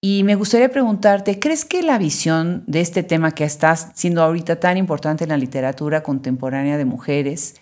y 0.01 0.23
me 0.23 0.35
gustaría 0.35 0.67
preguntarte, 0.69 1.39
¿crees 1.39 1.63
que 1.63 1.83
la 1.83 1.97
visión 1.97 2.65
de 2.67 2.81
este 2.81 3.01
tema 3.01 3.31
que 3.31 3.45
está 3.45 3.75
siendo 3.75 4.21
ahorita 4.21 4.59
tan 4.59 4.75
importante 4.75 5.23
en 5.23 5.29
la 5.29 5.37
literatura 5.37 6.03
contemporánea 6.03 6.77
de 6.77 6.83
mujeres, 6.83 7.61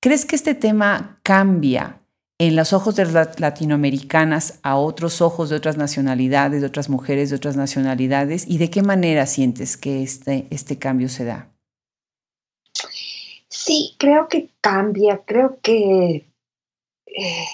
¿crees 0.00 0.24
que 0.24 0.36
este 0.36 0.54
tema 0.54 1.20
cambia 1.22 2.00
en 2.38 2.56
los 2.56 2.72
ojos 2.72 2.96
de 2.96 3.04
las 3.04 3.38
latinoamericanas 3.38 4.60
a 4.62 4.76
otros 4.76 5.20
ojos 5.20 5.50
de 5.50 5.56
otras 5.56 5.76
nacionalidades, 5.76 6.62
de 6.62 6.68
otras 6.68 6.88
mujeres 6.88 7.28
de 7.28 7.36
otras 7.36 7.56
nacionalidades? 7.56 8.46
¿Y 8.48 8.56
de 8.56 8.70
qué 8.70 8.82
manera 8.82 9.26
sientes 9.26 9.76
que 9.76 10.02
este, 10.02 10.46
este 10.50 10.78
cambio 10.78 11.10
se 11.10 11.26
da? 11.26 11.50
Sí, 13.48 13.96
creo 13.98 14.26
que 14.28 14.48
cambia, 14.62 15.20
creo 15.26 15.58
que... 15.60 16.24
Eh, 17.06 17.46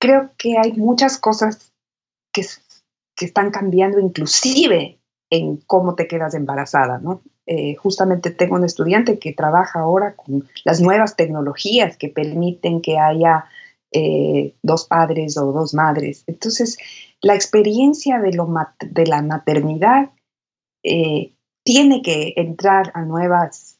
creo 0.00 0.30
que 0.36 0.58
hay 0.58 0.72
muchas 0.72 1.18
cosas 1.18 1.72
que, 2.32 2.42
que 3.16 3.26
están 3.26 3.50
cambiando, 3.50 4.00
inclusive 4.00 4.98
en 5.30 5.58
cómo 5.58 5.94
te 5.94 6.08
quedas 6.08 6.34
embarazada, 6.34 6.98
¿no? 6.98 7.22
Eh, 7.46 7.76
justamente 7.76 8.30
tengo 8.30 8.56
un 8.56 8.64
estudiante 8.64 9.18
que 9.18 9.32
trabaja 9.32 9.80
ahora 9.80 10.14
con 10.16 10.48
las 10.64 10.80
nuevas 10.80 11.16
tecnologías 11.16 11.96
que 11.96 12.08
permiten 12.08 12.80
que 12.80 12.98
haya 12.98 13.46
eh, 13.92 14.54
dos 14.62 14.86
padres 14.86 15.36
o 15.36 15.52
dos 15.52 15.74
madres. 15.74 16.24
Entonces, 16.26 16.78
la 17.20 17.34
experiencia 17.34 18.20
de, 18.20 18.32
lo, 18.32 18.48
de 18.80 19.06
la 19.06 19.22
maternidad 19.22 20.10
eh, 20.84 21.32
tiene 21.64 22.02
que 22.02 22.34
entrar 22.36 22.92
a 22.94 23.02
nuevas, 23.02 23.78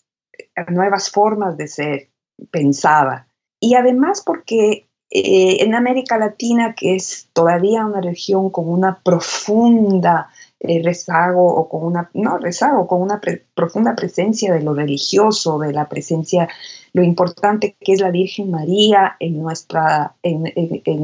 a 0.56 0.70
nuevas 0.70 1.10
formas 1.10 1.56
de 1.56 1.68
ser 1.68 2.10
pensada. 2.50 3.28
Y 3.60 3.74
además 3.74 4.22
porque 4.24 4.89
eh, 5.12 5.64
en 5.64 5.74
América 5.74 6.18
Latina, 6.18 6.74
que 6.76 6.94
es 6.94 7.28
todavía 7.32 7.84
una 7.84 8.00
región 8.00 8.48
con 8.50 8.68
una 8.68 9.00
profunda 9.02 10.30
eh, 10.61 10.80
rezago 10.84 11.44
o 11.52 11.68
con 11.68 11.82
una, 11.84 12.11
no 12.14 12.38
rezago, 12.38 12.86
con 12.86 13.02
una 13.02 13.20
profunda 13.54 13.96
presencia 13.96 14.54
de 14.54 14.62
lo 14.62 14.72
religioso, 14.72 15.58
de 15.58 15.72
la 15.72 15.88
presencia, 15.88 16.48
lo 16.92 17.02
importante 17.02 17.74
que 17.80 17.94
es 17.94 18.00
la 18.00 18.12
Virgen 18.12 18.52
María 18.52 19.16
en, 19.18 19.42
nuestra, 19.42 20.14
en, 20.22 20.44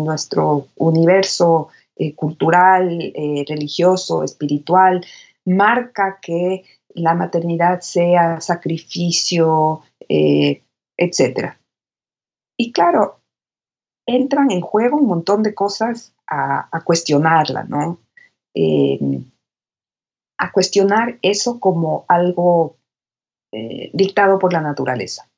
nuestro 0.05 0.69
universo 0.77 1.69
eh, 1.97 2.15
cultural, 2.15 3.13
religioso, 3.49 4.23
espiritual, 4.23 5.05
marca 5.45 6.19
que 6.23 6.65
la 6.95 7.15
maternidad 7.15 7.81
sea 7.81 8.41
sacrificio, 8.41 9.83
etc. 10.09 11.55
Y 12.57 12.73
claro, 12.73 13.21
entran 14.07 14.51
en 14.51 14.61
juego 14.61 14.97
un 14.97 15.07
montón 15.07 15.43
de 15.43 15.55
cosas 15.55 16.15
a, 16.29 16.81
cuestionarla, 16.85 17.65
¿no? 17.65 17.99
Eh, 18.55 18.99
a 20.39 20.53
cuestionar 20.53 21.19
eso 21.23 21.61
como 21.61 22.05
algo 22.09 22.77
eh, 23.53 23.91
dictado 23.93 24.39
por 24.39 24.53
la 24.53 24.61
naturaleza. 24.61 25.29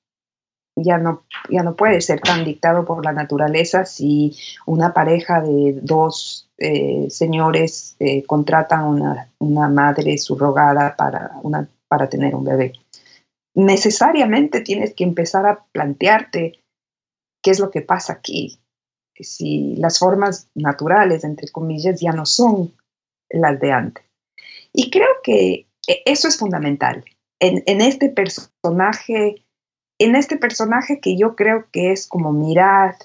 Ya 0.77 0.99
no, 0.99 1.25
ya 1.51 1.63
no 1.63 1.75
puede 1.75 2.01
ser 2.01 2.21
tan 2.21 2.45
dictado 2.45 2.85
por 2.85 3.05
la 3.05 3.13
naturaleza 3.13 3.85
si 3.85 4.37
una 4.65 4.93
pareja 4.93 5.41
de 5.41 5.79
dos 5.83 6.49
eh, 6.59 7.07
señores 7.11 7.97
contratan 8.27 8.85
una, 8.85 9.29
una 9.39 9.69
madre 9.69 10.19
subrogada 10.19 10.95
para, 10.97 11.33
una, 11.43 11.69
para 11.89 12.09
tener 12.09 12.35
un 12.35 12.45
bebé. 12.45 12.75
Necesariamente 13.55 14.61
tienes 14.61 14.95
que 14.95 15.03
empezar 15.03 15.47
a 15.47 15.65
plantearte 15.73 16.61
qué 17.43 17.51
es 17.51 17.61
lo 17.61 17.71
que 17.71 17.83
pasa 17.83 18.15
aquí. 18.15 18.61
Si 19.15 19.75
las 19.77 19.99
formas 19.99 20.49
naturales, 20.55 21.25
entre 21.25 21.49
comillas, 21.49 22.01
ya 22.01 22.13
no 22.13 22.25
son 22.25 22.73
las 23.31 23.59
de 23.61 23.73
antes. 23.73 24.05
Y 24.73 24.91
creo 24.91 25.09
que 25.23 25.67
e, 25.87 26.03
eso 26.05 26.29
es 26.29 26.39
fundamental. 26.39 27.05
En, 27.41 27.81
este 27.81 28.09
personaje, 28.09 29.45
en 29.99 30.17
este 30.17 30.37
personaje 30.37 31.01
que 31.01 31.17
yo 31.17 31.37
creo 31.37 31.67
que 31.73 31.93
es 31.93 32.07
como 32.07 32.33
mirar 32.33 32.97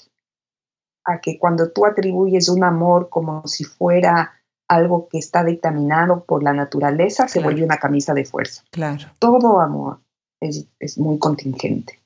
a 1.06 1.22
que 1.22 1.38
cuando 1.38 1.72
tú 1.72 1.86
atribuyes 1.86 2.50
un 2.50 2.64
amor 2.64 3.10
como 3.10 3.46
si 3.48 3.64
fuera 3.64 4.34
algo 4.68 5.08
que 5.08 5.20
está 5.20 5.44
dictaminado 5.44 6.24
por 6.26 6.42
la 6.42 6.54
naturaleza, 6.54 7.28
se 7.28 7.42
vuelve 7.42 7.64
una 7.64 7.78
camisa 7.78 8.14
de 8.14 8.26
fuerza. 8.26 8.64
Claro. 8.72 9.08
Todo 9.20 9.60
amor 9.60 10.00
es, 10.40 10.66
es 10.80 10.98
muy 10.98 11.20
contingente 11.20 12.03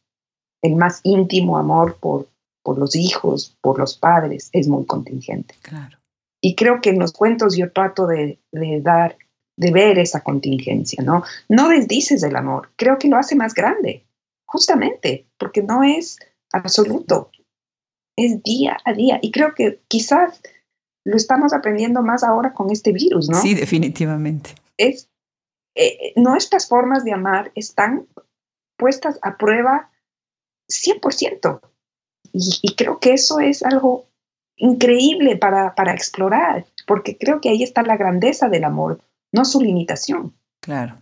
el 0.62 0.76
más 0.76 1.01
íntimo 1.03 1.58
amor 1.58 1.97
por, 1.99 2.28
por 2.64 2.78
los 2.78 2.95
hijos, 2.95 3.58
por 3.62 3.80
los 3.80 3.97
padres, 3.97 4.49
es 4.51 4.68
muy 4.68 4.86
contingente. 4.86 5.55
Claro. 5.62 5.97
Y 6.41 6.55
creo 6.55 6.82
que 6.82 6.89
en 6.89 6.99
los 6.99 7.14
cuentos 7.14 7.58
yo 7.58 7.72
trato 7.72 8.08
de, 8.08 8.39
dar, 8.82 9.18
de 9.58 9.72
ver 9.72 9.97
esa 9.99 10.22
contingencia, 10.22 11.03
¿no? 11.03 11.24
No 11.49 11.70
desdices 11.70 12.24
el 12.24 12.36
amor, 12.36 12.72
creo 12.76 12.99
que 12.99 13.08
lo 13.08 13.18
hace 13.18 13.36
más 13.36 13.53
grande, 13.53 14.05
justamente, 14.45 15.28
porque 15.38 15.64
no 15.64 15.84
es 15.84 16.20
absoluto, 16.51 17.32
es 18.18 18.43
día 18.43 18.78
a 18.86 18.93
día. 18.93 19.20
Y 19.22 19.32
creo 19.32 19.55
que 19.55 19.82
quizás 19.88 20.41
lo 21.05 21.16
estamos 21.16 21.53
aprendiendo 21.53 22.03
más 22.03 22.24
ahora 22.24 22.53
con 22.53 22.70
este 22.72 22.91
virus, 22.91 23.30
¿no? 23.30 23.41
Sí, 23.41 23.53
definitivamente. 23.53 24.51
Es, 24.78 25.10
eh, 25.76 26.14
nuestras 26.16 26.68
formas 26.68 27.03
de 27.03 27.14
amar 27.14 27.51
están 27.55 28.08
puestas 28.78 29.18
a 29.22 29.38
prueba 29.38 29.89
100%. 30.70 31.59
Y, 32.34 32.76
creo 32.76 32.99
que 32.99 33.13
eso 33.13 33.39
es 33.39 33.63
algo 33.63 34.05
increíble 34.57 35.38
para, 35.38 35.76
para 35.76 35.93
explorar, 35.93 36.65
porque 36.86 37.18
creo 37.18 37.41
que 37.41 37.49
ahí 37.49 37.63
está 37.63 37.84
la 37.84 37.97
grandeza 37.97 38.49
del 38.49 38.63
amor, 38.63 38.99
no 39.32 39.45
su 39.45 39.61
limitación. 39.61 40.34
Claro. 40.61 41.01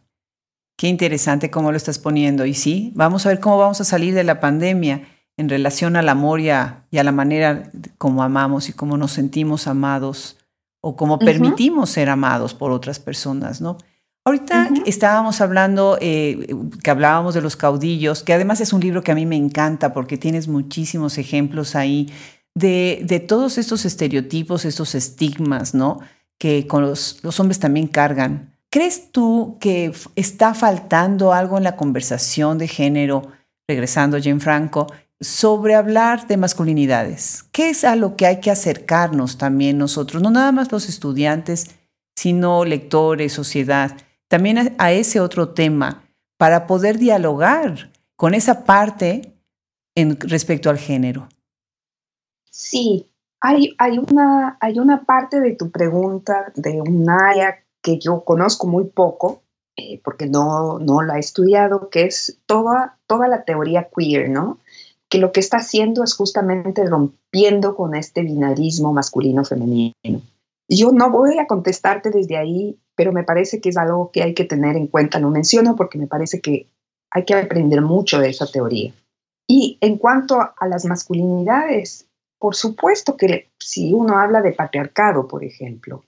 Qué 0.78 0.88
interesante 0.88 1.50
cómo 1.50 1.72
lo 1.72 1.78
estás 1.78 2.00
poniendo. 2.00 2.46
Y 2.46 2.54
sí, 2.54 2.92
vamos 2.96 3.26
a 3.26 3.30
ver 3.30 3.40
cómo 3.40 3.58
vamos 3.58 3.80
a 3.82 3.86
salir 3.86 4.14
de 4.14 4.24
la 4.24 4.40
pandemia 4.40 5.08
en 5.38 5.50
relación 5.50 5.96
al 5.96 6.10
amor 6.10 6.40
y 6.40 6.50
a, 6.50 6.86
la 6.92 7.12
manera 7.12 7.72
como 7.98 8.24
amamos 8.24 8.70
y 8.70 8.74
cómo 8.74 8.98
nos 8.98 9.12
sentimos 9.12 9.68
amados 9.68 10.38
o 10.82 10.96
cómo 10.96 11.20
permitimos 11.20 11.90
ser 11.90 12.10
amados 12.10 12.54
por 12.54 12.72
otras 12.72 13.00
personas, 13.00 13.60
¿no? 13.60 13.78
Ahorita 14.28 14.72
estábamos 14.88 15.40
hablando, 15.40 16.00
eh, 16.02 16.48
que 16.82 16.90
hablábamos 16.90 17.36
de 17.36 17.42
los 17.42 17.56
caudillos, 17.56 18.24
que 18.24 18.34
además 18.34 18.60
es 18.60 18.74
un 18.74 18.82
libro 18.82 19.04
que 19.04 19.12
a 19.12 19.16
mí 19.16 19.28
me 19.28 19.36
encanta 19.36 19.94
porque 19.94 20.18
tienes 20.18 20.48
muchísimos 20.48 21.20
ejemplos 21.20 21.76
ahí 21.76 22.12
de, 22.56 23.04
de 23.04 23.20
todos 23.20 23.60
estos 23.60 23.86
estereotipos, 23.86 24.66
estos 24.66 24.96
estigmas, 24.96 25.76
¿no? 25.76 26.00
Que 26.40 26.66
con 26.66 26.82
los, 26.82 27.20
los 27.22 27.40
hombres 27.40 27.60
también 27.60 27.86
cargan. 27.86 28.58
¿Crees 28.72 29.12
tú 29.12 29.58
que 29.60 29.94
está 30.16 30.56
faltando 30.56 31.32
algo 31.32 31.60
en 31.60 31.64
la 31.64 31.76
conversación 31.76 32.58
de 32.58 32.68
género, 32.68 33.28
regresando 33.68 34.18
a 34.18 34.40
Franco, 34.40 34.88
sobre 35.20 35.76
hablar 35.76 36.26
de 36.26 36.38
masculinidades? 36.38 37.46
¿Qué 37.52 37.70
es 37.70 37.84
a 37.84 37.96
lo 37.96 38.16
que 38.16 38.26
hay 38.26 38.40
que 38.40 38.50
acercarnos 38.50 39.38
también 39.38 39.78
nosotros, 39.78 40.24
no 40.24 40.32
nada 40.32 40.52
más 40.52 40.72
los 40.72 40.90
estudiantes, 40.90 41.70
sino 42.16 42.66
lectores, 42.66 43.32
sociedad? 43.32 43.96
También 44.28 44.76
a, 44.78 44.92
ese 44.92 45.20
otro 45.20 45.50
tema 45.50 46.04
para 46.38 46.68
poder 46.68 46.98
dialogar 46.98 47.92
con 48.16 48.34
esa 48.34 48.66
parte 48.66 49.34
en, 49.96 50.20
respecto 50.20 50.70
al 50.70 50.78
género. 50.78 51.28
Sí, 52.50 53.10
hay, 53.42 53.76
hay, 53.78 53.98
una, 53.98 54.58
hay 54.60 54.80
una 54.80 55.04
parte 55.06 55.40
de 55.40 55.56
tu 55.56 55.70
pregunta 55.72 56.52
de 56.56 56.82
un 56.82 57.10
área 57.10 57.64
que 57.82 58.00
yo 58.00 58.24
conozco 58.24 58.68
muy 58.68 58.86
poco, 58.86 59.44
eh, 59.76 60.02
porque 60.04 60.26
no, 60.26 60.80
no 60.80 61.02
la 61.02 61.18
he 61.18 61.20
estudiado, 61.20 61.90
que 61.90 62.06
es 62.06 62.40
toda, 62.46 62.98
toda 63.08 63.28
la 63.28 63.44
teoría 63.44 63.90
queer, 63.96 64.30
¿no? 64.30 64.58
Que 65.10 65.20
lo 65.20 65.32
que 65.32 65.40
está 65.40 65.58
haciendo 65.58 66.04
es 66.04 66.16
justamente 66.16 66.84
rompiendo 66.86 67.76
con 67.76 67.94
este 67.94 68.24
binarismo 68.24 68.92
masculino-femenino. 68.94 69.94
Yo 70.68 70.92
no 70.92 71.12
voy 71.12 71.38
a 71.38 71.46
contestarte 71.46 72.10
desde 72.10 72.38
ahí 72.38 72.80
pero 72.96 73.12
me 73.12 73.24
parece 73.24 73.62
que 73.62 73.70
es 73.70 73.78
algo 73.78 74.12
que 74.12 74.24
hay 74.24 74.34
que 74.34 74.46
tener 74.46 74.76
en 74.76 74.88
cuenta. 74.88 75.20
Lo 75.20 75.30
menciono 75.30 75.76
porque 75.76 75.98
me 75.98 76.08
parece 76.08 76.42
que 76.42 76.68
hay 77.12 77.26
que 77.26 77.36
aprender 77.36 77.82
mucho 77.82 78.20
de 78.20 78.30
esa 78.30 78.48
teoría. 78.48 78.94
Y 79.48 79.78
en 79.82 79.98
cuanto 79.98 80.40
a 80.40 80.68
las 80.68 80.86
masculinidades, 80.86 82.08
por 82.40 82.56
supuesto 82.56 83.16
que 83.16 83.50
si 83.60 83.94
uno 83.94 84.18
habla 84.18 84.42
de 84.42 84.54
patriarcado, 84.54 85.28
por 85.28 85.44
ejemplo, 85.44 86.04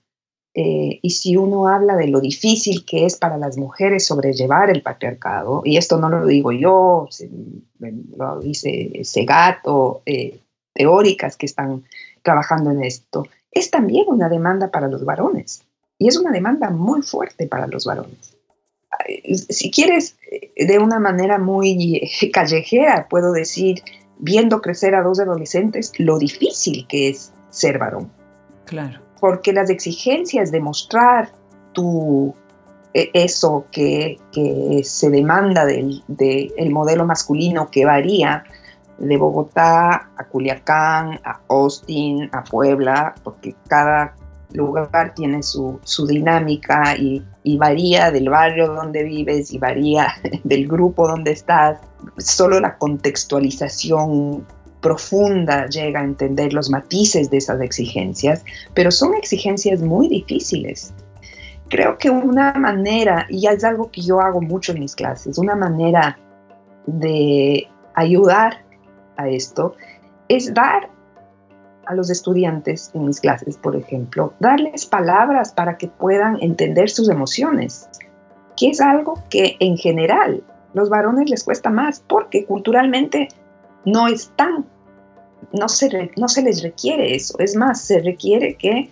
eh, 0.54 0.98
y 1.02 1.10
si 1.10 1.36
uno 1.36 1.68
habla 1.68 1.96
de 1.96 2.08
lo 2.08 2.20
difícil 2.20 2.84
que 2.84 3.04
es 3.04 3.16
para 3.16 3.36
las 3.36 3.56
mujeres 3.56 4.06
sobrellevar 4.06 4.70
el 4.70 4.82
patriarcado, 4.82 5.62
y 5.64 5.76
esto 5.76 5.98
no 5.98 6.08
lo 6.08 6.26
digo 6.26 6.52
yo, 6.52 7.08
lo 8.16 8.40
dice 8.40 9.04
Segato, 9.04 10.02
eh, 10.04 10.40
teóricas 10.74 11.36
que 11.36 11.46
están 11.46 11.84
trabajando 12.22 12.70
en 12.70 12.82
esto, 12.82 13.26
es 13.52 13.70
también 13.70 14.06
una 14.08 14.28
demanda 14.28 14.70
para 14.70 14.88
los 14.88 15.04
varones. 15.04 15.64
Y 15.98 16.08
es 16.08 16.16
una 16.16 16.30
demanda 16.30 16.70
muy 16.70 17.02
fuerte 17.02 17.46
para 17.46 17.66
los 17.66 17.84
varones. 17.84 18.36
Si 19.32 19.70
quieres, 19.70 20.16
de 20.56 20.78
una 20.78 20.98
manera 20.98 21.38
muy 21.38 22.08
callejera, 22.32 23.06
puedo 23.08 23.32
decir, 23.32 23.82
viendo 24.18 24.60
crecer 24.60 24.94
a 24.94 25.02
dos 25.02 25.20
adolescentes, 25.20 25.92
lo 25.98 26.18
difícil 26.18 26.86
que 26.88 27.08
es 27.08 27.32
ser 27.50 27.78
varón. 27.78 28.10
Claro. 28.64 29.00
Porque 29.20 29.52
las 29.52 29.70
exigencias 29.70 30.52
de 30.52 30.60
mostrar 30.60 31.32
tu, 31.72 32.34
e, 32.94 33.10
eso 33.12 33.66
que, 33.72 34.18
se 34.84 35.10
demanda 35.10 35.64
del 35.66 36.02
el 36.56 36.70
modelo 36.70 37.04
masculino 37.04 37.70
que 37.70 37.84
varía 37.84 38.44
de 38.98 39.16
Bogotá 39.16 40.10
a 40.16 40.24
Culiacán, 40.28 41.20
a 41.24 41.40
Austin, 41.48 42.28
a 42.32 42.42
Puebla, 42.44 43.14
porque 43.22 43.54
cada 43.68 44.14
lugar 44.52 45.14
tiene 45.14 45.42
su, 45.42 45.80
dinámica 46.06 46.96
y, 46.96 47.22
varía 47.56 48.10
del 48.10 48.28
barrio 48.28 48.68
donde 48.68 49.02
vives 49.04 49.52
y 49.52 49.58
varía 49.58 50.08
del 50.44 50.66
grupo 50.66 51.08
donde 51.08 51.32
estás. 51.32 51.78
Solo 52.18 52.60
la 52.60 52.76
contextualización 52.78 54.46
profunda 54.80 55.66
llega 55.66 56.00
a 56.00 56.04
entender 56.04 56.52
los 56.52 56.70
matices 56.70 57.30
de 57.30 57.38
esas 57.38 57.60
exigencias, 57.60 58.44
pero 58.74 58.90
son 58.90 59.14
exigencias 59.14 59.80
muy 59.80 60.08
difíciles. 60.08 60.94
Creo 61.68 61.98
que 61.98 62.08
una 62.08 62.52
manera, 62.54 63.26
y 63.28 63.46
es 63.46 63.64
algo 63.64 63.90
que 63.90 64.00
yo 64.00 64.20
hago 64.20 64.40
mucho 64.40 64.72
en 64.72 64.80
mis 64.80 64.94
clases, 64.94 65.36
una 65.36 65.54
manera 65.54 66.18
de 66.86 67.68
ayudar 67.94 68.64
a 69.16 69.28
esto 69.28 69.74
es 70.28 70.54
dar 70.54 70.88
a 71.88 71.94
los 71.94 72.10
estudiantes 72.10 72.90
en 72.94 73.06
mis 73.06 73.18
clases, 73.18 73.56
por 73.56 73.74
ejemplo, 73.74 74.34
darles 74.40 74.84
palabras 74.84 75.52
para 75.52 75.78
que 75.78 75.88
puedan 75.88 76.36
entender 76.40 76.90
sus 76.90 77.08
emociones. 77.08 77.88
que 78.56 78.70
es 78.70 78.80
algo 78.80 79.22
que 79.30 79.56
en 79.60 79.76
general 79.76 80.42
los 80.74 80.90
varones 80.90 81.30
les 81.30 81.44
cuesta 81.44 81.70
más 81.70 82.00
porque 82.00 82.44
culturalmente 82.44 83.28
no 83.84 84.08
están, 84.08 84.66
no 85.52 85.68
se, 85.68 86.10
no 86.16 86.28
se 86.28 86.42
les 86.42 86.62
requiere 86.64 87.14
eso. 87.14 87.38
Es 87.38 87.54
más, 87.54 87.80
se 87.80 88.00
requiere 88.00 88.56
que 88.56 88.90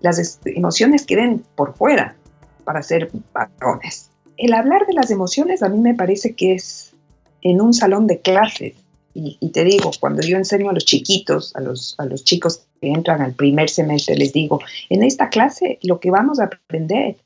las 0.00 0.40
emociones 0.44 1.04
queden 1.04 1.44
por 1.56 1.74
fuera 1.74 2.14
para 2.62 2.80
ser 2.82 3.10
varones. 3.32 4.10
El 4.36 4.54
hablar 4.54 4.86
de 4.86 4.94
las 4.94 5.10
emociones 5.10 5.64
a 5.64 5.68
mí 5.68 5.78
me 5.78 5.94
parece 5.94 6.36
que 6.36 6.54
es 6.54 6.94
en 7.42 7.60
un 7.60 7.74
salón 7.74 8.06
de 8.06 8.20
clases. 8.20 8.76
Y, 9.20 9.50
te 9.50 9.64
digo, 9.64 9.90
cuando 9.98 10.22
yo 10.22 10.36
enseño 10.36 10.70
a 10.70 10.72
los 10.72 10.84
chiquitos, 10.84 11.54
a 11.56 11.60
los, 11.60 11.96
a 11.98 12.04
los 12.04 12.22
chicos 12.22 12.66
que 12.80 12.88
entran 12.88 13.20
al 13.20 13.34
primer 13.34 13.68
semestre, 13.68 14.14
les 14.14 14.32
digo, 14.32 14.60
en 14.88 15.02
esta 15.02 15.28
clase 15.28 15.78
lo 15.82 15.98
que 15.98 16.10
vamos 16.10 16.38
a 16.38 16.44
aprender 16.44 17.16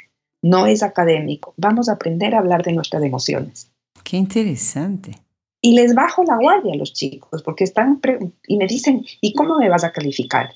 no 0.43 0.66
es 0.66 0.82
académico, 0.82 1.53
vamos 1.59 1.88
a 1.88 1.93
aprender 1.93 2.34
a 2.34 2.38
hablar 2.38 2.62
de 2.62 2.72
nuestras 2.72 3.03
emociones. 3.03 3.70
Qué 4.03 4.16
interesante. 4.16 5.18
Y 5.61 5.74
les 5.74 5.95
bajo 5.95 6.24
la 6.24 6.36
guardia 6.36 6.72
a 6.72 6.76
los 6.76 6.93
chicos, 6.95 7.43
porque 7.43 7.64
están 7.64 8.01
y 8.47 8.57
me 8.57 8.66
dicen, 8.66 9.05
¿y 9.20 9.34
cómo 9.34 9.59
me 9.59 9.68
vas 9.68 9.84
a 9.84 9.93
calificar? 9.93 10.51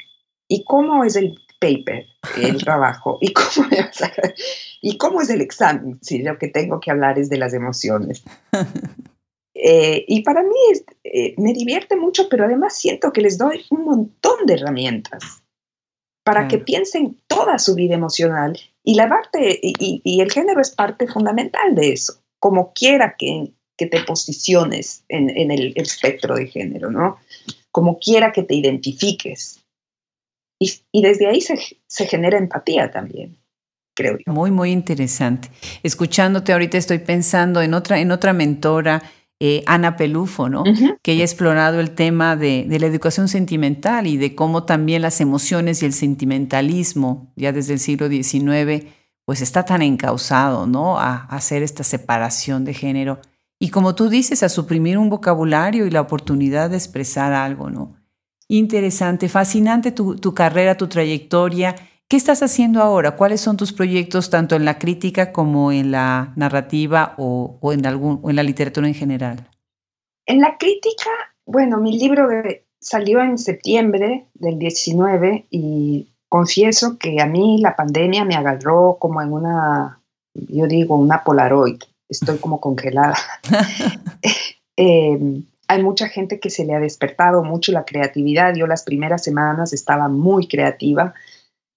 ¿Y 0.49 0.65
cómo 0.65 1.05
es 1.05 1.17
el 1.17 1.39
paper, 1.61 2.07
el 2.41 2.57
trabajo? 2.57 3.19
¿Y 3.21 3.33
cómo, 3.33 3.69
me 3.69 3.83
vas 3.83 4.03
a... 4.03 4.11
¿Y 4.81 4.97
cómo 4.97 5.21
es 5.21 5.29
el 5.31 5.43
examen? 5.43 5.99
Si 6.01 6.23
lo 6.23 6.39
que 6.39 6.49
tengo 6.49 6.81
que 6.81 6.91
hablar 6.91 7.19
es 7.19 7.29
de 7.29 7.37
las 7.37 7.53
emociones. 7.53 8.25
Eh, 9.59 10.05
y 10.07 10.23
para 10.23 10.43
mí 10.43 10.55
eh, 11.05 11.35
me 11.39 11.55
divierte 11.55 11.97
mucho, 11.97 12.29
pero 12.29 12.45
además 12.45 12.77
siento 12.79 13.13
que 13.13 13.23
les 13.23 13.39
doy 13.39 13.65
un 13.71 13.85
montón 13.85 14.45
de 14.45 14.55
herramientas 14.55 15.43
para 16.25 16.49
que 16.49 16.59
piensen 16.59 17.17
toda 17.27 17.59
su 17.59 17.75
vida 17.75 17.95
emocional. 17.95 18.59
Y 18.85 18.95
la 18.95 19.09
parte, 19.09 19.59
y, 19.63 20.21
el 20.21 20.31
género 20.31 20.61
es 20.61 20.71
parte 20.71 21.07
fundamental 21.07 21.75
de 21.75 21.93
eso, 21.93 22.21
como 22.41 22.73
quiera 22.73 23.15
que, 23.17 23.53
que 23.79 23.87
te 23.87 24.03
posiciones 24.03 25.05
en, 25.09 25.31
en 25.31 25.51
el, 25.51 25.73
espectro 25.77 26.35
de 26.35 26.49
género, 26.49 26.91
¿no? 26.91 27.17
Como 27.71 27.99
quiera 27.99 28.33
que 28.33 28.43
te 28.43 28.55
identifiques. 28.55 29.65
Y, 30.61 30.73
y 30.93 31.03
desde 31.03 31.29
ahí 31.29 31.41
se, 31.41 31.57
se 31.87 32.07
genera 32.07 32.39
empatía 32.39 32.91
también. 32.91 33.37
Creo 33.95 34.19
yo. 34.19 34.33
Muy, 34.33 34.51
muy 34.51 34.73
interesante. 34.73 35.49
Escuchándote 35.83 36.53
ahorita 36.53 36.77
estoy 36.77 36.99
pensando 36.99 37.63
en 37.63 37.73
otra, 37.73 38.01
en 38.01 38.11
otra 38.11 38.33
mentora 38.33 39.03
eh, 39.39 39.63
Ana 39.67 39.97
Pelufo, 39.97 40.49
¿no? 40.49 40.65
Que 41.03 41.13
ella 41.13 41.23
ha 41.23 41.27
explorado 41.27 41.79
el 41.79 41.91
tema 41.91 42.37
de, 42.37 42.67
la 42.69 42.87
educación 42.87 43.29
sentimental 43.29 44.07
y 44.07 44.17
de 44.17 44.35
cómo 44.35 44.65
también 44.65 45.03
las 45.03 45.21
emociones 45.21 45.83
y 45.83 45.87
el 45.87 45.93
sentimentalismo, 45.93 47.33
ya 47.37 47.53
desde 47.53 47.75
el 47.75 47.81
siglo 47.81 48.09
XIX, 48.09 48.87
pues 49.27 49.43
está 49.43 49.65
tan 49.65 49.83
encausado, 49.83 50.67
¿no? 50.67 50.99
A, 50.99 51.27
hacer 51.27 51.63
esta 51.63 51.85
separación 51.85 52.65
de 52.65 52.73
género. 52.73 53.21
Y 53.59 53.69
como 53.69 53.95
tú 53.95 54.09
dices, 54.09 54.43
a 54.43 54.49
suprimir 54.49 54.97
un 54.97 55.11
vocabulario 55.11 55.87
y 55.87 55.91
la 55.91 56.01
oportunidad 56.01 56.71
de 56.71 56.77
expresar 56.77 57.35
algo, 57.35 57.69
¿no? 57.69 57.95
Interesante, 58.49 59.29
fascinante 59.29 59.93
tu, 59.93 60.17
tu 60.17 60.33
carrera, 60.33 60.77
tu 60.77 60.87
trayectoria 60.87 61.77
¿Qué 62.09 62.17
estás 62.17 62.41
haciendo 62.45 62.83
ahora? 62.83 63.17
¿Cuáles 63.17 63.41
son 63.41 63.57
tus 63.57 63.73
proyectos 63.73 64.31
tanto 64.31 64.55
en 64.55 64.65
la 64.65 64.79
crítica 64.79 65.33
como 65.33 65.73
en 65.73 65.91
la 65.91 66.33
narrativa 66.37 67.15
o, 67.19 67.59
en, 67.73 67.85
algún, 67.85 68.21
en 68.31 68.37
la 68.37 68.45
literatura 68.45 68.87
en 68.87 68.95
general? 68.95 69.51
En 70.25 70.41
la 70.41 70.57
crítica, 70.57 71.11
bueno, 71.47 71.79
mi 71.79 71.99
libro 71.99 72.29
salió 72.79 73.21
en 73.21 73.39
septiembre 73.39 74.29
del 74.35 74.57
19 74.57 75.47
y 75.51 76.13
confieso 76.29 76.97
que 76.97 77.21
a 77.21 77.27
mí 77.27 77.59
la 77.61 77.75
pandemia 77.75 78.25
me 78.25 78.37
agarró 78.37 78.99
como 79.01 79.21
en 79.21 79.33
una, 79.33 80.01
yo 80.33 80.69
digo, 80.69 80.95
una 80.95 81.25
Polaroid. 81.25 81.83
Estoy 82.09 82.39
como 82.39 82.61
congelada. 82.61 83.17
Em, 84.79 85.47
hay 85.69 85.83
mucha 85.83 86.07
gente 86.07 86.39
que 86.39 86.51
se 86.51 86.67
le 86.67 86.75
ha 86.75 86.79
despertado 86.79 87.43
mucho 87.43 87.73
la 87.73 87.87
creatividad. 87.87 88.55
Yo 88.55 88.67
las 88.67 88.85
primeras 88.85 89.25
semanas 89.25 89.73
estaba 89.73 90.07
muy 90.07 90.49
creativa 90.49 91.15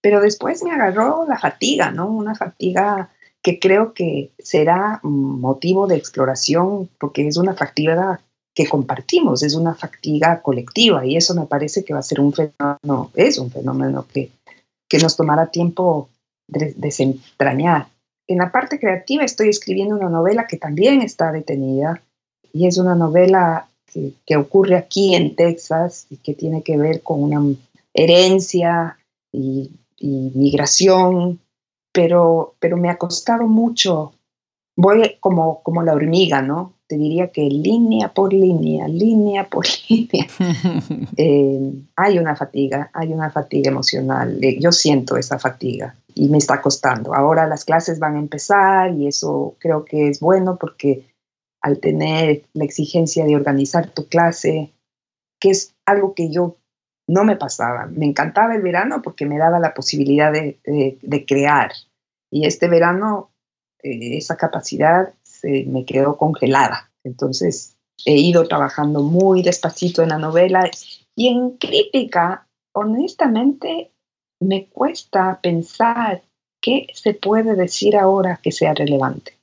pero 0.02 0.22
después 0.22 0.64
me 0.64 0.72
agarró 0.72 1.26
la 1.28 1.38
fatiga, 1.38 1.91
¿no? 1.91 2.08
Una 2.08 2.36
fatiga 2.36 3.10
que 3.41 3.60
creo 3.60 3.93
que 3.93 4.32
será 4.38 5.00
motivo 5.04 5.88
de 5.88 5.95
exploración 5.95 6.89
porque 7.00 7.28
es 7.28 7.38
una 7.38 7.54
fatiga 7.54 8.22
que 8.54 8.68
compartimos, 8.68 9.43
es 9.43 9.56
una 9.56 9.76
fatiga 9.76 10.41
colectiva 10.41 11.06
y 11.06 11.16
eso 11.16 11.34
me 11.34 11.45
parece 11.45 11.84
que 11.86 11.93
va 11.93 12.00
a 12.00 12.04
ser 12.04 12.20
un 12.20 12.34
fenómeno, 12.34 13.12
es 13.16 13.38
un 13.38 13.52
fenómeno 13.52 14.06
que, 14.12 14.32
que 14.89 14.97
nos 14.97 15.16
tomará 15.16 15.47
tiempo 15.47 16.10
de, 16.47 16.74
desentrañar. 16.76 17.88
En 18.28 18.39
la 18.39 18.52
parte 18.52 18.80
creativa 18.80 19.24
estoy 19.24 19.50
escribiendo 19.50 19.95
una 19.95 20.10
novela 20.10 20.45
que 20.47 20.58
también 20.58 21.02
está 21.02 21.32
detenida 21.32 22.02
y 22.52 22.68
es 22.68 22.78
una 22.78 22.95
novela 22.95 23.70
que, 23.86 24.14
que 24.26 24.36
ocurre 24.36 24.76
aquí 24.76 25.16
en 25.16 25.36
Texas 25.36 26.08
y 26.10 26.18
que 26.18 26.34
tiene 26.34 26.62
que 26.62 26.78
ver 26.78 27.02
con 27.02 27.24
una 27.24 27.41
herencia 27.93 28.97
y 29.32 29.72
y 30.00 30.32
migración, 30.36 31.39
pero, 31.91 32.56
pero 32.60 32.78
me 32.78 32.89
ha 32.89 32.97
costado 32.97 33.47
mucho. 33.47 34.14
Voy 34.76 35.18
como, 35.20 35.62
como 35.64 35.84
la 35.84 35.93
hormiga, 35.93 36.41
¿no? 36.41 36.74
Te 36.88 36.97
diría 36.97 37.32
que 37.32 37.41
línea 37.41 38.14
por 38.14 38.34
línea, 38.34 38.88
línea 38.88 39.47
por 39.47 39.66
línea. 39.89 40.28
Eh, 41.18 41.74
hay 41.97 42.18
una 42.18 42.36
fatiga, 42.36 42.89
hay 42.93 43.12
una 43.12 43.30
fatiga 43.30 43.70
emocional. 43.72 44.41
Eh, 44.41 44.58
yo 44.60 44.72
siento 44.72 45.18
esa 45.18 45.38
fatiga 45.38 45.95
y 46.16 46.30
me 46.30 46.38
está 46.38 46.62
costando. 46.62 47.14
Ahora 47.14 47.45
las 47.45 47.66
clases 47.66 48.00
van 48.00 48.16
a 48.16 48.20
empezar 48.20 48.93
y 48.93 49.08
eso 49.08 49.56
creo 49.60 49.84
que 49.84 50.08
es 50.08 50.22
bueno 50.22 50.58
porque 50.58 51.06
al 51.62 51.80
tener 51.80 52.43
la 52.54 52.64
exigencia 52.64 53.26
de 53.26 53.36
organizar 53.36 53.89
tu 53.89 54.08
clase, 54.08 54.72
que 55.39 55.50
es 55.50 55.74
algo 55.86 56.14
que 56.14 56.32
yo 56.32 56.56
no 57.10 57.24
me 57.24 57.36
pasaba. 57.36 57.88
Me 57.88 58.05
encantaba 58.05 58.55
el 58.55 58.62
verano 58.62 59.01
porque 59.01 59.26
me 59.26 59.38
daba 59.38 59.60
la 59.60 59.74
posibilidad 59.74 60.32
de, 60.32 61.26
crear. 61.28 61.72
Y 62.32 62.45
este 62.45 62.68
verano 62.68 63.32
eh, 63.82 64.18
esa 64.18 64.38
capacidad 64.38 65.14
se 65.24 65.66
me 65.66 65.86
quedó 65.86 66.18
congelada. 66.18 66.91
Entonces 67.03 67.76
he 68.05 68.16
ido 68.16 68.47
trabajando 68.47 69.01
muy 69.01 69.41
despacito 69.41 70.03
en 70.03 70.10
la 70.10 70.20
novela 70.20 70.70
y 71.16 71.28
en 71.30 71.57
crítica, 71.57 72.47
honestamente, 72.74 73.91
me 74.39 74.68
cuesta 74.68 75.39
pensar 75.41 76.22
qué 76.62 76.88
se 76.93 77.16
puede 77.16 77.55
decir 77.55 77.97
ahora 77.97 78.39
que 78.41 78.51
sea 78.51 78.74
relevante. 78.74 79.38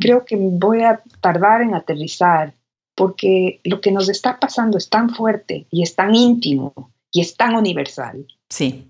Creo 0.00 0.24
que 0.26 0.36
voy 0.36 0.82
a 0.82 1.02
tardar 1.20 1.62
en 1.62 1.74
aterrizar 1.74 2.52
porque 2.94 3.60
lo 3.64 3.80
que 3.80 3.92
nos 3.92 4.08
está 4.08 4.38
pasando 4.38 4.78
es 4.78 4.88
tan 4.88 5.10
fuerte 5.10 5.66
y 5.70 5.82
es 5.82 5.94
tan 5.94 6.14
íntimo 6.14 6.92
y 7.10 7.20
es 7.20 7.36
tan 7.36 7.54
universal. 7.54 8.26
Sí. 8.48 8.88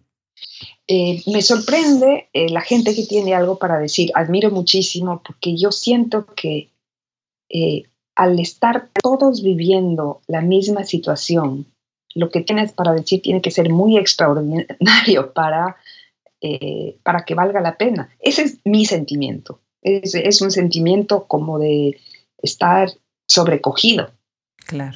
Eh, 0.88 1.22
me 1.26 1.42
sorprende 1.42 2.28
eh, 2.32 2.48
la 2.48 2.60
gente 2.60 2.94
que 2.94 3.06
tiene 3.06 3.34
algo 3.34 3.58
para 3.58 3.78
decir, 3.78 4.10
admiro 4.14 4.50
muchísimo 4.50 5.22
porque 5.24 5.56
yo 5.56 5.70
siento 5.70 6.26
que 6.26 6.70
eh, 7.48 7.84
al 8.16 8.38
estar 8.40 8.90
todos 9.00 9.42
viviendo 9.42 10.20
la 10.26 10.40
misma 10.40 10.84
situación, 10.84 11.66
lo 12.14 12.30
que 12.30 12.42
tienes 12.42 12.72
para 12.72 12.92
decir 12.92 13.22
tiene 13.22 13.40
que 13.40 13.50
ser 13.50 13.70
muy 13.70 13.96
extraordinario 13.96 15.32
para, 15.34 15.76
para 17.02 17.24
que 17.24 17.34
valga 17.34 17.60
la 17.60 17.78
pena. 17.78 18.10
Ese 18.20 18.42
es 18.42 18.58
mi 18.64 18.84
sentimiento. 18.84 19.60
Es, 19.80 20.14
es 20.14 20.42
un 20.42 20.50
sentimiento 20.50 21.26
como 21.26 21.58
de 21.58 21.98
estar 22.42 22.90
sobrecogido. 23.32 24.10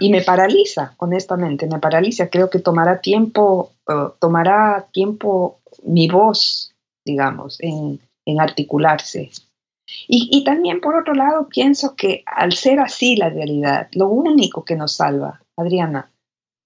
Y 0.01 0.11
me 0.11 0.23
paraliza, 0.23 0.95
honestamente, 0.99 1.67
me 1.67 1.79
paraliza. 1.79 2.31
Creo 2.31 2.49
que 2.49 2.61
tomará 2.61 3.01
tiempo, 3.01 3.73
tomará 4.21 4.87
tiempo 4.93 5.59
mi 5.85 6.09
voz, 6.09 6.73
digamos, 7.05 7.59
en, 7.61 8.01
articularse. 8.39 9.31
Y, 10.09 10.29
y, 10.33 10.45
también, 10.45 10.81
por 10.81 10.97
otro 10.97 11.15
lado, 11.15 11.49
pienso 11.49 11.95
que 11.95 12.23
al 12.27 12.53
ser 12.53 12.81
así 12.81 13.17
la 13.17 13.29
realidad, 13.29 13.89
lo 13.93 14.09
único 14.09 14.65
que 14.65 14.77
nos 14.77 14.93
salva, 14.97 15.43
Adriana, 15.57 16.11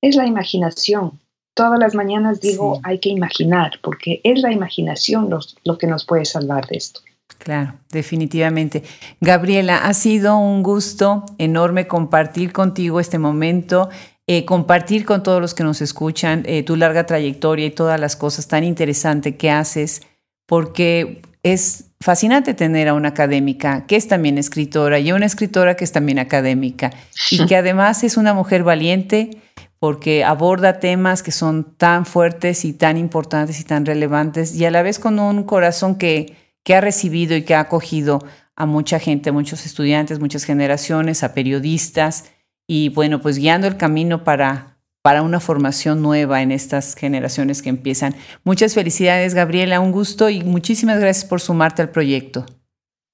es 0.00 0.16
la 0.16 0.26
imaginación. 0.26 1.20
Todas 1.54 1.78
las 1.78 1.94
mañanas 1.94 2.40
digo, 2.40 2.80
hay 2.82 2.98
que 2.98 3.10
imaginar, 3.10 3.72
porque 3.82 4.20
es 4.24 4.40
la 4.40 4.52
imaginación 4.52 5.28
lo 5.64 5.78
que 5.78 5.86
nos 5.86 6.06
puede 6.06 6.24
salvar 6.24 6.66
de 6.68 6.76
esto. 6.76 7.00
Claro, 7.38 7.74
definitivamente. 7.90 8.82
Gabriela, 9.20 9.78
ha 9.86 9.94
sido 9.94 10.36
un 10.38 10.62
gusto 10.62 11.24
enorme 11.38 11.86
compartir 11.86 12.52
contigo 12.52 13.00
este 13.00 13.18
momento, 13.18 13.88
eh, 14.26 14.44
compartir 14.44 15.04
con 15.04 15.22
todos 15.22 15.40
los 15.40 15.54
que 15.54 15.64
nos 15.64 15.80
escuchan 15.80 16.42
eh, 16.46 16.62
tu 16.62 16.76
larga 16.76 17.06
trayectoria 17.06 17.66
y 17.66 17.70
todas 17.70 17.98
las 17.98 18.16
cosas 18.16 18.46
tan 18.46 18.62
interesantes 18.62 19.36
que 19.36 19.50
haces, 19.50 20.02
porque 20.46 21.22
es 21.42 21.86
fascinante 22.00 22.54
tener 22.54 22.88
a 22.88 22.94
una 22.94 23.08
académica 23.08 23.86
que 23.86 23.96
es 23.96 24.08
también 24.08 24.38
escritora 24.38 24.98
y 24.98 25.10
a 25.10 25.14
una 25.14 25.26
escritora 25.26 25.74
que 25.74 25.84
es 25.84 25.92
también 25.92 26.18
académica 26.18 26.90
y 27.30 27.44
que 27.46 27.56
además 27.56 28.04
es 28.04 28.16
una 28.16 28.34
mujer 28.34 28.64
valiente 28.64 29.30
porque 29.78 30.24
aborda 30.24 30.78
temas 30.78 31.22
que 31.22 31.32
son 31.32 31.76
tan 31.76 32.04
fuertes 32.06 32.64
y 32.64 32.72
tan 32.74 32.98
importantes 32.98 33.60
y 33.60 33.64
tan 33.64 33.86
relevantes 33.86 34.54
y 34.54 34.64
a 34.64 34.70
la 34.70 34.82
vez 34.82 34.98
con 34.98 35.18
un 35.18 35.44
corazón 35.44 35.96
que 35.96 36.36
que 36.64 36.74
ha 36.74 36.80
recibido 36.80 37.36
y 37.36 37.42
que 37.42 37.54
ha 37.54 37.60
acogido 37.60 38.24
a 38.56 38.66
mucha 38.66 38.98
gente, 38.98 39.32
muchos 39.32 39.64
estudiantes, 39.64 40.20
muchas 40.20 40.44
generaciones, 40.44 41.22
a 41.22 41.32
periodistas 41.32 42.32
y 42.66 42.90
bueno, 42.90 43.20
pues 43.20 43.38
guiando 43.38 43.66
el 43.66 43.76
camino 43.76 44.22
para, 44.22 44.78
para 45.02 45.22
una 45.22 45.40
formación 45.40 46.02
nueva 46.02 46.42
en 46.42 46.52
estas 46.52 46.94
generaciones 46.94 47.62
que 47.62 47.70
empiezan. 47.70 48.14
Muchas 48.44 48.74
felicidades, 48.74 49.34
Gabriela, 49.34 49.80
un 49.80 49.92
gusto 49.92 50.28
y 50.28 50.44
muchísimas 50.44 51.00
gracias 51.00 51.24
por 51.24 51.40
sumarte 51.40 51.82
al 51.82 51.90
proyecto. 51.90 52.46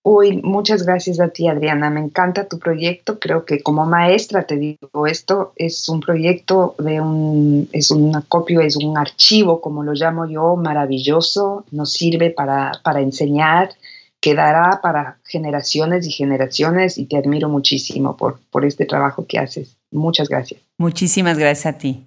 Uy, 0.09 0.41
muchas 0.45 0.85
gracias 0.85 1.19
a 1.19 1.31
ti, 1.31 1.49
Adriana. 1.49 1.91
Me 1.91 1.99
encanta 1.99 2.47
tu 2.47 2.61
proyecto. 2.61 3.19
Creo 3.19 3.45
que 3.45 3.61
como 3.61 3.87
maestra 3.87 4.47
te 4.47 4.57
digo 4.57 5.05
esto, 5.05 5.53
es 5.57 5.89
un 5.89 5.99
proyecto 5.99 6.77
de 6.79 7.01
un, 7.01 7.69
es 7.73 7.91
un 7.91 8.15
acopio, 8.15 8.61
es 8.61 8.77
un 8.77 8.97
archivo, 8.97 9.61
como 9.61 9.83
lo 9.83 9.95
llamo 9.95 10.25
yo, 10.29 10.55
maravilloso. 10.55 11.65
Nos 11.73 11.91
sirve 11.91 12.31
para, 12.31 12.71
para 12.85 13.01
enseñar, 13.01 13.71
quedará 14.21 14.79
para 14.81 15.19
generaciones 15.25 16.07
y 16.07 16.13
generaciones 16.13 16.99
y 16.99 17.07
te 17.07 17.17
admiro 17.17 17.49
muchísimo 17.49 18.17
por, 18.17 18.39
por 18.53 18.65
este 18.65 18.87
trabajo 18.87 19.27
que 19.27 19.41
haces. 19.41 19.77
Muchas 19.91 20.29
gracias. 20.29 20.61
Muchísimas 20.79 21.37
gracias 21.37 21.75
a 21.75 21.79
ti. 21.79 22.07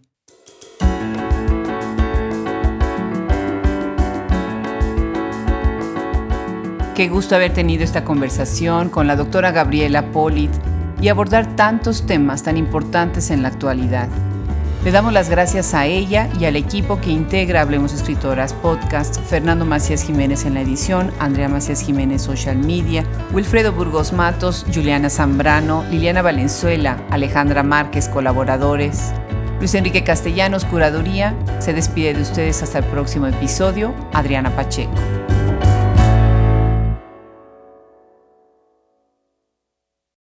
Qué 6.99 7.07
gusto 7.07 7.33
haber 7.33 7.53
tenido 7.53 7.85
esta 7.85 8.03
conversación 8.03 8.89
con 8.89 9.07
la 9.07 9.15
doctora 9.15 9.53
Gabriela 9.53 10.11
Polit 10.11 10.51
y 10.99 11.07
abordar 11.07 11.55
tantos 11.55 12.05
temas 12.05 12.43
tan 12.43 12.57
importantes 12.57 13.31
en 13.31 13.41
la 13.41 13.47
actualidad. 13.47 14.09
Le 14.83 14.91
damos 14.91 15.13
las 15.13 15.29
gracias 15.29 15.73
a 15.73 15.85
ella 15.85 16.27
y 16.37 16.43
al 16.43 16.57
equipo 16.57 16.99
que 16.99 17.11
integra 17.11 17.61
Hablemos 17.61 17.93
Escritoras 17.93 18.51
Podcast, 18.51 19.17
Fernando 19.17 19.63
Macías 19.63 20.03
Jiménez 20.03 20.43
en 20.43 20.55
la 20.55 20.59
edición, 20.59 21.09
Andrea 21.19 21.47
Macías 21.47 21.81
Jiménez 21.81 22.21
Social 22.21 22.57
Media, 22.57 23.05
Wilfredo 23.31 23.71
Burgos 23.71 24.11
Matos, 24.11 24.65
Juliana 24.65 25.09
Zambrano, 25.09 25.85
Liliana 25.89 26.21
Valenzuela, 26.21 26.97
Alejandra 27.11 27.63
Márquez, 27.63 28.09
colaboradores. 28.09 29.13
Luis 29.59 29.73
Enrique 29.73 30.03
Castellanos, 30.03 30.65
Curaduría. 30.65 31.33
Se 31.59 31.71
despide 31.71 32.13
de 32.13 32.23
ustedes 32.23 32.61
hasta 32.61 32.79
el 32.79 32.83
próximo 32.83 33.27
episodio. 33.27 33.93
Adriana 34.11 34.53
Pacheco. 34.53 34.91